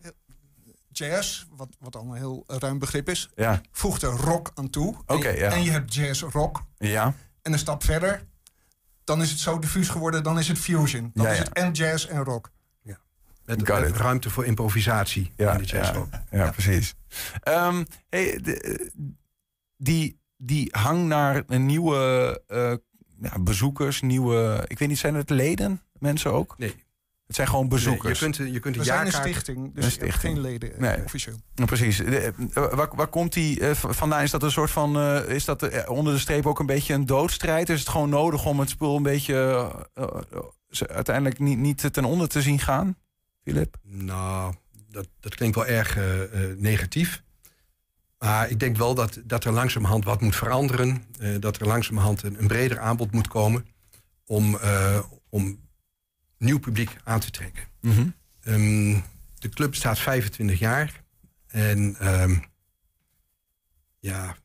jazz, 0.91 1.45
wat, 1.55 1.67
wat 1.79 1.95
al 1.95 2.01
een 2.05 2.13
heel 2.17 2.43
ruim 2.47 2.79
begrip 2.79 3.09
is, 3.09 3.29
Ja. 3.35 3.61
voegt 3.71 4.01
er 4.01 4.09
rock 4.09 4.51
aan 4.55 4.69
toe. 4.69 4.95
Oké, 5.05 5.27
en, 5.27 5.37
ja. 5.37 5.51
en 5.51 5.63
je 5.63 5.71
hebt 5.71 5.93
jazz 5.93 6.21
rock. 6.21 6.61
Ja. 6.77 7.13
En 7.41 7.53
een 7.53 7.59
stap 7.59 7.83
verder, 7.83 8.23
dan 9.03 9.21
is 9.21 9.29
het 9.29 9.39
zo 9.39 9.59
diffuus 9.59 9.89
geworden, 9.89 10.23
dan 10.23 10.39
is 10.39 10.47
het 10.47 10.57
fusion. 10.59 11.11
Dan 11.13 11.25
Ja, 11.25 11.31
is 11.31 11.37
het 11.39 11.49
en 11.53 11.71
jazz 11.71 12.05
en 12.05 12.23
rock. 12.23 12.49
Met, 13.47 13.67
ruimte 13.97 14.29
voor 14.29 14.45
improvisatie 14.45 15.31
Ja, 15.35 15.51
in 15.51 15.57
de 15.57 15.63
jazz 15.63 15.91
ja, 16.31 16.51
precies. 16.51 16.95
Ehm, 17.41 17.83
hey, 18.09 18.39
de- 18.41 18.59
eh, 18.61 18.87
die, 19.77 20.19
die 20.37 20.67
hang 20.71 21.07
naar 21.07 21.43
een 21.47 21.65
nieuwe 21.65 22.41
eh, 22.47 22.73
ja, 23.21 23.39
bezoekers, 23.39 24.01
nieuwe... 24.01 24.63
Ik 24.67 24.79
weet 24.79 24.87
niet, 24.87 24.97
zijn 24.97 25.15
het 25.15 25.29
leden, 25.29 25.81
mensen 25.99 26.33
ook? 26.33 26.55
Nee. 26.57 26.85
Het 27.27 27.35
zijn 27.35 27.47
gewoon 27.47 27.67
bezoekers. 27.69 28.19
je 28.19 28.25
kunt, 28.25 28.35
je 28.53 28.59
kunt 28.59 28.75
een 28.75 28.81
We 28.81 28.87
zijn 28.87 29.05
een 29.05 29.11
stichting, 29.11 29.73
dus 29.75 29.85
Een 29.85 29.91
stichting. 29.91 30.19
geen 30.21 30.39
leden 30.41 30.73
eh, 30.73 30.79
Nee. 30.79 31.03
officieel. 31.03 31.35
Ja, 31.55 31.65
precies. 31.65 31.97
De- 31.97 32.33
waar, 32.53 32.95
waar 32.95 33.07
komt 33.07 33.33
die 33.33 33.59
vandaan? 33.73 34.21
Is 34.23 34.31
dat 34.31 34.43
een 34.43 34.51
soort 34.51 34.71
van. 34.71 34.97
eh, 34.97 35.29
is 35.29 35.45
dat 35.45 35.87
onder 35.87 36.13
de 36.13 36.19
streep 36.19 36.45
ook 36.45 36.59
een 36.59 36.65
beetje 36.65 36.93
een 36.93 37.05
doodstrijd? 37.05 37.69
Is 37.69 37.79
het 37.79 37.89
gewoon 37.89 38.09
nodig 38.09 38.45
om 38.45 38.59
het 38.59 38.69
spul 38.69 38.95
een 38.95 39.03
beetje. 39.03 39.35
uiteindelijk 40.87 41.39
niet, 41.39 41.57
niet 41.57 41.93
ten 41.93 42.05
onder 42.05 42.27
te 42.29 42.41
zien 42.41 42.59
gaan? 42.59 42.97
Nou, 43.83 44.55
dat, 44.89 45.07
dat 45.19 45.35
klinkt 45.35 45.55
wel 45.55 45.65
erg 45.65 45.97
eh, 45.97 46.23
eh, 46.51 46.57
negatief. 46.57 47.23
Maar 48.19 48.49
ik 48.49 48.59
denk 48.59 48.77
wel 48.77 48.95
dat, 48.95 49.21
dat 49.25 49.43
er 49.43 49.51
langzamerhand 49.51 50.03
wat 50.03 50.21
moet 50.21 50.35
veranderen. 50.35 51.05
eh, 51.19 51.35
dat 51.39 51.59
er 51.59 51.67
langzamerhand 51.67 52.23
een, 52.23 52.39
een 52.39 52.47
breder 52.47 52.79
aanbod 52.79 53.11
moet 53.11 53.27
komen 53.27 53.65
om, 54.25 54.57
om 55.29 55.59
nieuw 56.37 56.59
publiek 56.59 56.95
aan 57.03 57.19
te 57.19 57.31
trekken. 57.31 57.63
Mhm. 57.81 58.07
Ehm, 58.41 58.99
de 59.39 59.49
club 59.49 59.69
bestaat 59.69 59.99
25 59.99 60.59
jaar. 60.59 61.03
En 61.47 61.95
ehm, 61.99 62.35
ja, 63.99 64.35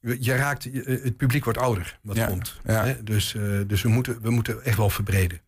je 0.00 0.34
raakt, 0.34 0.64
het 0.84 1.16
publiek 1.16 1.44
wordt 1.44 1.58
ouder, 1.58 1.98
wat 2.02 2.16
Ja, 2.16 2.26
komt. 2.26 2.60
ja. 2.64 2.84
Hè? 2.84 3.02
Dus, 3.04 3.32
dus 3.66 3.82
we, 3.82 3.88
moeten, 3.88 4.20
we 4.22 4.30
moeten 4.30 4.62
echt 4.64 4.76
wel 4.76 4.90
verbreden. 4.90 5.40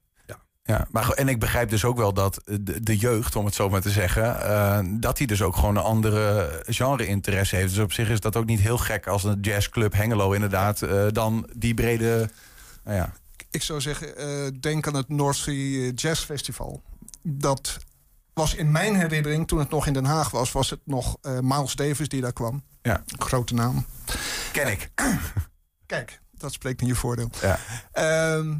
Ja, 0.67 0.87
maar, 0.91 1.11
en 1.11 1.29
ik 1.29 1.41
begrijp 1.41 1.71
dus 1.71 1.85
ook 1.85 1.97
wel 1.97 2.13
dat 2.13 2.41
de, 2.45 2.83
de 2.83 2.97
jeugd, 2.97 3.37
om 3.37 3.45
het 3.45 3.55
zo 3.55 3.69
maar 3.69 3.81
te 3.81 3.91
zeggen, 3.91 4.43
eh, 4.43 4.79
dat 5.01 5.19
hij 5.19 5.27
dus 5.27 5.43
ook 5.43 5.57
gewoon 5.57 5.77
een 5.77 5.83
andere 5.83 6.51
genre-interesse 6.67 7.57
heeft. 7.57 7.75
Dus 7.75 7.83
op 7.83 7.93
zich 7.93 8.09
is 8.09 8.21
dat 8.21 8.37
ook 8.37 8.47
niet 8.47 8.61
heel 8.61 8.79
gek 8.79 9.07
als 9.07 9.25
een 9.25 9.41
jazzclub 9.41 9.93
Hengelo 9.93 10.33
inderdaad 10.33 10.83
eh, 10.83 11.07
dan 11.09 11.49
die 11.57 11.75
brede. 11.75 12.31
Nou 12.85 12.97
ja. 12.97 13.13
Ik 13.51 13.63
zou 13.63 13.81
zeggen, 13.81 14.17
eh, 14.17 14.61
denk 14.61 14.87
aan 14.87 14.95
het 14.95 15.09
North 15.09 15.37
Sea 15.37 15.91
Jazz 15.95 16.25
Festival. 16.25 16.83
Dat 17.23 17.79
was 18.33 18.55
in 18.55 18.71
mijn 18.71 18.95
herinnering, 18.95 19.49
toen 19.49 19.59
het 19.59 19.71
nog 19.71 19.87
in 19.87 19.93
Den 19.93 20.05
Haag 20.05 20.31
was, 20.31 20.53
was 20.53 20.71
het 20.71 20.81
nog 20.85 21.17
eh, 21.21 21.39
Miles 21.41 21.75
Davis 21.75 22.09
die 22.09 22.21
daar 22.21 22.33
kwam. 22.33 22.63
Ja. 22.83 23.03
Grote 23.19 23.55
naam. 23.55 23.87
Ken 24.53 24.71
ik. 24.71 24.91
Kijk, 25.87 26.21
dat 26.33 26.53
spreekt 26.53 26.81
in 26.81 26.87
je 26.87 26.95
voordeel. 26.95 27.31
Ja. 27.41 27.59
Ehm, 27.93 28.57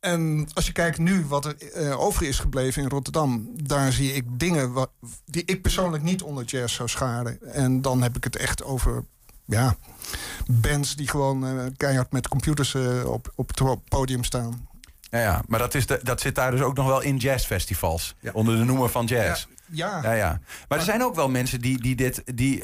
en 0.00 0.48
als 0.54 0.66
je 0.66 0.72
kijkt 0.72 0.98
nu 0.98 1.24
wat 1.24 1.44
er 1.44 1.56
eh, 1.72 2.00
over 2.00 2.26
is 2.26 2.38
gebleven 2.38 2.82
in 2.82 2.88
Rotterdam, 2.88 3.48
daar 3.54 3.92
zie 3.92 4.12
ik 4.12 4.24
dingen 4.28 4.72
wa- 4.72 4.86
die 5.24 5.42
ik 5.44 5.62
persoonlijk 5.62 6.02
niet 6.02 6.22
onder 6.22 6.44
jazz 6.44 6.74
zou 6.76 6.88
scharen. 6.88 7.52
En 7.52 7.82
dan 7.82 8.02
heb 8.02 8.16
ik 8.16 8.24
het 8.24 8.36
echt 8.36 8.64
over 8.64 9.04
ja, 9.44 9.76
bands 10.50 10.96
die 10.96 11.08
gewoon 11.08 11.46
eh, 11.46 11.66
keihard 11.76 12.12
met 12.12 12.28
computers 12.28 12.74
eh, 12.74 13.04
op, 13.10 13.32
op 13.34 13.48
het 13.48 13.84
podium 13.88 14.24
staan. 14.24 14.68
Ja, 15.10 15.18
ja, 15.18 15.42
maar 15.46 15.58
dat, 15.58 15.74
is 15.74 15.86
de, 15.86 16.00
dat 16.02 16.20
zit 16.20 16.34
daar 16.34 16.50
dus 16.50 16.60
ook 16.60 16.76
nog 16.76 16.86
wel 16.86 17.00
in 17.02 17.16
jazzfestivals. 17.16 18.14
Onder 18.32 18.56
de 18.56 18.64
noemer 18.64 18.88
van 18.88 19.06
jazz. 19.06 19.46
Ja. 19.70 20.02
Ja, 20.02 20.12
ja. 20.12 20.40
Maar 20.68 20.78
er 20.78 20.84
zijn 20.84 21.04
ook 21.04 21.14
wel 21.14 21.28
mensen 21.28 21.60
die, 21.60 21.80
die, 21.82 21.96
dit, 21.96 22.22
die, 22.24 22.62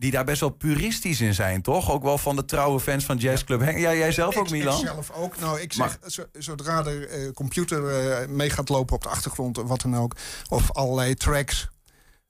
die 0.00 0.10
daar 0.10 0.24
best 0.24 0.40
wel 0.40 0.50
puristisch 0.50 1.20
in 1.20 1.34
zijn, 1.34 1.62
toch? 1.62 1.90
Ook 1.90 2.02
wel 2.02 2.18
van 2.18 2.36
de 2.36 2.44
trouwe 2.44 2.80
fans 2.80 3.04
van 3.04 3.16
Jazzclub. 3.16 3.60
Henk. 3.60 3.78
Ja, 3.78 3.94
jij 3.94 4.12
zelf 4.12 4.36
ook, 4.36 4.44
Ik 4.44 4.50
Milan? 4.50 4.78
zelf 4.78 5.10
ook. 5.10 5.38
Nou, 5.40 5.60
ik 5.60 5.72
zeg, 5.72 5.98
zo- 6.06 6.24
zodra 6.38 6.84
er 6.84 7.08
eh, 7.08 7.32
computer 7.32 7.88
eh, 7.88 8.28
mee 8.28 8.50
gaat 8.50 8.68
lopen 8.68 8.94
op 8.94 9.02
de 9.02 9.08
achtergrond, 9.08 9.58
of 9.58 9.68
wat 9.68 9.80
dan 9.80 9.96
ook, 9.96 10.16
of 10.48 10.72
allerlei 10.72 11.14
tracks, 11.14 11.68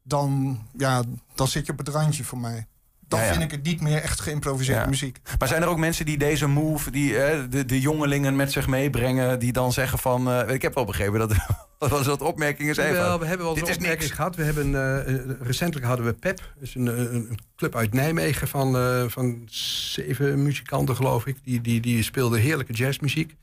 dan, 0.02 0.58
ja, 0.76 1.02
dan 1.34 1.48
zit 1.48 1.66
je 1.66 1.72
op 1.72 1.78
het 1.78 1.88
randje 1.88 2.24
voor 2.24 2.38
mij. 2.38 2.66
Dan 3.08 3.18
Ja, 3.20 3.24
ja. 3.26 3.30
vind 3.32 3.44
ik 3.44 3.50
het 3.50 3.62
niet 3.62 3.80
meer 3.80 4.02
echt 4.02 4.20
geïmproviseerde 4.20 4.80
Ja. 4.80 4.86
muziek. 4.88 5.18
Maar 5.38 5.48
zijn 5.48 5.62
er 5.62 5.68
ook 5.68 5.78
mensen 5.78 6.04
die 6.04 6.18
deze 6.18 6.46
move, 6.46 6.90
die 6.90 7.18
eh, 7.22 7.44
de, 7.50 7.64
de 7.64 7.80
jongelingen 7.80 8.36
met 8.36 8.52
zich 8.52 8.66
meebrengen, 8.66 9.38
die 9.38 9.52
dan 9.52 9.72
zeggen 9.72 9.98
van... 9.98 10.48
ik 10.50 10.62
heb 10.62 10.74
wel 10.74 10.84
begrepen 10.84 11.18
dat 11.18 11.32
dat 11.80 11.90
was 11.90 12.06
wat 12.06 12.22
opmerkingen 12.22 12.74
zijn 12.74 12.92
Wel, 12.92 13.18
we 13.18 13.26
hebben 13.26 13.46
wel 13.46 13.54
dit 13.54 13.68
eens 13.68 13.76
is 13.76 13.76
niks. 13.76 13.90
opmerkingen 13.90 14.16
gehad. 14.16 14.36
We 14.36 14.42
hebben, 14.42 14.74
eh, 14.74 15.46
recentelijk 15.46 15.86
hadden 15.86 16.06
we 16.06 16.12
PEP. 16.12 16.36
Dat 16.36 16.62
is 16.62 16.74
een, 16.74 17.38
club 17.56 17.76
uit 17.76 17.92
Nijmegen 17.92 18.48
van, 18.48 18.76
eh, 18.76 19.04
van 19.08 19.42
zeven 19.50 20.42
muzikanten, 20.42 20.96
geloof 20.96 21.26
ik. 21.26 21.44
Die, 21.44 21.60
die, 21.60 21.80
die 21.80 22.02
speelden 22.02 22.40
heerlijke 22.40 22.72
jazzmuziek. 22.72 23.36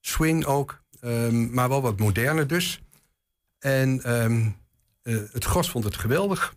Swing 0.00 0.44
ook, 0.44 0.82
ehm, 1.00 1.54
maar 1.54 1.68
wel 1.68 1.82
wat 1.82 1.98
moderner 1.98 2.46
dus. 2.46 2.80
En 3.58 4.02
ehm, 4.02 4.48
eh, 5.02 5.16
het 5.32 5.44
gros 5.44 5.70
vond 5.70 5.84
het 5.84 5.96
geweldig. 5.96 6.54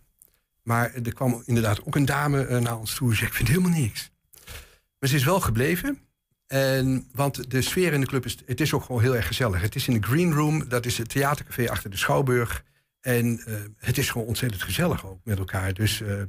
Maar 0.62 0.94
er 0.94 1.14
kwam 1.14 1.42
inderdaad 1.44 1.84
ook 1.84 1.96
een 1.96 2.04
dame 2.04 2.60
naar 2.60 2.78
ons 2.78 2.94
toe 2.94 3.10
en 3.10 3.16
zei... 3.16 3.26
ik 3.26 3.34
vind 3.34 3.48
helemaal 3.48 3.70
niks. 3.70 4.10
Maar 4.98 5.08
ze 5.08 5.16
is 5.16 5.24
wel 5.24 5.40
gebleven. 5.40 5.98
En, 6.46 7.08
want 7.12 7.50
de 7.50 7.62
sfeer 7.62 7.92
in 7.92 8.00
de 8.00 8.06
club 8.06 8.24
is, 8.24 8.38
het 8.46 8.60
is 8.60 8.72
ook 8.72 8.84
gewoon 8.84 9.02
heel 9.02 9.16
erg 9.16 9.26
gezellig. 9.26 9.60
Het 9.60 9.74
is 9.74 9.88
in 9.88 10.00
de 10.00 10.06
Green 10.06 10.32
Room, 10.32 10.68
dat 10.68 10.86
is 10.86 10.98
het 10.98 11.08
theatercafé 11.08 11.70
achter 11.70 11.90
de 11.90 11.96
Schouwburg. 11.96 12.64
En 13.00 13.40
eh, 13.46 13.54
het 13.76 13.98
is 13.98 14.10
gewoon 14.10 14.26
ontzettend 14.26 14.62
gezellig 14.62 15.06
ook 15.06 15.20
met 15.24 15.38
elkaar. 15.38 15.74
Dus, 15.74 16.00
eh, 16.00 16.22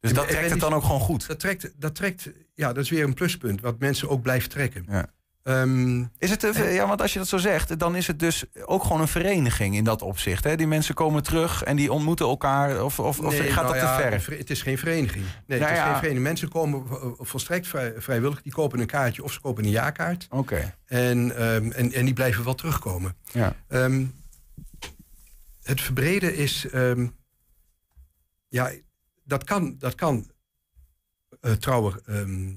Dus 0.00 0.12
dat 0.12 0.26
en 0.26 0.30
trekt 0.30 0.50
het 0.50 0.60
dan 0.60 0.74
ook 0.74 0.82
gewoon 0.82 1.00
goed? 1.00 1.26
Dat 1.26 1.40
trekt, 1.40 1.72
dat 1.76 1.94
trekt, 1.94 2.30
ja, 2.54 2.72
dat 2.72 2.84
is 2.84 2.90
weer 2.90 3.04
een 3.04 3.14
pluspunt, 3.14 3.60
wat 3.60 3.78
mensen 3.78 4.08
ook 4.08 4.22
blijft 4.22 4.50
trekken. 4.50 4.86
Ja. 4.88 5.13
Ehm, 5.44 6.04
Is 6.18 6.30
het, 6.30 6.44
eh, 6.44 6.74
ja, 6.74 6.86
want 6.86 7.00
als 7.02 7.12
je 7.12 7.18
dat 7.18 7.28
zo 7.28 7.36
zegt, 7.38 7.78
dan 7.78 7.96
is 7.96 8.06
het 8.06 8.18
dus 8.18 8.44
ook 8.64 8.82
gewoon 8.82 9.00
een 9.00 9.08
vereniging 9.08 9.74
in 9.76 9.84
dat 9.84 10.02
opzicht. 10.02 10.44
Hè? 10.44 10.56
Die 10.56 10.66
mensen 10.66 10.94
komen 10.94 11.22
terug 11.22 11.62
en 11.62 11.76
die 11.76 11.92
ontmoeten 11.92 12.26
elkaar. 12.26 12.84
Of, 12.84 12.98
of, 12.98 13.20
of 13.20 13.36
gaat 13.36 13.54
nou 13.54 13.66
dat 13.66 13.76
ja, 13.76 13.96
te 13.96 14.20
ver? 14.20 14.38
Het 14.38 14.50
is 14.50 14.62
geen 14.62 14.78
vereniging. 14.78 15.24
Nee, 15.46 15.58
Nou 15.58 15.70
het 15.70 15.70
is 15.70 15.76
ja. 15.76 15.84
geen 15.84 15.94
vereniging. 15.94 16.22
Mensen 16.22 16.48
komen 16.48 16.86
vo- 16.86 17.16
volstrekt 17.20 17.66
vrij- 17.66 17.94
vrijwillig. 17.98 18.42
Die 18.42 18.52
kopen 18.52 18.80
een 18.80 18.86
kaartje 18.86 19.22
of 19.24 19.32
ze 19.32 19.40
kopen 19.40 19.64
een 19.64 19.70
jaarkaart. 19.70 20.26
Oké. 20.30 20.74
En, 20.86 21.36
ehm, 21.36 21.70
en, 21.70 21.92
en 21.92 22.04
die 22.04 22.14
blijven 22.14 22.44
wel 22.44 22.54
terugkomen. 22.54 23.16
Ja. 23.32 23.56
Ehm, 23.68 24.06
het 25.62 25.80
verbreden 25.80 26.34
is... 26.36 26.66
ja, 28.48 28.70
dat 29.24 29.44
kan, 29.44 29.76
dat 29.78 29.94
kan 29.94 30.30
eh, 31.40 31.52
ehm, 32.06 32.52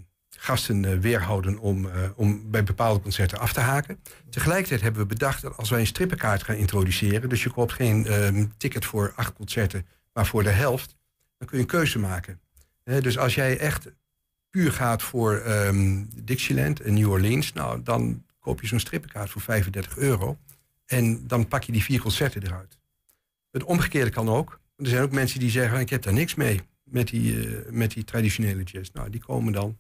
gasten 0.47 0.85
eh, 0.85 0.99
weerhouden 0.99 1.57
om, 1.59 1.89
eh, 1.89 2.09
om 2.15 2.51
bij 2.51 2.63
bepaalde 2.63 2.99
concerten 2.99 3.39
af 3.39 3.53
te 3.53 3.59
haken. 3.59 3.99
Tegelijkertijd 4.29 4.81
hebben 4.81 5.01
we 5.01 5.07
bedacht 5.07 5.41
dat 5.41 5.57
als 5.57 5.69
wij 5.69 5.79
een 5.79 5.87
strippenkaart 5.87 6.43
gaan 6.43 6.55
introduceren... 6.55 7.29
dus 7.29 7.43
je 7.43 7.49
koopt 7.49 7.73
geen 7.73 8.05
ehm, 8.05 8.45
ticket 8.57 8.85
voor 8.85 9.13
acht 9.15 9.33
concerten, 9.33 9.85
maar 10.13 10.25
voor 10.25 10.43
de 10.43 10.49
helft... 10.49 10.95
dan 11.37 11.47
kun 11.47 11.57
je 11.57 11.63
een 11.63 11.69
keuze 11.69 11.99
maken. 11.99 12.39
Dus 12.83 13.17
als 13.17 13.35
jij 13.35 13.57
echt 13.57 13.91
puur 14.49 14.71
gaat 14.71 15.01
voor 15.01 15.37
ehm, 15.37 16.03
Dixieland 16.23 16.81
en 16.81 16.93
New 16.93 17.09
Orleans... 17.09 17.53
Nou, 17.53 17.83
dan 17.83 18.23
koop 18.39 18.61
je 18.61 18.67
zo'n 18.67 18.79
strippenkaart 18.79 19.29
voor 19.29 19.41
35 19.41 19.97
euro. 19.97 20.37
En 20.85 21.27
dan 21.27 21.47
pak 21.47 21.63
je 21.63 21.71
die 21.71 21.83
vier 21.83 22.01
concerten 22.01 22.43
eruit. 22.43 22.77
Het 23.51 23.63
omgekeerde 23.63 24.09
kan 24.09 24.29
ook. 24.29 24.59
Er 24.77 24.87
zijn 24.87 25.03
ook 25.03 25.11
mensen 25.11 25.39
die 25.39 25.49
zeggen, 25.49 25.79
ik 25.79 25.89
heb 25.89 26.01
daar 26.01 26.13
niks 26.13 26.35
mee 26.35 26.61
met 26.83 27.07
die, 27.07 27.47
eh, 27.47 27.71
met 27.71 27.91
die 27.91 28.03
traditionele 28.03 28.63
jazz. 28.63 28.89
Nou, 28.93 29.09
die 29.09 29.19
komen 29.19 29.53
dan 29.53 29.77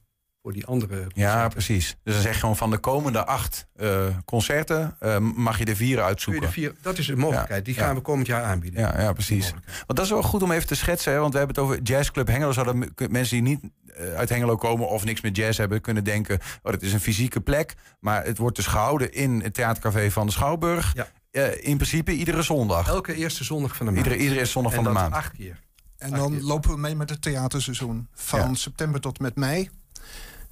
voor 0.47 0.55
die 0.55 0.65
andere 0.65 1.07
Ja, 1.13 1.47
precies. 1.47 1.95
Dus 2.03 2.13
dan 2.13 2.23
zeg 2.23 2.33
je 2.33 2.39
gewoon 2.39 2.57
van 2.57 2.69
de 2.69 2.77
komende 2.77 3.25
acht 3.25 3.67
eh, 3.75 4.05
concerten 4.25 4.95
eh, 4.99 5.17
mag 5.17 5.57
je 5.57 5.65
de 5.65 5.75
vier 5.75 6.01
uitzoeken. 6.01 6.41
De 6.43 6.49
vier- 6.51 6.73
dat 6.81 6.97
is 6.97 7.07
een 7.07 7.17
mogelijkheid. 7.17 7.65
Die 7.65 7.73
gaan 7.73 7.95
we 7.95 8.01
komend 8.01 8.27
jaar 8.27 8.43
aanbieden. 8.43 8.79
Ja, 8.81 9.01
ja 9.01 9.13
precies. 9.13 9.51
Want 9.51 9.85
dat 9.87 9.99
is 10.05 10.09
wel 10.09 10.23
goed 10.23 10.43
om 10.43 10.51
even 10.51 10.67
te 10.67 10.75
schetsen. 10.75 11.13
Hè? 11.13 11.19
Want 11.19 11.31
we 11.31 11.37
hebben 11.37 11.55
het 11.55 11.65
over 11.65 11.81
Jazzclub 11.81 12.27
Hengelo. 12.27 12.51
Zouden 12.51 12.93
mensen 13.09 13.43
die 13.43 13.55
niet 13.55 13.59
eh, 13.95 14.13
uit 14.13 14.29
Hengelo 14.29 14.55
komen 14.55 14.87
of 14.89 15.05
niks 15.05 15.21
met 15.21 15.35
jazz 15.35 15.57
hebben... 15.57 15.81
kunnen 15.81 16.03
denken, 16.03 16.39
oh, 16.63 16.71
dat 16.71 16.81
is 16.81 16.93
een 16.93 16.99
fysieke 16.99 17.41
plek. 17.41 17.73
Maar 17.99 18.25
het 18.25 18.37
wordt 18.37 18.55
dus 18.55 18.67
gehouden 18.67 19.13
in 19.13 19.41
het 19.41 19.53
theatercafé 19.53 20.11
van 20.11 20.25
de 20.25 20.31
Schouwburg. 20.31 20.93
Eh, 21.31 21.43
in 21.65 21.75
principe 21.77 22.11
iedere 22.11 22.41
zondag. 22.41 22.87
Elke 22.87 23.13
eerste 23.15 23.43
zondag 23.43 23.75
van 23.75 23.85
de 23.85 23.91
maand. 23.91 24.03
Iedere, 24.03 24.21
iedere 24.21 24.39
eerste 24.39 24.53
zondag 24.53 24.71
En 24.73 24.83
van 24.83 24.93
de 24.93 24.99
dat 24.99 25.09
maand. 25.09 25.23
acht 25.23 25.31
keer. 25.35 25.59
En 25.97 26.11
dan 26.11 26.41
lopen 26.41 26.69
we 26.69 26.77
mee 26.77 26.95
met 26.95 27.09
het 27.09 27.21
theaterseizoen. 27.21 28.07
Van 28.13 28.55
september 28.55 29.01
tot 29.01 29.19
met 29.19 29.35
mei. 29.35 29.69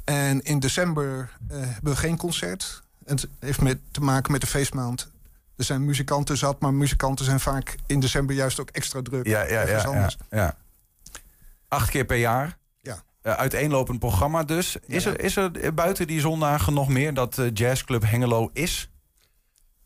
En 0.05 0.41
in 0.41 0.59
december 0.59 1.29
eh, 1.47 1.57
hebben 1.59 1.93
we 1.93 1.99
geen 1.99 2.17
concert. 2.17 2.83
En 3.05 3.15
het 3.15 3.27
heeft 3.39 3.61
met, 3.61 3.79
te 3.91 4.01
maken 4.01 4.31
met 4.31 4.41
de 4.41 4.47
feestmaand. 4.47 5.11
Er 5.57 5.63
zijn 5.63 5.85
muzikanten 5.85 6.37
zat, 6.37 6.59
maar 6.59 6.73
muzikanten 6.73 7.25
zijn 7.25 7.39
vaak 7.39 7.75
in 7.85 7.99
december 7.99 8.35
juist 8.35 8.59
ook 8.59 8.69
extra 8.69 9.01
druk. 9.01 9.27
Ja, 9.27 9.41
ja, 9.41 9.61
ja, 9.61 9.67
ja, 9.67 9.83
anders. 9.83 10.17
ja. 10.29 10.57
Acht 11.67 11.89
keer 11.89 12.05
per 12.05 12.17
jaar. 12.17 12.57
Ja. 12.81 13.03
Eh, 13.21 13.33
uiteenlopend 13.33 13.99
programma 13.99 14.43
dus. 14.43 14.77
Is, 14.85 15.05
er, 15.05 15.19
is 15.19 15.35
er 15.35 15.73
buiten 15.73 16.07
die 16.07 16.19
zondagen 16.19 16.73
nog 16.73 16.87
meer 16.87 17.13
dat 17.13 17.37
eh, 17.37 17.45
Jazzclub 17.53 18.03
Hengelo 18.03 18.49
is? 18.53 18.89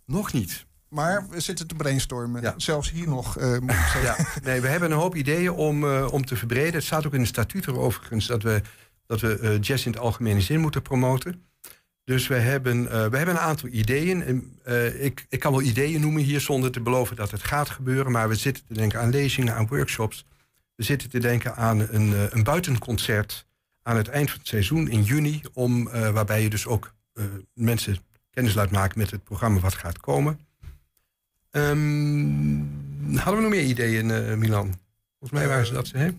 Nog 0.06 0.34
niet. 0.34 0.68
Maar 0.90 1.28
we 1.30 1.40
zitten 1.40 1.68
te 1.68 1.76
brainstormen. 1.76 2.54
Zelfs 2.58 2.92
hier 2.92 3.08
nog, 3.08 3.38
eh, 3.38 3.58
moet 3.60 3.72
ik 3.72 3.78
zeggen. 3.78 4.02
Ja, 4.02 4.42
nee, 4.44 4.62
we 4.62 4.68
hebben 4.68 4.92
een 4.92 4.98
hoop 4.98 5.16
ideeën 5.16 5.52
om, 5.52 5.84
eh, 5.84 6.14
om 6.14 6.26
te 6.26 6.36
verbreden. 6.36 6.74
Het 6.74 6.84
staat 6.84 7.06
ook 7.06 7.14
in 7.14 7.22
de 7.22 7.28
statuten 7.28 7.78
overigens 7.78 8.28
dat 8.28 8.44
we, 8.44 8.62
dat 9.10 9.22
we 9.22 9.40
eh, 9.40 9.62
jazz 9.62 9.86
in 9.86 9.92
het 9.92 10.02
algemene 10.02 10.42
zin 10.42 10.60
moeten 10.60 10.82
promoten. 10.82 11.44
Dus 12.04 12.28
we 12.28 12.36
hebben, 12.36 12.92
eh, 12.92 12.92
we 12.92 13.18
hebben 13.18 13.36
een 13.36 13.42
aantal 13.42 13.70
ideeën. 13.70 14.52
Eh, 14.64 15.04
ik, 15.04 15.26
ik 15.30 15.40
kan 15.40 15.52
wel 15.52 15.62
ideeën 15.62 16.02
noemen 16.02 16.24
hier 16.24 16.42
zonder 16.42 16.72
te 16.72 16.82
beloven 16.82 17.16
dat 17.16 17.32
het 17.32 17.44
gaat 17.44 17.70
gebeuren. 17.70 18.12
Maar 18.12 18.30
we 18.30 18.36
zitten 18.36 18.66
te 18.66 18.74
denken 18.74 19.00
aan 19.00 19.10
lezingen, 19.10 19.56
aan 19.56 19.68
workshops. 19.68 20.26
We 20.76 20.84
zitten 20.84 21.10
te 21.10 21.20
denken 21.20 21.56
aan 21.56 21.80
een, 21.80 22.36
een 22.36 22.44
buitenconcert 22.44 23.46
aan 23.82 23.98
het 23.98 24.08
eind 24.08 24.30
van 24.30 24.40
het 24.40 24.48
seizoen 24.48 24.90
in 24.90 25.04
juni. 25.04 25.42
Om, 25.54 25.84
waarbij 25.90 26.42
je 26.42 26.50
dus 26.50 26.66
ook 26.66 26.94
mensen 27.54 27.98
kennis 28.30 28.54
laat 28.54 28.72
maken 28.72 29.00
met 29.00 29.12
het 29.12 29.24
programma 29.24 29.60
wat 29.60 29.74
gaat 29.74 30.00
komen. 30.00 30.40
Ehm, 31.52 32.64
hadden 33.16 33.36
we 33.36 33.42
nog 33.42 33.50
meer 33.50 33.64
ideeën, 33.64 34.12
eh, 34.12 34.36
Milan? 34.36 34.80
Volgens 35.20 35.40
mij 35.40 35.48
waren 35.48 35.66
ze 35.66 35.74
dat 35.74 35.88
ze. 35.88 35.98
Hè? 35.98 36.10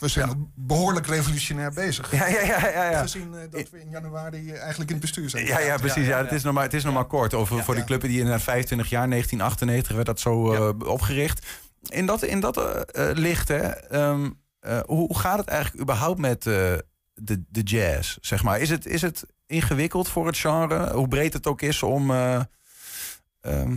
We 0.00 0.08
zijn 0.08 0.52
behoorlijk 0.54 1.06
revolutionair 1.06 1.72
bezig. 1.72 2.10
Ja, 2.12 2.26
ja, 2.26 2.40
ja, 2.40 2.68
ja, 2.68 2.90
ja. 2.90 3.00
Gezien 3.00 3.34
eh, 3.34 3.40
dat 3.50 3.70
we 3.70 3.80
in 3.80 3.90
januari 3.90 4.50
eh, 4.50 4.60
eigenlijk 4.60 4.90
in 4.90 4.96
het 4.96 5.00
bestuur 5.04 5.30
zijn. 5.30 5.46
Ja, 5.46 5.60
ja, 5.60 5.76
precies. 5.76 6.06
Ja, 6.06 6.18
Het 6.22 6.32
is 6.32 6.42
nog 6.42 6.54
maar, 6.54 6.62
het 6.62 6.74
is 6.74 6.84
nog 6.84 6.94
maar 6.94 7.04
kort. 7.04 7.34
Over, 7.34 7.64
voor 7.64 7.74
die 7.74 7.84
club 7.84 8.00
die 8.00 8.20
in 8.20 8.40
25 8.40 8.88
jaar, 8.90 9.08
1998, 9.08 9.94
werd 9.94 10.06
dat 10.06 10.20
zo 10.20 10.52
eh, 10.52 10.88
opgericht. 10.88 11.46
In 11.82 12.06
dat, 12.06 12.22
in 12.22 12.40
dat 12.40 12.56
eh, 12.56 13.10
eh, 13.10 13.16
licht, 13.16 13.48
hè, 13.48 13.58
ehm, 13.68 14.30
eh, 14.60 14.80
hoe, 14.86 15.06
hoe 15.06 15.18
gaat 15.18 15.38
het 15.38 15.48
eigenlijk 15.48 15.82
überhaupt 15.82 16.18
met 16.20 16.46
eh, 16.46 16.72
de, 17.14 17.44
de 17.48 17.62
jazz? 17.62 18.16
Zeg 18.20 18.42
maar? 18.42 18.60
is, 18.60 18.70
het, 18.70 18.86
is 18.86 19.02
het 19.02 19.24
ingewikkeld 19.46 20.08
voor 20.08 20.26
het 20.26 20.36
genre? 20.36 20.92
Hoe 20.92 21.08
breed 21.08 21.32
het 21.32 21.46
ook 21.46 21.62
is 21.62 21.82
om. 21.82 22.10
eh, 22.10 22.40
ehm, 23.40 23.76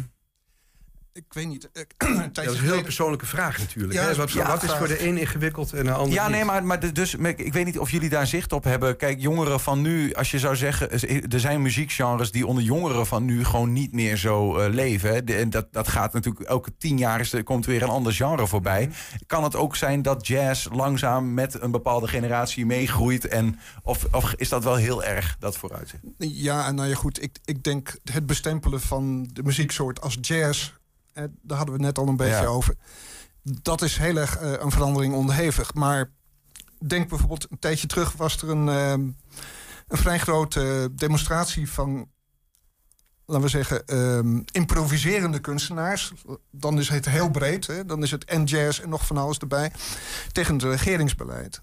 Ik 1.15 1.23
weet 1.29 1.47
niet. 1.47 1.69
eh, 1.71 1.83
Ja, 2.17 2.27
dat 2.33 2.45
is 2.45 2.59
een 2.59 2.63
heel 2.65 2.83
persoonnke 2.83 3.25
vraag 3.25 3.57
natuurlijk. 3.57 3.93
Ja, 3.93 4.03
hè? 4.03 4.15
Wat, 4.15 4.31
ja, 4.31 4.47
wat 4.47 4.63
is 4.63 4.71
voor 4.71 4.87
de 4.87 5.07
een 5.07 5.17
ingewikkeld 5.17 5.73
en 5.73 5.85
de 5.85 5.91
ander 5.91 6.13
Ja, 6.13 6.23
niet? 6.27 6.35
nee, 6.35 6.45
maar, 6.45 6.65
maar 6.65 6.93
dus, 6.93 7.15
ik 7.35 7.53
weet 7.53 7.65
niet 7.65 7.79
of 7.79 7.91
jullie 7.91 8.09
daar 8.09 8.27
zicht 8.27 8.53
op 8.53 8.63
hebben. 8.63 8.97
Kijk, 8.97 9.19
jongeren 9.21 9.59
van 9.59 9.81
nu, 9.81 10.13
als 10.13 10.31
je 10.31 10.39
zou 10.39 10.55
zeggen... 10.55 10.91
er 11.31 11.39
zijn 11.39 11.61
muziekgenres 11.61 12.31
die 12.31 12.47
onder 12.47 12.63
jongeren 12.63 13.05
van 13.07 13.25
nu 13.25 13.43
gewoon 13.45 13.73
niet 13.73 13.91
meer 13.93 14.17
zo 14.17 14.57
eh, 14.57 14.73
leven. 14.73 15.13
Hè. 15.13 15.23
De- 15.23 15.49
dat, 15.49 15.67
dat 15.71 15.87
gaat 15.87 16.13
natuurlijk 16.13 16.45
elke 16.45 16.77
tien 16.77 16.97
jaar 16.97 17.19
is 17.19 17.33
er, 17.33 17.43
komt 17.43 17.65
weer 17.65 17.81
een 17.83 17.89
ander 17.89 18.13
genre 18.13 18.47
voorbij. 18.47 18.89
Kan 19.27 19.43
het 19.43 19.55
ook 19.55 19.75
zijn 19.75 20.01
dat 20.01 20.27
jazz 20.27 20.67
langzaam 20.71 21.33
met 21.33 21.61
een 21.61 21.71
bepaalde 21.71 22.07
generatie 22.07 22.65
meegroeit? 22.65 23.27
En, 23.27 23.59
of, 23.83 24.05
of 24.11 24.33
is 24.33 24.49
dat 24.49 24.63
wel 24.63 24.75
heel 24.75 25.03
erg, 25.03 25.35
dat 25.39 25.57
vooruitzicht? 25.57 26.03
Ja, 26.17 26.71
nou 26.71 26.89
ja, 26.89 26.95
goed. 26.95 27.23
Ik, 27.23 27.37
ik 27.45 27.63
denk 27.63 27.97
het 28.11 28.25
bestempelen 28.25 28.81
van 28.81 29.29
de 29.33 29.43
muzieksoort 29.43 30.01
als 30.01 30.17
jazz... 30.21 30.71
Eh, 31.15 31.23
daar 31.41 31.57
hadden 31.57 31.75
we 31.77 31.85
het 31.85 31.95
net 31.95 31.97
al 32.05 32.07
een 32.11 32.17
beetje 32.17 32.41
Ja. 32.41 32.45
over. 32.45 32.75
Dat 33.41 33.81
is 33.81 33.97
heel 33.97 34.17
erg 34.17 34.37
eh, 34.37 34.51
een 34.51 34.71
verandering 34.71 35.13
onderhevig. 35.13 35.73
Maar 35.73 36.11
denk 36.87 37.09
bijvoorbeeld, 37.09 37.51
een 37.51 37.59
tijdje 37.59 37.87
terug 37.87 38.11
was 38.13 38.41
er 38.41 38.49
een, 38.49 38.69
ehm, 38.69 38.99
een 39.87 39.97
vrij 39.97 40.19
grote 40.19 40.89
demonstratie 40.91 41.71
van... 41.71 42.09
laten 43.25 43.43
we 43.43 43.49
zeggen, 43.49 43.85
ehm, 43.85 44.41
improviserende 44.51 45.39
kunstenaars. 45.39 46.13
Dan 46.51 46.79
is 46.79 46.89
het 46.89 47.05
heel 47.05 47.29
breed. 47.29 47.67
Hè? 47.67 47.85
Dan 47.85 48.03
is 48.03 48.11
het 48.11 48.25
en 48.25 48.43
jazz 48.43 48.79
en 48.79 48.89
nog 48.89 49.05
van 49.05 49.17
alles 49.17 49.37
erbij. 49.37 49.71
Tegen 50.31 50.53
het 50.53 50.63
regeringsbeleid. 50.63 51.61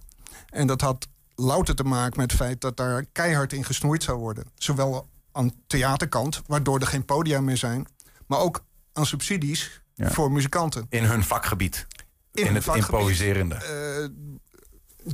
En 0.48 0.66
dat 0.66 0.80
had 0.80 1.07
louter 1.34 1.74
te 1.74 1.84
maken 1.84 2.20
met 2.20 2.30
het 2.30 2.40
feit 2.40 2.61
dat 2.61 2.76
daar 2.76 3.05
keihard 3.12 3.53
in 3.53 3.64
gesnoeid 3.64 4.03
zou 4.03 4.18
worden. 4.18 4.44
Zowel 4.55 5.09
aan 5.32 5.53
theaterkant, 5.66 6.42
waardoor 6.46 6.80
er 6.80 6.86
geen 6.86 7.05
podia 7.05 7.40
meer 7.40 7.57
zijn... 7.57 7.86
maar 8.26 8.38
ook 8.38 8.64
aan 8.93 9.07
subsidies 9.07 9.80
Ja. 9.95 10.11
voor 10.11 10.32
muzikanten. 10.32 10.86
In 10.88 11.05
hun 11.05 11.24
vakgebied. 11.24 11.86
In, 12.32 12.45
hun 12.47 12.55
het 12.55 12.64
vakgebied. 12.64 12.90
improviserende. 12.90 13.55
Eh, 13.55 14.09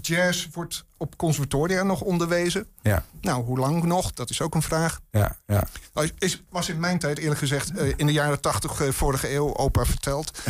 jazz 0.01 0.49
wordt 0.53 0.85
op 0.97 1.17
conservatoria 1.17 1.83
nog 1.83 2.01
onderwezen. 2.01 2.67
Ja. 2.83 3.05
Nou, 3.21 3.45
hoe 3.45 3.59
lang 3.59 3.83
nog? 3.83 4.13
Dat 4.13 4.31
is 4.31 4.41
ook 4.41 4.55
een 4.55 4.63
vraag. 4.63 5.01
Ja, 5.11 5.37
ja. 5.47 5.67
Nou, 5.95 6.11
Is, 6.19 6.43
was 6.51 6.69
in 6.69 6.81
mijn 6.81 6.99
tijd 6.99 7.19
eerlijk 7.19 7.39
gezegd, 7.39 7.71
eh, 7.77 7.93
in 7.97 8.07
de 8.07 8.13
jaren 8.13 8.41
tachtig 8.41 8.81
eh, 8.81 8.91
vorige 8.93 9.35
eeuw, 9.35 9.57
opa 9.57 9.85
verteld, 9.85 10.39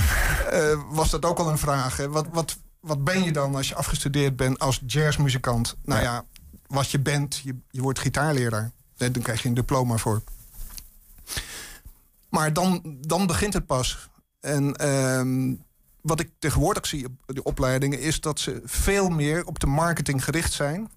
eh, 0.50 0.80
was 0.90 1.10
dat 1.10 1.24
ook 1.24 1.38
al 1.38 1.48
een 1.48 1.58
vraag. 1.58 1.96
Hè? 1.96 2.08
Wat, 2.08 2.26
wat, 2.32 2.56
wat 2.80 3.04
ben 3.04 3.24
je 3.24 3.32
dan 3.32 3.54
als 3.54 3.68
je 3.68 3.74
afgestudeerd 3.74 4.36
bent 4.36 4.58
als 4.58 4.82
jazzmuzikant? 4.86 5.76
Nou 5.84 6.02
ja, 6.02 6.24
wat 6.66 6.90
je 6.90 6.98
bent, 7.00 7.40
je, 7.44 7.54
je 7.70 7.80
wordt 7.82 7.98
gitaarleraar. 7.98 8.70
Dan 8.96 9.22
krijg 9.22 9.42
je 9.42 9.48
een 9.48 9.54
diploma 9.54 9.96
voor. 9.96 10.22
Maar 12.28 12.52
dan, 12.52 12.96
dan 13.00 13.26
begint 13.26 13.52
het 13.52 13.66
pas. 13.66 14.08
En 14.40 14.76
ehm, 14.76 15.54
wat 16.00 16.20
ik 16.20 16.30
tegenwoordig 16.38 16.86
zie 16.86 17.04
op 17.04 17.12
de 17.26 17.42
opleidingen... 17.42 18.00
is 18.00 18.20
dat 18.20 18.40
ze 18.40 18.60
veel 18.64 19.08
meer 19.08 19.44
op 19.44 19.58
de 19.58 19.66
marketing 19.66 20.24
gericht 20.24 20.52
zijn... 20.52 20.90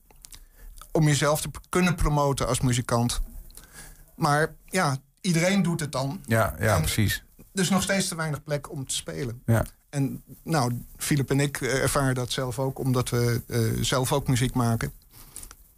om 0.92 1.04
jezelf 1.04 1.42
te 1.42 1.50
kunnen 1.70 1.96
promoten 1.96 2.48
als 2.48 2.60
muzikant. 2.60 3.22
Maar 4.16 4.56
ja, 4.66 4.98
iedereen 5.22 5.62
doet 5.62 5.80
het 5.80 5.92
dan. 5.92 6.22
Ja, 6.26 6.56
ja 6.60 6.76
En 6.76 6.82
precies. 6.82 7.24
Is 7.54 7.70
nog 7.70 7.84
steeds 7.84 8.08
te 8.08 8.16
weinig 8.16 8.44
plek 8.44 8.72
om 8.72 8.88
te 8.88 8.96
spelen. 8.96 9.42
Ja. 9.46 9.66
En 9.90 10.24
nou, 10.44 10.86
Filip 10.98 11.30
en 11.30 11.40
ik 11.40 11.62
eh, 11.62 11.82
ervaren 11.82 12.16
dat 12.16 12.32
zelf 12.32 12.60
ook... 12.60 12.80
omdat 12.80 13.10
we 13.10 13.42
eh, 13.48 13.60
zelf 13.82 14.12
ook 14.12 14.28
muziek 14.28 14.54
maken. 14.54 14.92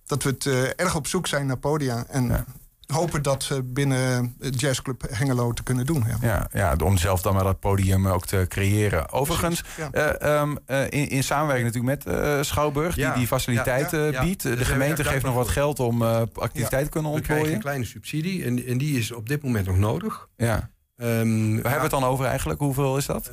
Dat 0.06 0.24
we 0.24 0.30
het 0.30 0.45
eh, 0.45 0.80
erg 0.80 0.95
op 0.95 1.08
zoek 1.08 1.28
zijn 1.28 1.45
naar 1.45 1.58
podia. 1.58 2.06
En 2.08 2.45
hopen 2.88 3.22
dat 3.22 3.62
binnen 3.64 4.36
het 4.40 4.60
jazzclub 4.60 5.04
Hengelo 5.10 5.54
te 5.54 5.64
kunnen 5.64 5.86
doen. 5.86 6.04
Ja. 6.08 6.18
Ja, 6.22 6.48
ja, 6.52 6.76
om 6.86 6.98
zelf 6.98 7.22
dan 7.22 7.34
maar 7.34 7.44
dat 7.44 7.60
podium 7.60 8.08
ook 8.08 8.26
te 8.26 8.46
creëren. 8.50 9.12
Overigens, 9.12 9.64
eh, 9.92 10.22
ehm, 10.22 10.56
eh, 10.66 10.82
in, 10.90 11.10
in 11.10 11.24
samenwerking 11.24 11.74
natuurlijk 11.74 12.06
met 12.06 12.16
eh, 12.16 12.42
Schouwburg, 12.42 12.96
Ja, 12.96 13.10
die 13.10 13.18
die 13.18 13.28
faciliteiten 13.28 14.00
ja, 14.00 14.06
ja, 14.06 14.12
ja. 14.12 14.22
biedt. 14.24 14.44
Daar 14.44 14.58
De 14.58 14.66
gemeente 14.66 15.04
geeft 15.04 15.24
nog 15.26 15.34
wat 15.36 15.44
voor. 15.44 15.54
geld 15.54 15.80
om 15.80 16.02
eh 16.02 16.22
activiteiten 16.34 16.84
te 16.84 16.90
kunnen 16.90 17.14
We 17.14 17.22
krijgen 17.22 17.46
een 17.46 17.54
ontplooien. 17.54 17.60
kleine 17.60 17.86
subsidie 17.86 18.44
en, 18.46 18.66
en 18.66 18.78
die 18.78 18.98
is 18.98 19.12
op 19.12 19.28
dit 19.30 19.44
moment 19.44 19.66
nog 19.66 19.78
nodig. 19.78 20.28
Ja. 20.36 20.72
Waar 20.96 21.08
hebben 21.08 21.62
we 21.64 21.70
het 21.80 21.90
dan 21.90 22.04
over 22.04 22.26
eigenlijk? 22.26 22.60
Hoeveel 22.60 22.98
is 22.98 23.06
dat? 23.06 23.32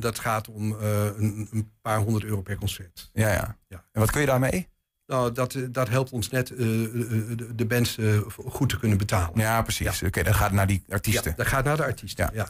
dat 0.00 0.18
gaat 0.18 0.48
om 0.48 0.76
eh, 0.80 1.04
een, 1.04 1.48
een 1.52 1.70
paar 1.82 1.98
honderd 1.98 2.24
euro 2.24 2.40
per 2.42 2.56
concert. 2.56 3.10
Ja, 3.12 3.28
ja. 3.28 3.56
Ja. 3.68 3.84
En 3.92 4.00
wat 4.00 4.10
kun 4.10 4.20
je 4.20 4.26
daarmee? 4.26 4.68
Nou, 5.10 5.32
dat, 5.32 5.54
eh, 5.54 5.62
dat 5.70 5.88
helpt 5.88 6.10
ons 6.10 6.30
net 6.30 6.50
eh, 6.50 6.56
de, 6.58 7.54
de 7.54 7.64
bands 7.64 7.98
eh, 7.98 8.18
goed 8.28 8.68
te 8.68 8.78
kunnen 8.78 8.98
betalen. 8.98 9.40
Ja, 9.40 9.62
precies. 9.62 10.02
Oké, 10.02 10.22
dat 10.22 10.34
gaat 10.34 10.52
naar 10.52 10.66
die 10.66 10.82
artiesten. 10.88 11.30
Ja, 11.30 11.36
dat 11.36 11.46
gaat 11.46 11.64
naar 11.64 11.76
de 11.76 11.84
artiesten, 11.84 12.30
ja. 12.32 12.48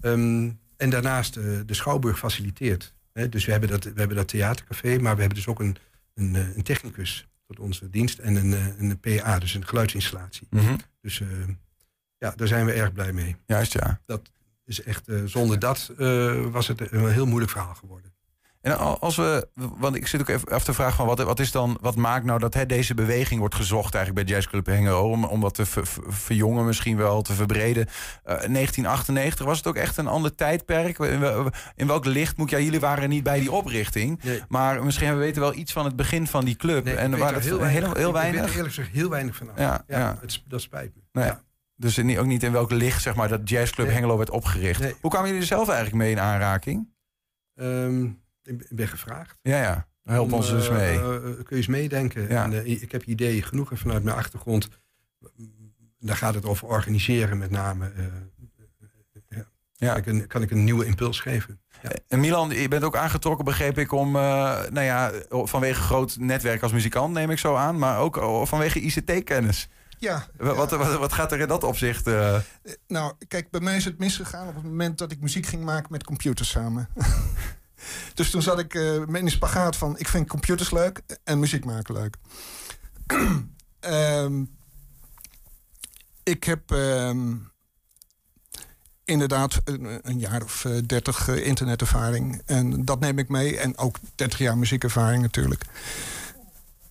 Ehm, 0.00 0.50
en 0.76 0.90
daarnaast 0.90 1.36
eh, 1.36 1.44
de 1.66 1.74
Schouwburg 1.74 2.18
faciliteert. 2.18 2.94
Hè, 3.12 3.28
dus 3.28 3.44
we 3.44 3.50
hebben, 3.50 3.68
dat, 3.68 3.84
we 3.84 3.92
hebben 3.94 4.16
dat 4.16 4.28
theatercafé, 4.28 4.98
maar 4.98 5.14
we 5.14 5.20
hebben 5.20 5.38
dus 5.38 5.46
ook 5.46 5.60
een, 5.60 5.76
een, 6.14 6.36
eh, 6.36 6.56
een 6.56 6.62
technicus 6.62 7.28
tot 7.46 7.58
onze 7.58 7.90
dienst 7.90 8.18
en 8.18 8.34
een, 8.34 8.52
eh, 8.52 8.66
een 8.78 9.00
PA, 9.00 9.38
dus 9.38 9.54
een 9.54 9.66
geluidsinstallatie. 9.66 10.46
Mhm. 10.50 10.76
Dus 11.00 11.20
eh, 11.20 11.28
ja, 12.18 12.32
daar 12.36 12.48
zijn 12.48 12.66
we 12.66 12.72
erg 12.72 12.92
blij 12.92 13.12
mee. 13.12 13.36
Juist, 13.46 13.72
ja. 13.72 14.00
Dat 14.06 14.30
is 14.64 14.82
echt, 14.82 15.08
eh, 15.08 15.22
zonder 15.24 15.58
dat 15.58 15.92
eh, 15.98 16.46
was 16.46 16.68
het 16.68 16.92
een 16.92 17.08
heel 17.08 17.26
moeilijk 17.26 17.50
verhaal 17.50 17.74
geworden. 17.74 18.12
En 18.62 18.78
al- 18.78 18.98
als 18.98 19.16
we, 19.16 19.48
want 19.54 19.96
ik 19.96 20.06
zit 20.06 20.20
ook 20.20 20.28
even 20.28 20.48
af 20.48 20.64
te 20.64 20.72
vragen 20.72 20.96
van 20.96 21.06
wat, 21.06 21.22
wat 21.22 21.40
is 21.40 21.50
dan, 21.50 21.78
wat 21.80 21.96
maakt 21.96 22.24
nou 22.24 22.38
dat 22.38 22.54
hè, 22.54 22.66
deze 22.66 22.94
beweging 22.94 23.40
wordt 23.40 23.54
gezocht 23.54 23.94
eigenlijk 23.94 24.26
bij 24.26 24.34
Jazzclub 24.34 24.66
Hengelo 24.66 25.10
om, 25.10 25.24
om 25.24 25.40
dat 25.40 25.54
te 25.54 25.66
ver- 25.66 25.86
ver- 25.86 26.02
verjongen 26.12 26.64
misschien 26.66 26.96
wel, 26.96 27.22
te 27.22 27.32
verbreden. 27.32 27.86
Eh, 27.86 28.24
1998 28.24 29.44
was 29.46 29.56
het 29.56 29.66
ook 29.66 29.76
echt 29.76 29.96
een 29.96 30.06
ander 30.06 30.34
tijdperk. 30.34 30.98
In, 30.98 31.20
wel- 31.20 31.50
in 31.76 31.86
welk 31.86 32.04
licht 32.04 32.36
moet 32.36 32.50
ja, 32.50 32.58
jullie 32.58 32.80
waren 32.80 33.08
niet 33.08 33.22
bij 33.22 33.40
die 33.40 33.52
oprichting, 33.52 34.20
maar 34.48 34.84
misschien 34.84 35.08
we 35.10 35.14
weten 35.16 35.42
wel 35.42 35.54
iets 35.54 35.72
van 35.72 35.84
het 35.84 35.96
begin 35.96 36.26
van 36.26 36.44
die 36.44 36.56
club 36.56 36.84
Nee, 36.84 36.94
en 36.94 37.18
waar 37.18 37.28
er 37.28 37.34
het 37.34 37.44
heel 37.44 37.50
heel, 37.52 37.60
weinig, 37.60 37.82
heel, 37.82 37.90
ik 37.90 37.96
weet 37.96 38.06
er 38.06 38.12
weinig. 38.32 38.50
eerlijk 38.56 38.74
gezegd 38.74 38.88
heel 38.92 39.08
weinig 39.10 39.36
van. 39.36 39.48
Ja, 39.56 39.84
ja. 39.88 40.18
Het, 40.20 40.42
dat 40.48 40.60
spijt 40.60 40.92
me. 40.94 41.20
Nee. 41.22 41.32
Dus 41.76 41.98
in- 41.98 42.18
ook 42.18 42.26
niet 42.26 42.42
in 42.42 42.52
welk 42.52 42.70
licht 42.70 43.02
zeg 43.02 43.14
maar, 43.14 43.28
dat 43.28 43.48
Jazzclub 43.48 43.86
Nee. 43.86 43.94
Hengelo 43.96 44.16
werd 44.16 44.30
opgericht. 44.30 44.80
Hoe 45.00 45.10
kwamen 45.10 45.26
jullie 45.28 45.42
er 45.42 45.48
zelf 45.48 45.66
eigenlijk 45.68 45.96
mee 45.98 46.10
in 46.10 46.20
aanraking? 46.20 46.88
Ehm, 47.54 48.06
ik 48.44 48.76
ben- 48.76 48.88
gevraagd. 48.88 49.38
Ja, 49.42 49.60
ja. 49.62 49.86
Help 50.04 50.26
Om, 50.26 50.32
ons 50.32 50.48
dus 50.50 50.70
mee. 50.70 50.98
eh, 50.98 51.04
kun 51.20 51.44
je 51.48 51.56
eens 51.56 51.66
meedenken. 51.66 52.28
Ja. 52.28 52.44
En, 52.44 52.52
eh, 52.52 52.82
ik 52.82 52.92
heb 52.92 53.02
ideeën 53.04 53.42
genoeg 53.42 53.70
en 53.70 53.78
vanuit 53.78 54.04
mijn 54.04 54.16
achtergrond. 54.16 54.68
Daar 55.98 56.16
gaat 56.16 56.34
het 56.34 56.44
over 56.44 56.68
organiseren 56.68 57.38
met 57.38 57.50
name. 57.50 57.92
eh, 57.96 58.04
ja. 59.76 59.88
Kan, 59.92 59.96
ik 59.96 60.06
een, 60.06 60.26
kan 60.26 60.42
ik 60.42 60.50
een 60.50 60.64
nieuwe 60.64 60.84
impuls 60.86 61.20
geven. 61.20 61.60
En 62.08 62.20
Milan, 62.20 62.50
je 62.50 62.68
bent 62.68 62.84
ook 62.84 62.96
aangetrokken, 62.96 63.44
begreep 63.44 63.78
ik, 63.78 63.92
om, 63.92 64.16
eh, 64.16 64.22
nou 64.70 64.80
ja, 64.80 65.10
vanwege 65.28 65.80
groot 65.80 66.16
netwerk 66.18 66.62
als 66.62 66.72
muzikant, 66.72 67.12
neem 67.14 67.30
ik 67.30 67.38
zo 67.38 67.54
aan, 67.54 67.78
maar 67.78 67.98
ook 67.98 68.16
vanwege 68.48 68.80
ICT-kennis. 68.80 69.68
Ja. 69.98 70.26
Wat, 70.36 70.56
wat, 70.56 70.70
wat, 70.70 70.98
wat 70.98 71.12
gaat 71.12 71.32
er 71.32 71.40
in 71.40 71.48
dat 71.48 71.64
opzicht? 71.64 72.06
eh, 72.06 72.36
Nou, 72.86 73.12
kijk, 73.28 73.50
bij 73.50 73.60
mij 73.60 73.76
is 73.76 73.84
het 73.84 73.98
misgegaan 73.98 74.48
op 74.48 74.54
het 74.54 74.64
moment 74.64 74.98
dat 74.98 75.12
ik 75.12 75.20
muziek 75.20 75.46
ging 75.46 75.64
maken 75.64 75.88
met 75.92 76.04
computers 76.04 76.48
samen. 76.50 76.88
dus 78.14 78.30
toen 78.30 78.42
zat 78.42 78.58
ik 78.58 78.74
eh 78.74 79.04
met 79.06 79.22
een 79.22 79.30
spagaat 79.30 79.76
van... 79.76 79.98
ik 79.98 80.08
vind 80.08 80.28
computers 80.28 80.70
leuk 80.70 81.02
en 81.24 81.38
muziek 81.38 81.64
maken 81.64 81.94
leuk. 81.94 82.16
Ehm, 83.80 84.44
ik 86.22 86.44
heb 86.44 86.70
ehm, 86.70 87.34
inderdaad 89.04 89.60
een, 89.64 90.00
een 90.02 90.18
jaar 90.18 90.42
of 90.42 90.64
eh, 90.64 90.72
dertig 90.86 91.28
eh, 91.28 91.46
internetervaring. 91.46 92.42
En 92.46 92.84
dat 92.84 93.00
neem 93.00 93.18
ik 93.18 93.28
mee. 93.28 93.58
En 93.58 93.78
ook 93.78 93.96
30 94.14 94.38
jaar 94.38 94.58
muziekervaring 94.58 95.22
natuurlijk. 95.22 95.64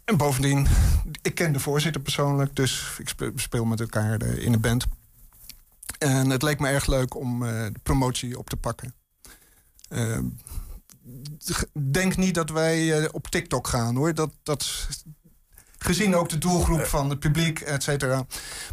En 0.05 0.17
bovendien, 0.17 0.67
ik 1.21 1.35
ken 1.35 1.53
de 1.53 1.59
voorzitter 1.59 2.01
persoonlijk, 2.01 2.55
dus 2.55 2.97
ik 2.97 3.13
speel, 3.35 3.65
met 3.65 3.79
elkaar 3.79 4.21
in 4.23 4.53
een 4.53 4.61
band. 4.61 4.85
En 5.97 6.29
het 6.29 6.41
leek 6.41 6.59
me 6.59 6.67
erg 6.67 6.87
leuk 6.87 7.15
om 7.15 7.39
de 7.39 7.79
promotie 7.83 8.37
op 8.37 8.49
te 8.49 8.57
pakken. 8.57 8.93
Eh, 9.89 10.17
g- 10.17 10.70
denk 11.91 12.17
niet 12.17 12.35
dat 12.35 12.49
wij 12.49 12.99
eh, 12.99 13.09
op 13.11 13.27
TikTok 13.27 13.67
gaan 13.67 13.95
hoor. 13.95 14.13
Dat, 14.13 14.33
dat, 14.43 14.87
gezien 15.77 16.15
ook 16.15 16.29
de 16.29 16.37
doelgroep 16.37 16.85
van 16.85 17.09
het 17.09 17.19
publiek, 17.19 17.59
et 17.59 17.83
cetera. 17.83 18.25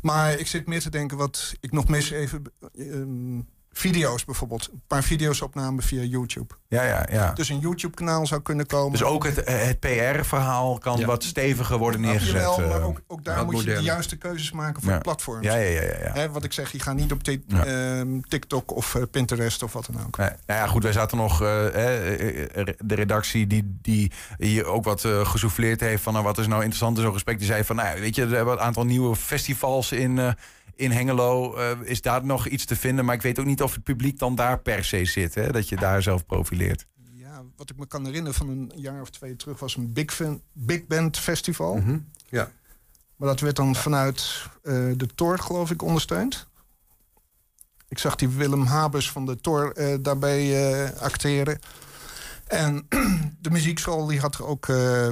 Maar 0.03 0.39
ik 0.39 0.47
zit 0.47 0.67
meer 0.67 0.81
te 0.81 0.91
denken 0.91 1.17
wat 1.17 1.55
ik 1.61 1.73
nog 1.73 1.89
mis 1.89 2.11
even. 2.11 2.43
ehm, 2.79 3.41
video's 3.79 4.25
bijvoorbeeld. 4.25 4.69
Een 4.73 4.83
paar 4.87 5.03
video's 5.03 5.41
opnamen 5.41 5.83
via 5.83 6.03
YouTube. 6.03 6.55
ja, 6.69 6.83
ja, 6.83 7.07
ja. 7.11 7.33
Dus 7.33 7.49
een 7.49 7.59
YouTube-kanaal 7.59 8.27
zou 8.27 8.41
kunnen 8.43 8.67
komen. 8.67 8.93
Dus 8.93 9.03
ook 9.03 9.25
het, 9.25 9.43
eh, 9.43 9.63
het 9.63 9.81
PR-verhaal 9.81 10.79
kan 10.79 11.05
wat 11.05 11.25
steviger 11.25 11.79
worden 11.79 12.01
neergezet. 12.01 12.33
Jawel, 12.33 12.59
maar 12.69 12.81
eh. 12.81 12.87
ook, 12.87 13.01
ook 13.07 13.25
daar 13.25 13.45
moet 13.45 13.63
je 13.63 13.75
de 13.75 13.83
juiste 13.83 14.17
keuzes 14.17 14.53
maken 14.53 14.83
voor 14.83 14.91
Ja. 14.91 14.97
de 14.97 15.03
platforms. 15.03 15.45
Ja, 15.47 15.55
ja, 15.55 15.69
ja, 15.71 15.83
ja, 15.83 15.97
ja. 16.03 16.13
Hè, 16.13 16.31
wat 16.31 16.45
ik 16.45 16.53
zeg, 16.53 16.73
je 16.73 16.81
gaat 16.81 16.95
niet 16.97 17.13
op 17.13 17.21
Ja. 17.47 17.65
ehm, 17.65 18.21
TikTok 18.21 18.75
of 18.77 18.95
eh, 18.95 19.03
Pinterest 19.11 19.63
of 19.63 19.73
wat 19.73 19.89
dan 19.93 20.07
ook. 20.07 20.17
Nee, 20.17 20.31
nou 20.47 20.61
ja, 20.61 20.67
goed, 20.67 20.83
wij 20.83 20.93
zaten 20.93 21.17
nog. 21.17 21.39
de 21.39 22.95
redactie 22.95 23.47
die, 23.47 23.79
die 23.83 24.13
hier 24.39 24.65
ook 24.65 24.85
wat 24.85 25.01
gesouffleerd 25.23 25.81
heeft 25.81 26.03
van 26.03 26.13
nou, 26.13 26.25
wat 26.25 26.39
is 26.39 26.47
nou 26.47 26.59
interessant 26.59 26.97
in 26.97 27.03
zo'n 27.03 27.13
gesprek. 27.13 27.39
Die 27.39 27.47
zei 27.47 27.65
van, 27.65 27.77
nou 27.77 27.89
ja, 27.95 28.01
weet 28.01 28.15
je, 28.15 28.23
er 28.23 28.31
hebben 28.31 28.55
een 28.55 28.61
aantal 28.61 28.85
nieuwe 28.85 29.17
festivals 29.17 29.93
in, 29.93 30.19
eh, 30.19 30.33
in 30.79 30.91
Hengelo. 30.91 31.55
Eh, 31.55 31.71
is 31.83 32.03
daar 32.03 32.25
nog 32.25 32.47
iets 32.47 32.65
te 32.65 32.77
vinden? 32.77 33.05
Maar 33.05 33.15
ik 33.15 33.23
weet 33.23 33.39
ook 33.39 33.47
niet 33.47 33.63
of 33.63 33.75
het 33.75 33.83
publiek 33.83 34.19
dan 34.19 34.35
daar 34.35 34.59
per 34.61 34.85
se 34.85 35.05
zit. 35.05 35.35
Hè, 35.35 35.53
dat 35.53 35.69
je 35.69 35.77
daar 35.77 36.03
zelf 36.03 36.27
profileert. 36.27 36.87
Ja, 37.13 37.43
wat 37.57 37.71
ik 37.71 37.77
me 37.77 37.87
kan 37.87 38.05
herinneren 38.05 38.39
van 38.39 38.49
een 38.49 38.73
jaar 38.75 39.01
of 39.01 39.11
twee 39.11 39.37
terug 39.37 39.59
was 39.59 39.77
een 39.77 39.93
Big, 39.93 40.13
fan, 40.15 40.43
big 40.53 40.87
Band 40.87 41.19
Festival. 41.19 41.83
Ja. 42.29 42.51
Maar 43.17 43.29
dat 43.29 43.41
werd 43.41 43.57
dan 43.57 43.75
vanuit 43.75 44.47
eh, 44.63 44.75
de 44.97 45.07
Tor, 45.15 45.39
geloof 45.39 45.71
ik, 45.71 45.83
ondersteund. 45.83 46.49
Ik 47.89 47.99
zag 47.99 48.15
die 48.17 48.29
Willem 48.29 48.63
Habers 48.63 49.11
van 49.11 49.27
de 49.27 49.41
Tor 49.41 49.73
eh, 49.73 49.95
daarbij 50.01 50.73
eh, 50.73 51.01
acteren. 51.01 51.59
En 52.47 52.87
de 53.41 53.51
muziekschool 53.51 54.07
die 54.07 54.21
had 54.21 54.35
er 54.35 54.47
ook 54.47 54.69
eh, 54.69 55.09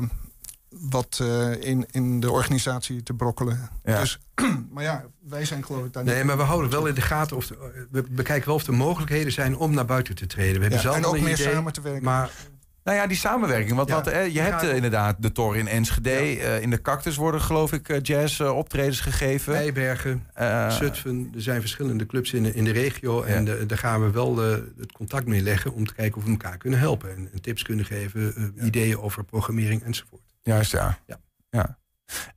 wat 0.81 1.19
eh, 1.23 1.51
in, 1.63 1.87
in 1.91 2.21
de 2.21 2.31
organisatie 2.31 3.03
te 3.03 3.15
brokkelen. 3.15 3.71
Ja. 3.85 4.01
Dus, 4.01 4.19
maar 4.73 4.83
ja, 4.83 5.05
wij 5.29 5.45
zijn 5.45 5.65
geloof 5.65 5.85
ik 5.85 5.93
daar 5.93 6.05
Nee, 6.05 6.17
niet... 6.17 6.25
maar 6.25 6.37
we 6.37 6.43
houden 6.43 6.71
wel 6.71 6.87
in 6.87 6.95
de 6.95 7.01
gaten 7.01 7.37
of 7.37 7.47
de- 7.47 7.87
we 7.91 8.03
bekijken 8.11 8.47
wel 8.47 8.55
of 8.55 8.67
er 8.67 8.75
mogelijkheden 8.75 9.33
zijn 9.33 9.57
om 9.57 9.75
naar 9.75 9.85
buiten 9.87 10.15
te 10.15 10.27
treden. 10.27 10.55
We 10.55 10.61
hebben 10.61 10.77
Ja, 10.79 10.81
zelf 10.85 10.97
en 10.97 11.05
ook 11.05 11.21
meer 11.21 11.33
idee, 11.41 11.53
samen 11.53 11.73
te 11.73 11.81
werken. 11.81 12.03
Maar 12.05 12.31
Nou 12.85 12.99
ja, 12.99 13.07
die 13.07 13.17
samenwerking. 13.17 13.77
Want 13.77 13.89
Ja. 13.89 13.95
wat, 13.95 14.07
eh, 14.07 14.35
je 14.35 14.41
hebt 14.41 14.63
eh, 14.63 14.75
inderdaad 14.75 15.17
de 15.23 15.33
Tor 15.33 15.57
in 15.57 15.69
Enschede. 15.69 16.61
in 16.61 16.71
de 16.71 16.81
Cactus 16.83 17.17
worden 17.17 17.41
geloof 17.41 17.73
ik 17.73 18.07
jazz 18.07 18.41
optredens 18.41 19.01
gegeven. 19.01 19.53
Nijbergen, 19.53 20.27
Eh, 20.35 20.71
Zutphen, 20.71 21.31
er 21.35 21.43
zijn 21.43 21.61
verschillende 21.61 22.07
clubs 22.07 22.33
in 22.33 22.43
de, 22.43 22.55
in 22.55 22.65
de 22.65 22.71
regio. 22.71 23.23
En 23.23 23.45
daar 23.67 23.79
gaan 23.79 24.01
we 24.03 24.11
wel 24.11 24.37
het 24.37 24.93
contact 24.93 25.27
mee 25.27 25.43
leggen 25.43 25.73
om 25.73 25.87
te 25.87 25.95
kijken 25.95 26.17
of 26.19 26.25
we 26.25 26.31
elkaar 26.31 26.59
kunnen 26.59 26.79
helpen. 26.79 27.11
En, 27.17 27.29
en 27.33 27.41
tips 27.43 27.63
kunnen 27.63 27.85
geven, 27.85 28.55
ideeën 28.63 28.99
over 28.99 29.25
programmering 29.25 29.83
enzovoort. 29.83 30.23
Juist, 30.47 30.73
ja. 30.73 30.99
Ja. 31.07 31.21
ja. 31.51 31.79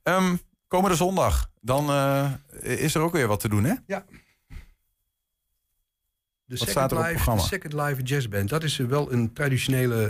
Ehm, 0.02 0.36
komende 0.66 0.96
zondag, 0.96 1.50
dan 1.60 1.90
eh, 1.90 2.32
is 2.60 2.94
er 2.94 3.00
ook 3.00 3.12
weer 3.12 3.26
wat 3.26 3.40
te 3.40 3.48
doen, 3.48 3.64
hè? 3.64 3.74
Ja. 3.86 4.04
De 6.44 6.56
Wat 6.56 6.68
Second, 6.68 6.70
staat 6.70 6.90
er 6.90 6.96
op 6.96 7.02
het 7.02 7.12
Live, 7.12 7.24
programma? 7.24 7.42
de 7.42 7.48
Second 7.48 7.72
Live 7.72 8.02
Jazzband. 8.02 8.48
Dat 8.48 8.62
is 8.62 8.78
eh, 8.78 8.86
wel 8.86 9.12
een 9.12 9.32
traditionele 9.32 10.06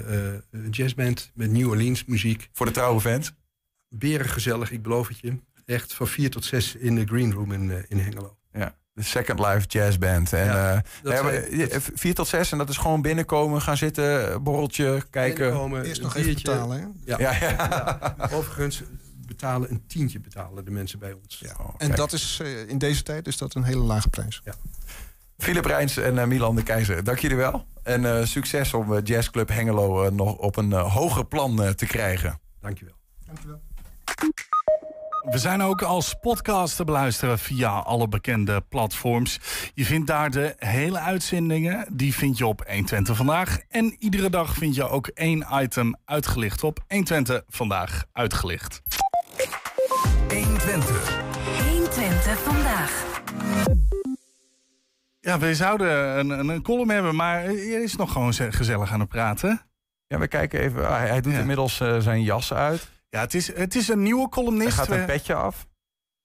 eh, 0.50 0.60
jazzband 0.70 1.30
met 1.34 1.50
New 1.50 1.68
Orleans 1.68 2.04
muziek. 2.04 2.48
Voor 2.52 2.66
de 2.66 2.72
trouwe 2.72 3.00
fans? 3.00 3.32
Beren 3.88 4.28
gezellig, 4.28 4.70
ik 4.70 4.82
beloof 4.82 5.08
het 5.08 5.18
je. 5.18 5.38
Echt 5.64 5.94
van 5.94 6.06
vier 6.06 6.30
tot 6.30 6.44
zes 6.44 6.74
in 6.74 6.94
de 6.94 7.04
Green 7.04 7.32
Room 7.32 7.52
in, 7.52 7.84
in 7.88 7.98
Hengelo. 7.98 8.38
Ja, 8.52 8.78
de 8.92 9.02
Second 9.02 9.38
Life 9.38 9.66
Jazz 9.66 9.98
Band. 9.98 10.32
En, 10.32 10.46
Ja, 10.46 10.82
eh, 11.02 11.80
vier 11.94 12.14
tot 12.14 12.28
zes 12.28 12.52
en 12.52 12.58
dat 12.58 12.68
is 12.68 12.76
gewoon 12.76 13.02
binnenkomen, 13.02 13.62
gaan 13.62 13.76
zitten, 13.76 14.42
borreltje, 14.42 15.02
kijken. 15.10 15.38
Binnenkomen, 15.38 15.84
Eerst 15.84 16.02
nog 16.02 16.16
even 16.16 16.34
betalen, 16.34 16.80
hè? 16.80 16.86
Ja. 17.04 17.18
Ja, 17.18 17.36
ja. 17.40 17.50
Ja. 17.50 18.28
Overigens 18.32 18.82
betalen 19.30 19.70
een 19.70 19.86
tientje 19.86 20.20
betalen 20.20 20.64
de 20.64 20.70
mensen 20.70 20.98
bij 20.98 21.12
ons. 21.12 21.38
Ja. 21.38 21.56
en 21.78 21.90
dat 21.90 22.12
is 22.12 22.40
eh, 22.42 22.68
in 22.68 22.78
deze 22.78 23.02
tijd 23.02 23.26
is 23.26 23.36
dat 23.36 23.54
een 23.54 23.62
hele 23.62 23.80
lage 23.82 24.08
prijs. 24.08 24.40
Ja. 24.44 24.54
Philip 25.38 25.64
Rijns 25.64 25.96
en 25.96 26.18
eh, 26.18 26.26
Milan 26.26 26.56
de 26.56 26.62
Keizer, 26.62 27.04
dank 27.04 27.18
jullie 27.18 27.36
wel. 27.36 27.66
En 27.82 28.04
eh, 28.04 28.24
succes 28.24 28.74
om 28.74 28.98
Jazzclub 28.98 29.48
Hengelo 29.48 30.10
nog 30.10 30.36
op 30.36 30.56
een 30.56 30.72
hoger 30.72 31.26
plan 31.26 31.74
te 31.74 31.86
krijgen. 31.86 32.40
Dankjewel. 32.60 32.94
Dankjewel. 33.26 33.60
We 35.30 35.38
zijn 35.38 35.62
ook 35.62 35.82
als 35.82 36.14
podcast 36.20 36.76
te 36.76 36.84
beluisteren 36.84 37.38
via 37.38 37.68
alle 37.78 38.08
bekende 38.08 38.60
platforms. 38.68 39.38
Je 39.74 39.84
vindt 39.84 40.06
daar 40.06 40.30
de 40.30 40.54
hele 40.58 40.98
uitzendingen. 40.98 41.86
Die 41.92 42.14
vind 42.14 42.38
je 42.38 42.46
op 42.46 42.62
120 42.66 43.16
Vandaag. 43.16 43.58
En 43.68 43.96
iedere 43.98 44.30
dag 44.30 44.54
vind 44.54 44.74
je 44.74 44.88
ook 44.88 45.06
één 45.06 45.46
item 45.52 45.96
uitgelicht 46.04 46.64
op 46.64 46.78
120 46.88 47.42
Vandaag 47.48 48.04
uitgelicht. 48.12 48.82
120. 50.28 51.20
120 51.68 52.38
vandaag. 52.42 53.04
Ja, 55.20 55.38
we 55.38 55.54
zouden 55.54 56.18
een, 56.18 56.30
een, 56.30 56.48
een 56.48 56.62
column 56.62 56.90
hebben, 56.90 57.16
maar 57.16 57.44
er 57.44 57.82
is 57.82 57.96
nog 57.96 58.12
gewoon 58.12 58.32
ze- 58.34 58.52
gezellig 58.52 58.92
aan 58.92 59.00
het 59.00 59.08
praten. 59.08 59.60
Ja, 60.06 60.18
we 60.18 60.28
kijken 60.28 60.60
even. 60.60 60.88
ah, 60.88 60.96
hij, 60.96 61.08
hij 61.08 61.20
doet 61.20 61.32
inmiddels 61.32 61.80
eh, 61.80 61.98
zijn 61.98 62.22
jas 62.22 62.52
uit. 62.52 62.88
Ja, 63.10 63.20
het 63.20 63.34
is, 63.34 63.54
het 63.56 63.74
is 63.74 63.88
een 63.88 64.02
nieuwe 64.02 64.28
columnist. 64.28 64.76
Hij 64.76 64.84
gaat 64.86 64.94
een 64.94 65.00
We- 65.00 65.12
petje 65.12 65.34
af. 65.34 65.66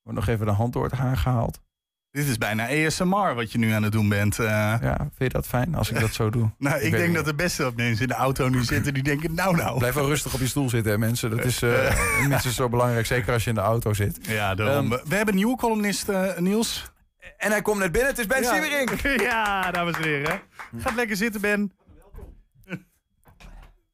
Wordt 0.01 0.19
nog 0.19 0.27
even 0.27 0.45
de 0.45 0.51
hand 0.51 0.73
door 0.73 0.83
het 0.83 0.93
haar 0.93 1.17
gehaald. 1.17 1.59
Dit 2.11 2.27
is 2.27 2.37
bijna 2.37 2.67
ASMR 2.69 3.33
wat 3.35 3.51
je 3.51 3.57
nu 3.57 3.71
aan 3.71 3.83
het 3.83 3.91
doen 3.91 4.09
bent. 4.09 4.39
eh. 4.39 4.45
Ja, 4.81 4.95
vind 4.97 5.11
je 5.17 5.29
dat 5.29 5.47
fijn 5.47 5.75
als 5.75 5.89
ik 5.91 5.99
dat 5.99 6.13
zo 6.13 6.29
doe? 6.35 6.49
Nou, 6.57 6.79
ik, 6.79 6.91
denk 6.91 7.05
niet. 7.07 7.15
dat 7.15 7.25
de 7.25 7.33
beste 7.35 7.61
dat 7.61 7.75
mensen 7.75 8.01
in 8.01 8.07
de 8.07 8.13
auto 8.13 8.47
nu 8.49 8.63
zitten 8.73 8.93
die 8.93 9.03
denken, 9.03 9.33
nou 9.33 9.55
nou. 9.55 9.77
Blijf 9.77 9.93
wel 9.93 10.07
rustig 10.07 10.33
op 10.33 10.39
je 10.39 10.47
stoel 10.47 10.69
zitten, 10.69 10.91
hè, 10.91 10.97
mensen. 10.97 11.29
Dat 11.29 11.45
is 11.45 11.61
eh, 11.61 11.99
minstens 12.27 12.55
zo 12.55 12.69
belangrijk, 12.69 13.05
zeker 13.05 13.33
als 13.33 13.43
je 13.43 13.49
in 13.49 13.55
de 13.55 13.61
auto 13.61 13.93
zit. 13.93 14.17
Ja, 14.21 14.55
daarom. 14.55 14.93
Ehm, 14.93 15.07
we 15.07 15.15
hebben 15.15 15.33
een 15.33 15.39
nieuwe 15.39 15.57
columnist, 15.57 16.09
eh, 16.09 16.37
Niels. 16.37 16.91
En 17.37 17.51
hij 17.51 17.61
komt 17.61 17.79
net 17.79 17.91
binnen, 17.91 18.09
het 18.09 18.19
is 18.19 18.25
Ben 18.27 18.41
ja. 18.41 18.55
Ja, 19.21 19.71
dames 19.71 19.95
en 19.97 20.03
heren. 20.03 20.41
Gaat 20.77 20.95
lekker 20.95 21.15
zitten, 21.15 21.41
Ben. 21.41 21.71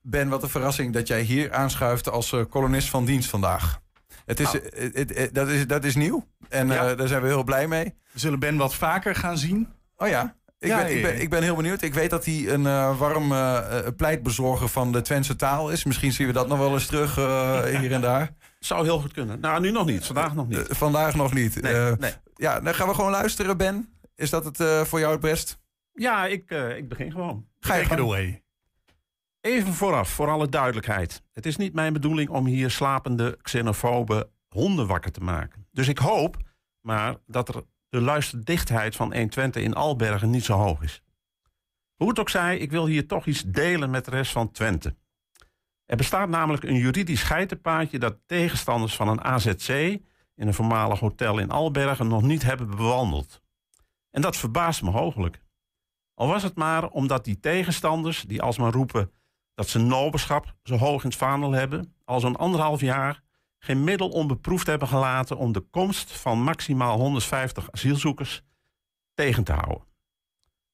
Ben, 0.02 0.30
wat 0.30 0.44
een 0.44 0.50
verrassing 0.50 0.94
dat 0.94 1.08
jij 1.08 1.22
hier 1.22 1.54
aanschuift 1.54 2.10
als 2.10 2.34
eh, 2.34 2.42
kolonist 2.50 2.90
van 2.90 3.06
dienst 3.06 3.30
vandaag. 3.30 3.80
Het 4.26 4.40
is, 4.40 4.52
Nou. 4.52 4.58
eh, 4.66 4.94
het- 4.94 5.18
het- 5.18 5.34
dat, 5.34 5.48
is, 5.48 5.68
dat 5.68 5.84
is 5.84 5.96
nieuw 5.96 6.28
en 6.50 6.68
Ja. 6.68 6.90
eh, 6.90 6.98
daar 6.98 7.08
zijn 7.08 7.22
we 7.22 7.28
heel 7.28 7.44
blij 7.44 7.68
mee. 7.68 7.84
We 8.12 8.20
zullen 8.20 8.40
Ben 8.40 8.58
wat 8.58 8.76
vaker 8.76 9.16
gaan 9.16 9.38
zien. 9.38 9.68
Oh 9.98 10.08
ja, 10.08 10.36
Ik, 10.60 10.68
Ja, 10.68 10.78
ben, 10.84 10.96
ik, 10.96 11.02
ben, 11.02 11.22
ik 11.22 11.30
ben 11.30 11.44
heel 11.44 11.56
benieuwd. 11.56 11.82
Ik 11.82 11.94
weet 11.94 12.10
dat 12.10 12.26
hij 12.26 12.48
een 12.50 12.66
eh, 12.66 13.00
warm 13.00 13.32
eh, 13.32 13.78
eh, 13.80 13.96
pleitbezorger 13.98 14.68
van 14.70 14.92
de 14.92 15.02
Twentse 15.02 15.36
taal 15.36 15.72
is. 15.72 15.84
Misschien 15.84 16.12
zien 16.12 16.28
we 16.28 16.34
dat 16.34 16.48
nog 16.48 16.58
wel 16.58 16.74
eens 16.74 16.86
terug 16.86 17.18
eh, 17.18 17.64
hier 17.64 17.92
en 17.92 18.02
daar. 18.02 18.30
Zou 18.60 18.84
heel 18.84 19.00
goed 19.00 19.14
kunnen. 19.14 19.40
Nou, 19.40 19.62
nu 19.62 19.72
nog 19.72 19.86
niet. 19.86 20.06
Vandaag 20.06 20.34
nog 20.34 20.48
niet. 20.48 20.68
Eh, 20.68 20.76
vandaag 20.76 21.16
nog 21.16 21.34
niet. 21.34 21.62
Nee, 21.62 21.74
Eh, 21.74 21.92
nee. 21.98 22.12
Ja, 22.36 22.60
dan 22.60 22.74
gaan 22.76 22.88
we 22.88 22.94
gewoon 22.94 23.12
luisteren, 23.12 23.58
Ben. 23.58 23.90
Is 24.16 24.30
dat 24.30 24.46
het 24.46 24.60
eh, 24.60 24.82
voor 24.82 25.00
jou 25.00 25.12
het 25.12 25.22
best? 25.22 25.60
Ja, 25.94 26.26
ik, 26.26 26.50
eh, 26.52 26.78
ik 26.78 26.90
begin 26.90 27.12
gewoon. 27.12 27.46
Ga 27.60 27.76
je 27.76 27.82
Take 27.82 27.94
it 27.94 28.00
away. 28.00 28.41
Even 29.42 29.74
vooraf, 29.74 30.10
voor 30.10 30.30
alle 30.30 30.50
duidelijkheid. 30.50 31.24
Het 31.32 31.46
is 31.46 31.58
niet 31.58 31.74
mijn 31.74 31.94
bedoeling 31.94 32.30
om 32.30 32.46
hier 32.46 32.72
slapende, 32.72 33.38
xenofobe 33.42 34.30
honden 34.50 34.88
wakker 34.88 35.12
te 35.12 35.20
maken. 35.24 35.68
Dus 35.72 35.88
ik 35.88 35.98
hoop 35.98 36.38
maar 36.82 37.18
dat 37.26 37.56
er 37.56 37.64
de 37.90 38.02
luisterdichtheid 38.02 38.96
van 38.96 39.14
120 39.14 39.64
in 39.64 39.74
Albergen 39.74 40.30
niet 40.30 40.44
zo 40.44 40.54
hoog 40.54 40.82
is. 40.82 41.02
Hoe 41.96 42.10
het 42.10 42.20
ook 42.20 42.30
zij, 42.30 42.58
ik 42.58 42.72
wil 42.72 42.86
hier 42.86 43.08
toch 43.08 43.26
iets 43.26 43.44
delen 43.44 43.90
met 43.90 44.06
de 44.06 44.12
rest 44.12 44.32
van 44.32 44.52
Twente. 44.52 44.96
Er 45.86 45.98
bestaat 45.98 46.30
namelijk 46.30 46.64
een 46.64 46.76
juridisch 46.76 47.24
geitenpaadje 47.24 48.00
dat 48.00 48.18
tegenstanders 48.26 48.96
van 48.96 49.08
een 49.08 49.24
AZC 49.24 49.70
in 49.70 50.48
een 50.48 50.54
voormalig 50.54 51.00
hotel 51.00 51.40
in 51.40 51.52
Albergen 51.52 52.08
nog 52.08 52.22
niet 52.22 52.44
hebben 52.44 52.70
bewandeld. 52.70 53.42
En 54.10 54.22
dat 54.22 54.38
verbaast 54.38 54.82
me 54.82 54.90
hooglijk. 54.90 55.42
Al 56.14 56.28
was 56.28 56.44
het 56.44 56.56
maar 56.56 56.90
omdat 56.90 57.26
die 57.26 57.40
tegenstanders, 57.40 58.22
die 58.22 58.42
alsmaar 58.42 58.72
roepen 58.72 59.12
dat 59.62 59.70
ze 59.70 59.80
noberschap 59.80 60.56
zo 60.64 60.76
hoog 60.76 61.04
in 61.04 61.10
het 61.10 61.18
vaandel 61.18 61.52
hebben, 61.52 61.96
al 62.06 62.20
zo'n 62.20 62.36
anderhalf 62.36 62.82
jaar 62.82 63.22
geen 63.60 63.84
middel 63.84 64.10
onbeproefd 64.10 64.68
hebben 64.68 64.88
gelaten 64.88 65.38
om 65.38 65.52
de 65.52 65.60
komst 65.60 66.12
van 66.12 66.44
maximaal 66.44 66.98
150 66.98 67.72
asielzoekers 67.72 68.42
tegen 69.14 69.44
te 69.44 69.52
houden. 69.52 69.88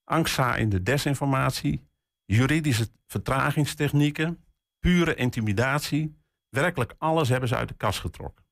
Angstzaaiende 0.04 0.82
desinformatie, 0.82 1.88
juridische 2.24 2.88
vertragingstechnieken, 3.06 4.44
pure 4.78 5.14
intimidatie, 5.14 6.20
werkelijk 6.48 6.94
alles 6.98 7.28
hebben 7.28 7.48
ze 7.48 7.56
uit 7.56 7.68
de 7.68 7.74
kast 7.74 8.00
getrokken. 8.00 8.44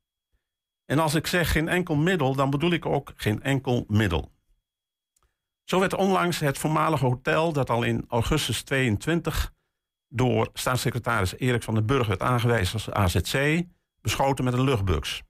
En 0.85 0.99
als 0.99 1.15
ik 1.15 1.27
zeg 1.27 1.53
geen 1.53 1.69
enkel 1.69 1.97
middel, 1.97 2.35
dan 2.35 2.51
bedoel 2.51 2.73
ik 2.73 2.87
ook 2.87 3.13
geen 3.17 3.43
enkel 3.43 3.85
middel. 3.89 4.33
Zo 5.65 5.81
werd 5.81 5.95
onlangs 5.95 6.39
het 6.39 6.59
voormalige 6.59 7.05
hotel, 7.05 7.53
dat 7.53 7.71
al 7.71 7.83
in 7.83 8.05
augustus 8.09 8.63
22 8.63 9.55
door 10.09 10.51
staatssecretaris 10.53 11.37
Erik 11.37 11.63
van 11.63 11.75
den 11.75 11.87
Burg 11.87 12.07
werd 12.07 12.23
aangewezen 12.23 12.73
als 12.73 12.91
AZC, 12.91 13.63
beschoten 14.01 14.45
met 14.45 14.53
een 14.53 14.65
luchtbux. 14.65 15.23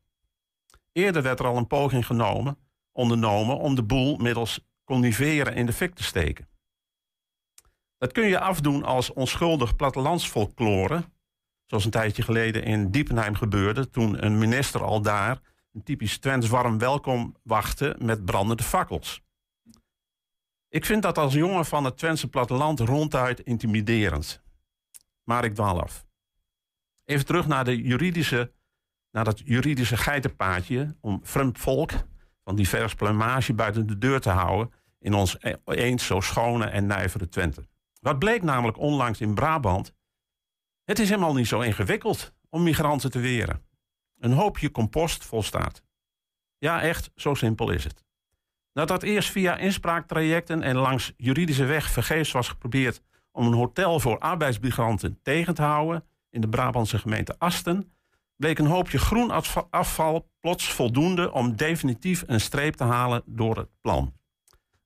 Eerder 0.93 1.23
werd 1.23 1.41
er 1.41 1.47
al 1.47 1.57
een 1.57 1.67
poging 1.67 2.07
genomen, 2.07 2.59
ondernomen 2.93 3.59
om 3.59 3.75
de 3.75 3.85
boel 3.85 4.17
middels 4.17 4.61
conniveren 4.85 5.55
in 5.55 5.67
de 5.67 5.73
fik 5.73 5.95
te 5.95 6.03
steken. 6.03 6.49
Dat 7.99 8.13
kun 8.13 8.27
je 8.27 8.41
afdoen 8.41 8.85
als 8.85 9.13
onschuldig 9.13 9.77
plattelandsfolklore, 9.77 11.05
zoals 11.67 11.85
een 11.85 11.91
tijdje 11.91 12.23
geleden 12.23 12.63
in 12.63 12.91
Diepenheim 12.91 13.35
gebeurde, 13.35 13.91
toen 13.91 14.25
een 14.25 14.39
minister 14.39 14.83
al 14.83 15.03
daar 15.03 15.41
een 15.73 15.83
typisch 15.83 16.19
Twents 16.19 16.49
warm 16.49 16.79
welkom 16.79 17.37
wachtte 17.43 17.97
met 17.99 18.25
brandende 18.25 18.63
fakkels. 18.63 19.25
Ik 20.69 20.85
vind 20.85 21.03
dat 21.03 21.19
als 21.19 21.35
jongen 21.35 21.65
van 21.65 21.85
het 21.85 21.99
Twentse 21.99 22.29
platteland 22.29 22.81
ronduit 22.81 23.41
intimiderend. 23.41 24.45
Maar 25.29 25.45
ik 25.45 25.55
dwaal 25.55 25.83
af. 25.83 26.07
Even 27.05 27.27
terug 27.27 27.47
naar, 27.47 27.65
de 27.65 27.83
juridische, 27.83 28.53
naar 29.11 29.25
dat 29.25 29.43
juridische 29.45 29.97
geitenpaadje 29.97 30.97
om 31.01 31.21
vreemd 31.23 31.59
volk 31.59 31.91
van 32.45 32.57
divers 32.57 32.95
plumage 32.95 33.55
buiten 33.55 33.87
de 33.87 33.99
deur 33.99 34.21
te 34.21 34.31
houden 34.31 34.73
in 34.99 35.15
ons 35.15 35.37
e- 35.41 35.57
eens 35.65 36.07
zo 36.07 36.21
schone 36.21 36.65
en 36.65 36.87
nijvere 36.87 37.29
Twente. 37.29 37.69
Wat 38.01 38.19
bleek 38.19 38.43
namelijk 38.43 38.79
onlangs 38.79 39.21
in 39.21 39.35
Brabant? 39.35 39.95
Het 40.85 40.99
is 40.99 41.09
helemaal 41.09 41.35
niet 41.35 41.47
zo 41.47 41.61
ingewikkeld 41.61 42.35
om 42.49 42.63
migranten 42.63 43.11
te 43.11 43.19
weren. 43.19 43.63
Een 44.19 44.33
hoopje 44.33 44.71
compost 44.71 45.25
volstaat. 45.25 45.83
Ja, 46.59 46.83
echt, 46.83 47.11
zo 47.15 47.35
simpel 47.35 47.71
is 47.71 47.85
het. 47.85 48.05
Nadat 48.73 49.03
eerst 49.03 49.31
via 49.31 49.57
inspraaktrajecten 49.57 50.63
en 50.63 50.77
langs 50.77 51.13
juridische 51.17 51.65
weg 51.65 51.91
vergeefs 51.91 52.33
was 52.33 52.49
geprobeerd 52.49 53.03
om 53.37 53.47
een 53.47 53.53
hotel 53.53 54.01
voor 54.01 54.19
arbeidsmigranten 54.19 55.19
tegen 55.23 55.55
te 55.55 55.63
houden 55.63 56.05
in 56.31 56.41
de 56.41 56.49
Brabantse 56.49 56.99
gemeente 56.99 57.39
Asten, 57.39 57.93
bleek 58.37 58.59
een 58.59 58.67
hoopje 58.67 58.99
groen 58.99 59.31
afva- 59.31 59.67
afval 59.71 60.31
plots 60.41 60.73
voldoende 60.73 61.33
om 61.33 61.57
definitief 61.57 62.25
een 62.27 62.41
streep 62.41 62.75
te 62.75 62.85
halen 62.85 63.23
door 63.27 63.57
het 63.57 63.69
plan. 63.81 64.15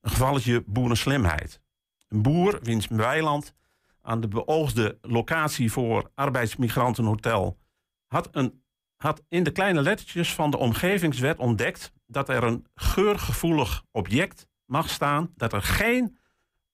Een 0.01 0.11
gevalletje 0.11 0.63
boerenslimheid. 0.67 1.61
Een 2.09 2.23
boer 2.23 2.59
wiens 2.63 2.87
weiland 2.87 3.55
aan 4.03 4.21
de 4.21 4.29
beoogde 4.29 4.99
locatie 5.01 5.73
voor 5.73 6.11
arbeidsmigrantenhotel 6.15 7.59
had, 8.07 8.29
een, 8.33 8.63
had 8.97 9.23
in 9.29 9.43
de 9.43 9.51
kleine 9.51 9.83
lettertjes 9.83 10.35
van 10.35 10.51
de 10.51 10.57
omgevingswet 10.57 11.39
ontdekt 11.39 11.93
dat 12.07 12.29
er 12.29 12.43
een 12.45 12.67
geurgevoelig 12.75 13.85
object 13.91 14.49
mag 14.65 14.89
staan, 14.89 15.33
dat 15.37 15.53
er 15.53 15.63
geen 15.63 16.19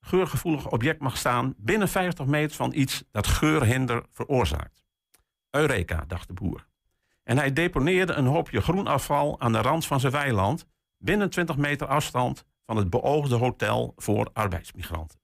geurgevoelig 0.06 0.70
object 0.70 1.00
mag 1.00 1.16
staan 1.16 1.54
binnen 1.56 1.88
50 1.88 2.26
meter 2.26 2.56
van 2.56 2.72
iets 2.74 3.04
dat 3.10 3.26
geurhinder 3.26 4.06
veroorzaakt. 4.12 4.84
Eureka, 5.50 6.04
dacht 6.06 6.26
de 6.26 6.34
boer. 6.34 6.66
En 7.22 7.36
hij 7.38 7.52
deponeerde 7.52 8.12
een 8.12 8.26
hoopje 8.26 8.60
groenafval 8.60 9.40
aan 9.40 9.52
de 9.52 9.60
rand 9.60 9.86
van 9.86 10.00
zijn 10.00 10.12
weiland 10.12 10.66
binnen 10.98 11.30
20 11.30 11.56
meter 11.56 11.86
afstand 11.86 12.44
van 12.66 12.76
het 12.76 12.90
beoogde 12.90 13.34
hotel 13.34 13.92
voor 13.96 14.30
arbeidsmigranten. 14.32 15.20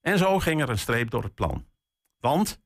En 0.00 0.18
zo 0.18 0.38
ging 0.38 0.62
er 0.62 0.70
een 0.70 0.78
streep 0.78 1.10
door 1.10 1.22
het 1.22 1.34
plan. 1.34 1.66
Want 2.18 2.62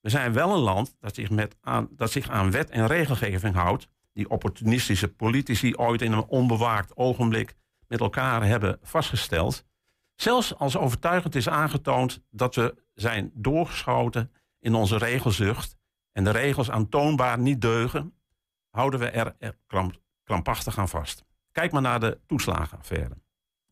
we 0.00 0.08
zijn 0.08 0.32
wel 0.32 0.52
een 0.52 0.62
land 0.62 0.96
dat 1.00 1.14
zich, 1.14 1.30
met 1.30 1.56
aan, 1.60 1.88
dat 1.90 2.10
zich 2.10 2.28
aan 2.28 2.50
wet 2.50 2.70
en 2.70 2.86
regelgeving 2.86 3.54
houdt, 3.54 3.88
die 4.12 4.30
opportunistische 4.30 5.08
politici 5.08 5.76
ooit 5.76 6.02
in 6.02 6.12
een 6.12 6.26
onbewaakt 6.26 6.96
ogenblik 6.96 7.54
met 7.86 8.00
elkaar 8.00 8.44
hebben 8.44 8.78
vastgesteld. 8.82 9.64
Zelfs 10.22 10.54
als 10.56 10.76
overtuigend 10.76 11.34
is 11.34 11.48
aangetoond 11.48 12.22
dat 12.30 12.54
we 12.54 12.74
zijn 12.94 13.30
doorgeschoten 13.34 14.32
in 14.58 14.74
onze 14.74 14.96
regelzucht 14.96 15.76
en 16.12 16.24
de 16.24 16.30
regels 16.30 16.70
aantoonbaar 16.70 17.38
niet 17.38 17.60
deugen, 17.60 18.14
houden 18.70 19.00
we 19.00 19.06
er, 19.06 19.56
kramp, 19.66 20.00
krampachtig 20.24 20.78
aan 20.78 20.88
vast. 20.88 21.24
Kijk 21.52 21.72
maar 21.72 21.82
naar 21.82 22.00
de 22.00 22.20
toeslagenaffaire. 22.26 23.16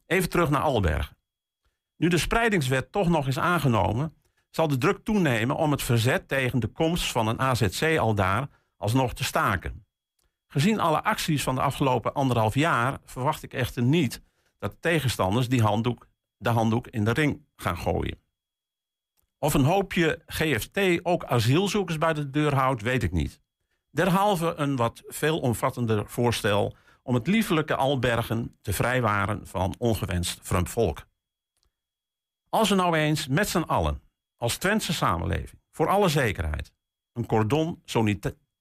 Even 0.06 0.28
terug 0.28 0.50
naar 0.50 0.60
Albergen. 0.60 1.16
Nu 1.96 2.08
de 2.08 2.18
spreidingswet 2.18 2.92
toch 2.92 3.08
nog 3.08 3.26
is 3.26 3.38
aangenomen, 3.38 4.14
zal 4.50 4.68
de 4.68 4.78
druk 4.78 5.04
toenemen 5.04 5.56
om 5.56 5.70
het 5.70 5.82
verzet 5.82 6.28
tegen 6.28 6.60
de 6.60 6.68
komst 6.68 7.12
van 7.12 7.26
een 7.26 7.40
AZC 7.40 7.98
al 7.98 8.14
daar 8.14 8.48
alsnog 8.76 9.14
te 9.14 9.24
staken. 9.24 9.86
Gezien 10.46 10.80
alle 10.80 11.02
acties 11.02 11.42
van 11.42 11.54
de 11.54 11.62
afgelopen 11.62 12.14
anderhalf 12.14 12.54
jaar 12.54 12.98
verwacht 13.04 13.42
ik 13.42 13.52
echter 13.52 13.82
niet 13.82 14.22
dat 14.58 14.76
tegenstanders 14.80 15.48
die 15.48 15.62
handdoek, 15.62 16.08
de 16.40 16.48
handdoek 16.48 16.86
in 16.86 17.04
de 17.04 17.12
ring 17.12 17.46
gaan 17.56 17.76
gooien. 17.76 18.18
Of 19.38 19.54
een 19.54 19.64
hoopje 19.64 20.22
GFT 20.26 20.78
ook 21.02 21.24
asielzoekers 21.24 21.98
bij 21.98 22.12
de 22.12 22.30
deur 22.30 22.54
houdt, 22.54 22.82
weet 22.82 23.02
ik 23.02 23.12
niet. 23.12 23.40
Derhalve 23.90 24.54
een 24.54 24.76
wat 24.76 25.02
veelomvattender 25.06 26.08
voorstel 26.08 26.76
om 27.02 27.14
het 27.14 27.26
liefelijke 27.26 27.76
Albergen 27.76 28.58
te 28.60 28.72
vrijwaren 28.72 29.46
van 29.46 29.74
ongewenst 29.78 30.38
vreemd 30.42 30.70
volk. 30.70 31.06
Als 32.48 32.68
we 32.68 32.74
nou 32.74 32.96
eens 32.96 33.26
met 33.26 33.48
z'n 33.48 33.58
allen, 33.58 34.02
als 34.36 34.56
Twentse 34.56 34.92
samenleving, 34.92 35.62
voor 35.70 35.88
alle 35.88 36.08
zekerheid, 36.08 36.72
een 37.12 37.26
cordon 37.26 37.82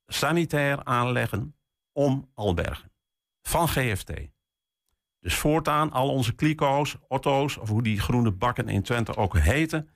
sanitair 0.07 0.84
aanleggen 0.84 1.55
om 1.91 2.30
Albergen. 2.34 2.91
Van 3.41 3.67
GFT. 3.67 4.11
Dus 5.20 5.36
voortaan 5.36 5.91
al 5.91 6.09
onze 6.09 6.36
kliko's, 6.36 6.97
otto's, 7.07 7.57
of 7.57 7.70
hoe 7.70 7.84
die 7.84 7.99
groene 7.99 8.32
bakken 8.32 8.67
in 8.67 8.84
Twente 8.84 9.15
ook 9.15 9.38
heten, 9.38 9.89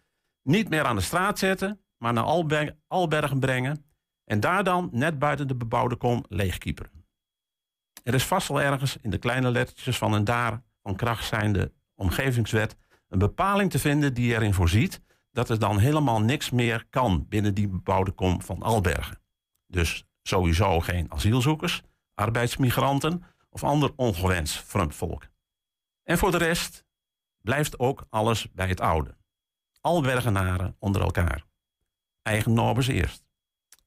niet 0.43 0.69
meer 0.69 0.85
aan 0.85 0.95
de 0.95 1.01
straat 1.01 1.39
zetten, 1.39 1.81
maar 1.97 2.13
naar 2.13 2.23
Alber- 2.23 2.77
Albergen 2.87 3.39
brengen 3.39 3.85
en 4.23 4.39
daar 4.39 4.63
dan 4.63 4.89
net 4.91 5.19
buiten 5.19 5.47
de 5.47 5.55
bebouwde 5.55 5.95
kom 5.95 6.23
leegkieperen. 6.29 7.05
Er 8.03 8.13
is 8.13 8.25
vast 8.25 8.47
wel 8.47 8.61
ergens 8.61 8.97
in 8.97 9.09
de 9.09 9.17
kleine 9.17 9.51
lettertjes 9.51 9.97
van 9.97 10.13
een 10.13 10.23
daar 10.23 10.63
van 10.81 10.95
kracht 10.95 11.25
zijnde 11.25 11.73
omgevingswet 11.95 12.77
een 13.07 13.19
bepaling 13.19 13.71
te 13.71 13.79
vinden 13.79 14.13
die 14.13 14.33
erin 14.33 14.53
voorziet 14.53 15.01
dat 15.31 15.49
er 15.49 15.59
dan 15.59 15.77
helemaal 15.77 16.21
niks 16.21 16.49
meer 16.49 16.85
kan 16.89 17.25
binnen 17.27 17.53
die 17.53 17.67
bebouwde 17.67 18.11
kom 18.11 18.41
van 18.41 18.61
Albergen. 18.61 19.21
Dus 19.67 20.05
sowieso 20.21 20.79
geen 20.79 21.11
asielzoekers, 21.11 21.81
arbeidsmigranten 22.13 23.23
of 23.53 23.63
ander 23.63 23.93
ongewenst 23.95 24.63
vreemd 24.63 24.95
volk. 24.95 25.27
En 26.03 26.17
voor 26.17 26.31
de 26.31 26.37
rest 26.37 26.85
blijft 27.41 27.79
ook 27.79 28.05
alles 28.09 28.51
bij 28.51 28.67
het 28.67 28.81
oude. 28.81 29.15
Albergenaren 29.81 30.75
onder 30.79 31.01
elkaar. 31.01 31.45
Eigen 32.21 32.53
nobers 32.53 32.87
eerst. 32.87 33.25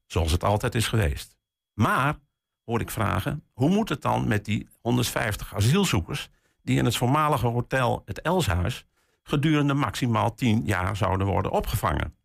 Zoals 0.06 0.32
het 0.32 0.44
altijd 0.44 0.74
is 0.74 0.88
geweest. 0.88 1.36
Maar, 1.72 2.18
hoor 2.64 2.80
ik 2.80 2.90
vragen, 2.90 3.44
hoe 3.52 3.68
moet 3.68 3.88
het 3.88 4.02
dan 4.02 4.28
met 4.28 4.44
die 4.44 4.68
150 4.80 5.54
asielzoekers 5.54 6.28
die 6.62 6.78
in 6.78 6.84
het 6.84 6.96
voormalige 6.96 7.46
hotel 7.46 8.02
Het 8.04 8.20
Elshuis 8.20 8.86
gedurende 9.22 9.74
maximaal 9.74 10.34
10 10.34 10.64
jaar 10.64 10.96
zouden 10.96 11.26
worden 11.26 11.50
opgevangen. 11.50 12.16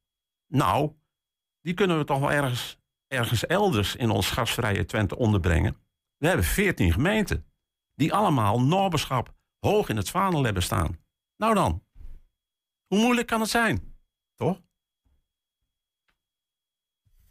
Nou, 0.47 0.91
die 1.61 1.73
kunnen 1.73 1.97
we 1.97 2.03
toch 2.03 2.19
wel 2.19 2.31
ergens, 2.31 2.77
ergens 3.07 3.45
elders 3.45 3.95
in 3.95 4.09
ons 4.09 4.29
gastvrije 4.29 4.85
Twente 4.85 5.17
onderbrengen. 5.17 5.77
We 6.21 6.27
hebben 6.27 6.45
14 6.45 6.91
gemeenten 6.91 7.45
die 7.95 8.13
allemaal 8.13 8.61
Norberschap 8.61 9.33
hoog 9.59 9.89
in 9.89 9.97
het 9.97 10.09
vaandel 10.09 10.43
hebben 10.43 10.63
staan. 10.63 10.97
Nou 11.37 11.53
dan, 11.53 11.83
hoe 12.87 12.99
moeilijk 12.99 13.27
kan 13.27 13.41
het 13.41 13.49
zijn? 13.49 13.95
Toch? 14.35 14.61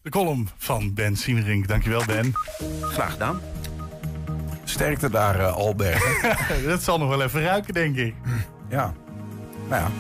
De 0.03 0.11
column 0.11 0.49
van 0.57 0.95
Ben 0.95 1.17
Siemerink. 1.17 1.69
Dankjewel, 1.69 2.05
Ben. 2.05 2.33
Graag 2.83 3.13
gedaan. 3.13 3.41
Sterkte 4.65 5.11
daar, 5.11 5.37
uh, 5.37 5.53
Albert. 5.53 6.03
dat 6.65 6.83
zal 6.83 6.99
nog 6.99 7.09
wel 7.09 7.23
even 7.23 7.43
ruiken, 7.43 7.75
denk 7.75 7.97
ik. 7.97 8.15
Ja. 8.69 8.95
Nou 9.69 9.83
ja, 9.83 9.91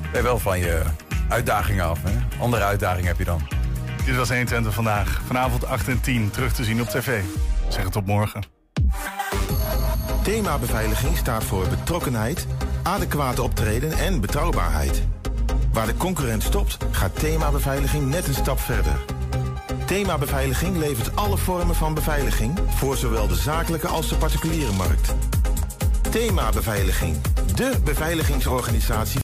ben 0.00 0.20
je 0.20 0.22
wel 0.22 0.38
van 0.38 0.58
je 0.58 0.82
uitdagingen 1.28 1.84
af. 1.84 2.02
Hè? 2.02 2.38
Andere 2.38 2.64
uitdaging 2.64 3.06
heb 3.06 3.18
je 3.18 3.24
dan. 3.24 3.40
Dit 4.04 4.16
was 4.16 4.28
120 4.28 4.74
vandaag. 4.74 5.22
Vanavond 5.26 5.64
8 5.64 5.88
en 5.88 6.00
10 6.00 6.30
terug 6.30 6.52
te 6.52 6.64
zien 6.64 6.80
op 6.80 6.88
tv. 6.88 7.22
Zeg 7.70 7.84
het 7.84 7.96
op 7.96 8.06
morgen. 8.06 8.42
Thema 10.22 10.58
beveiliging 10.58 11.16
staat 11.16 11.44
voor 11.44 11.68
betrokkenheid, 11.68 12.46
adequate 12.82 13.42
optreden 13.42 13.92
en 13.92 14.20
betrouwbaarheid. 14.20 15.02
Waar 15.72 15.86
de 15.86 15.96
concurrent 15.96 16.42
stopt, 16.42 16.76
gaat 16.90 17.18
thema 17.18 17.50
beveiliging 17.50 18.08
net 18.08 18.28
een 18.28 18.34
stap 18.34 18.60
verder. 18.60 18.98
Thema 19.86 20.18
Beveiliging 20.18 20.76
levert 20.76 21.16
alle 21.16 21.36
vormen 21.36 21.74
van 21.74 21.94
beveiliging 21.94 22.58
voor 22.68 22.96
zowel 22.96 23.28
de 23.28 23.34
zakelijke 23.34 23.86
als 23.88 24.08
de 24.08 24.16
particuliere 24.16 24.72
markt. 24.72 25.14
Thema 26.10 26.50
Beveiliging, 26.50 27.16
de 27.54 27.78
beveiligingsorganisatie 27.84 29.18